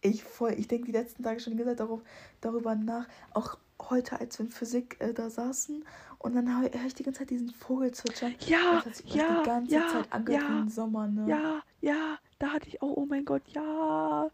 Ich 0.00 0.22
voll, 0.22 0.52
ich 0.58 0.68
denke 0.68 0.86
die 0.86 0.92
letzten 0.92 1.22
Tage 1.22 1.40
schon 1.40 1.52
die 1.52 1.58
ganze 1.58 1.72
Zeit 1.72 1.80
darauf, 1.80 2.02
darüber 2.40 2.74
nach. 2.74 3.08
Auch 3.32 3.56
heute, 3.82 4.20
als 4.20 4.38
wir 4.38 4.46
in 4.46 4.52
Physik 4.52 4.96
äh, 5.00 5.12
da 5.12 5.30
saßen 5.30 5.84
und 6.18 6.34
dann 6.34 6.48
höre 6.48 6.70
hör 6.72 6.86
ich 6.86 6.94
die 6.94 7.02
ganze 7.02 7.20
Zeit 7.20 7.30
diesen 7.30 7.50
Vogel 7.50 7.92
zwitschern. 7.92 8.34
Ja, 8.46 8.82
Das 8.84 8.98
hat 9.00 9.04
ja, 9.14 9.40
die 9.42 9.46
ganze 9.46 9.74
ja, 9.74 9.88
Zeit 9.88 10.12
angehört 10.12 10.42
ja, 10.42 10.58
im 10.60 10.68
Sommer, 10.68 11.06
ne? 11.08 11.28
ja, 11.28 11.62
ja, 11.80 12.18
da 12.38 12.48
hatte 12.52 12.68
ich, 12.68 12.80
oh, 12.82 12.92
oh 12.96 13.06
mein 13.06 13.24
Gott, 13.24 13.42
ja. 13.48 14.30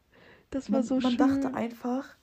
Das 0.51 0.71
war 0.73 0.81
man, 0.81 0.83
so 0.83 1.01
man 1.01 1.17
schön. 1.17 1.19
dachte 1.19 1.55
einfach, 1.55 2.17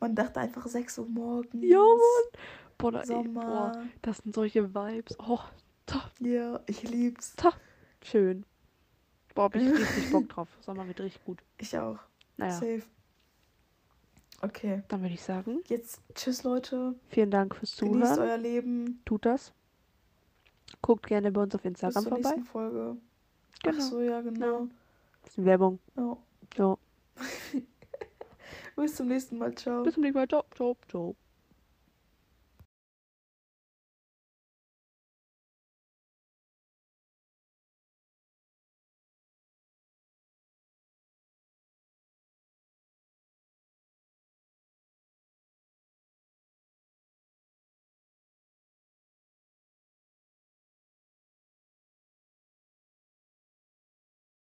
man 0.00 0.14
dachte 0.14 0.40
einfach 0.40 0.66
6 0.66 0.98
Uhr 0.98 1.06
morgens. 1.08 1.64
Ja, 1.64 1.78
Mann. 1.78 2.40
Boah, 2.78 2.92
da, 2.92 3.00
ey, 3.02 3.28
boah, 3.28 3.72
Sommer. 3.72 3.90
das 4.02 4.18
sind 4.18 4.34
solche 4.34 4.74
Vibes. 4.74 5.18
Oh, 5.20 5.40
top, 5.86 6.10
Ja, 6.20 6.60
ich 6.66 6.82
lieb's. 6.82 7.36
top. 7.36 7.56
Schön. 8.02 8.44
Boah, 9.34 9.44
hab 9.44 9.56
ich 9.56 9.62
richtig 9.78 10.10
Bock 10.10 10.28
drauf. 10.28 10.48
Sommer 10.60 10.86
wird 10.86 11.00
richtig 11.00 11.24
gut. 11.24 11.42
Ich 11.58 11.76
auch. 11.78 11.98
Naja, 12.36 12.52
Safe. 12.52 12.82
Okay. 14.44 14.82
dann 14.88 15.00
würde 15.02 15.14
ich 15.14 15.22
sagen, 15.22 15.60
Jetzt 15.66 16.00
tschüss, 16.14 16.42
Leute. 16.44 16.94
vielen 17.08 17.30
Dank 17.30 17.54
fürs 17.56 17.76
Genießt 17.76 18.14
Zuhören. 18.14 18.28
euer 18.28 18.36
Leben. 18.38 19.00
Tut 19.04 19.24
das. 19.26 19.52
Guckt 20.82 21.06
gerne 21.06 21.32
bei 21.32 21.42
uns 21.42 21.54
auf 21.54 21.62
Bis 21.62 21.70
Instagram 21.70 22.02
zur 22.02 22.12
vorbei. 22.12 22.28
nächsten 22.30 22.44
Folge. 22.44 22.96
Genau. 23.62 23.76
Ach 23.78 23.80
so, 23.80 24.00
ja, 24.00 24.20
genau. 24.20 24.68
Bisschen 25.22 25.44
Werbung. 25.44 25.78
Ja. 25.96 26.16
Ja. 26.56 26.76
Bis 28.76 28.96
zum 28.96 29.08
nächsten 29.08 29.38
Mal. 29.38 29.54
Ciao. 29.54 29.82
Bis 29.82 29.94
zum 29.94 30.02
nächsten 30.02 30.18
Mal. 30.18 30.28
Ciao, 30.28 30.44
ciao, 30.54 30.76
ciao. 30.88 31.16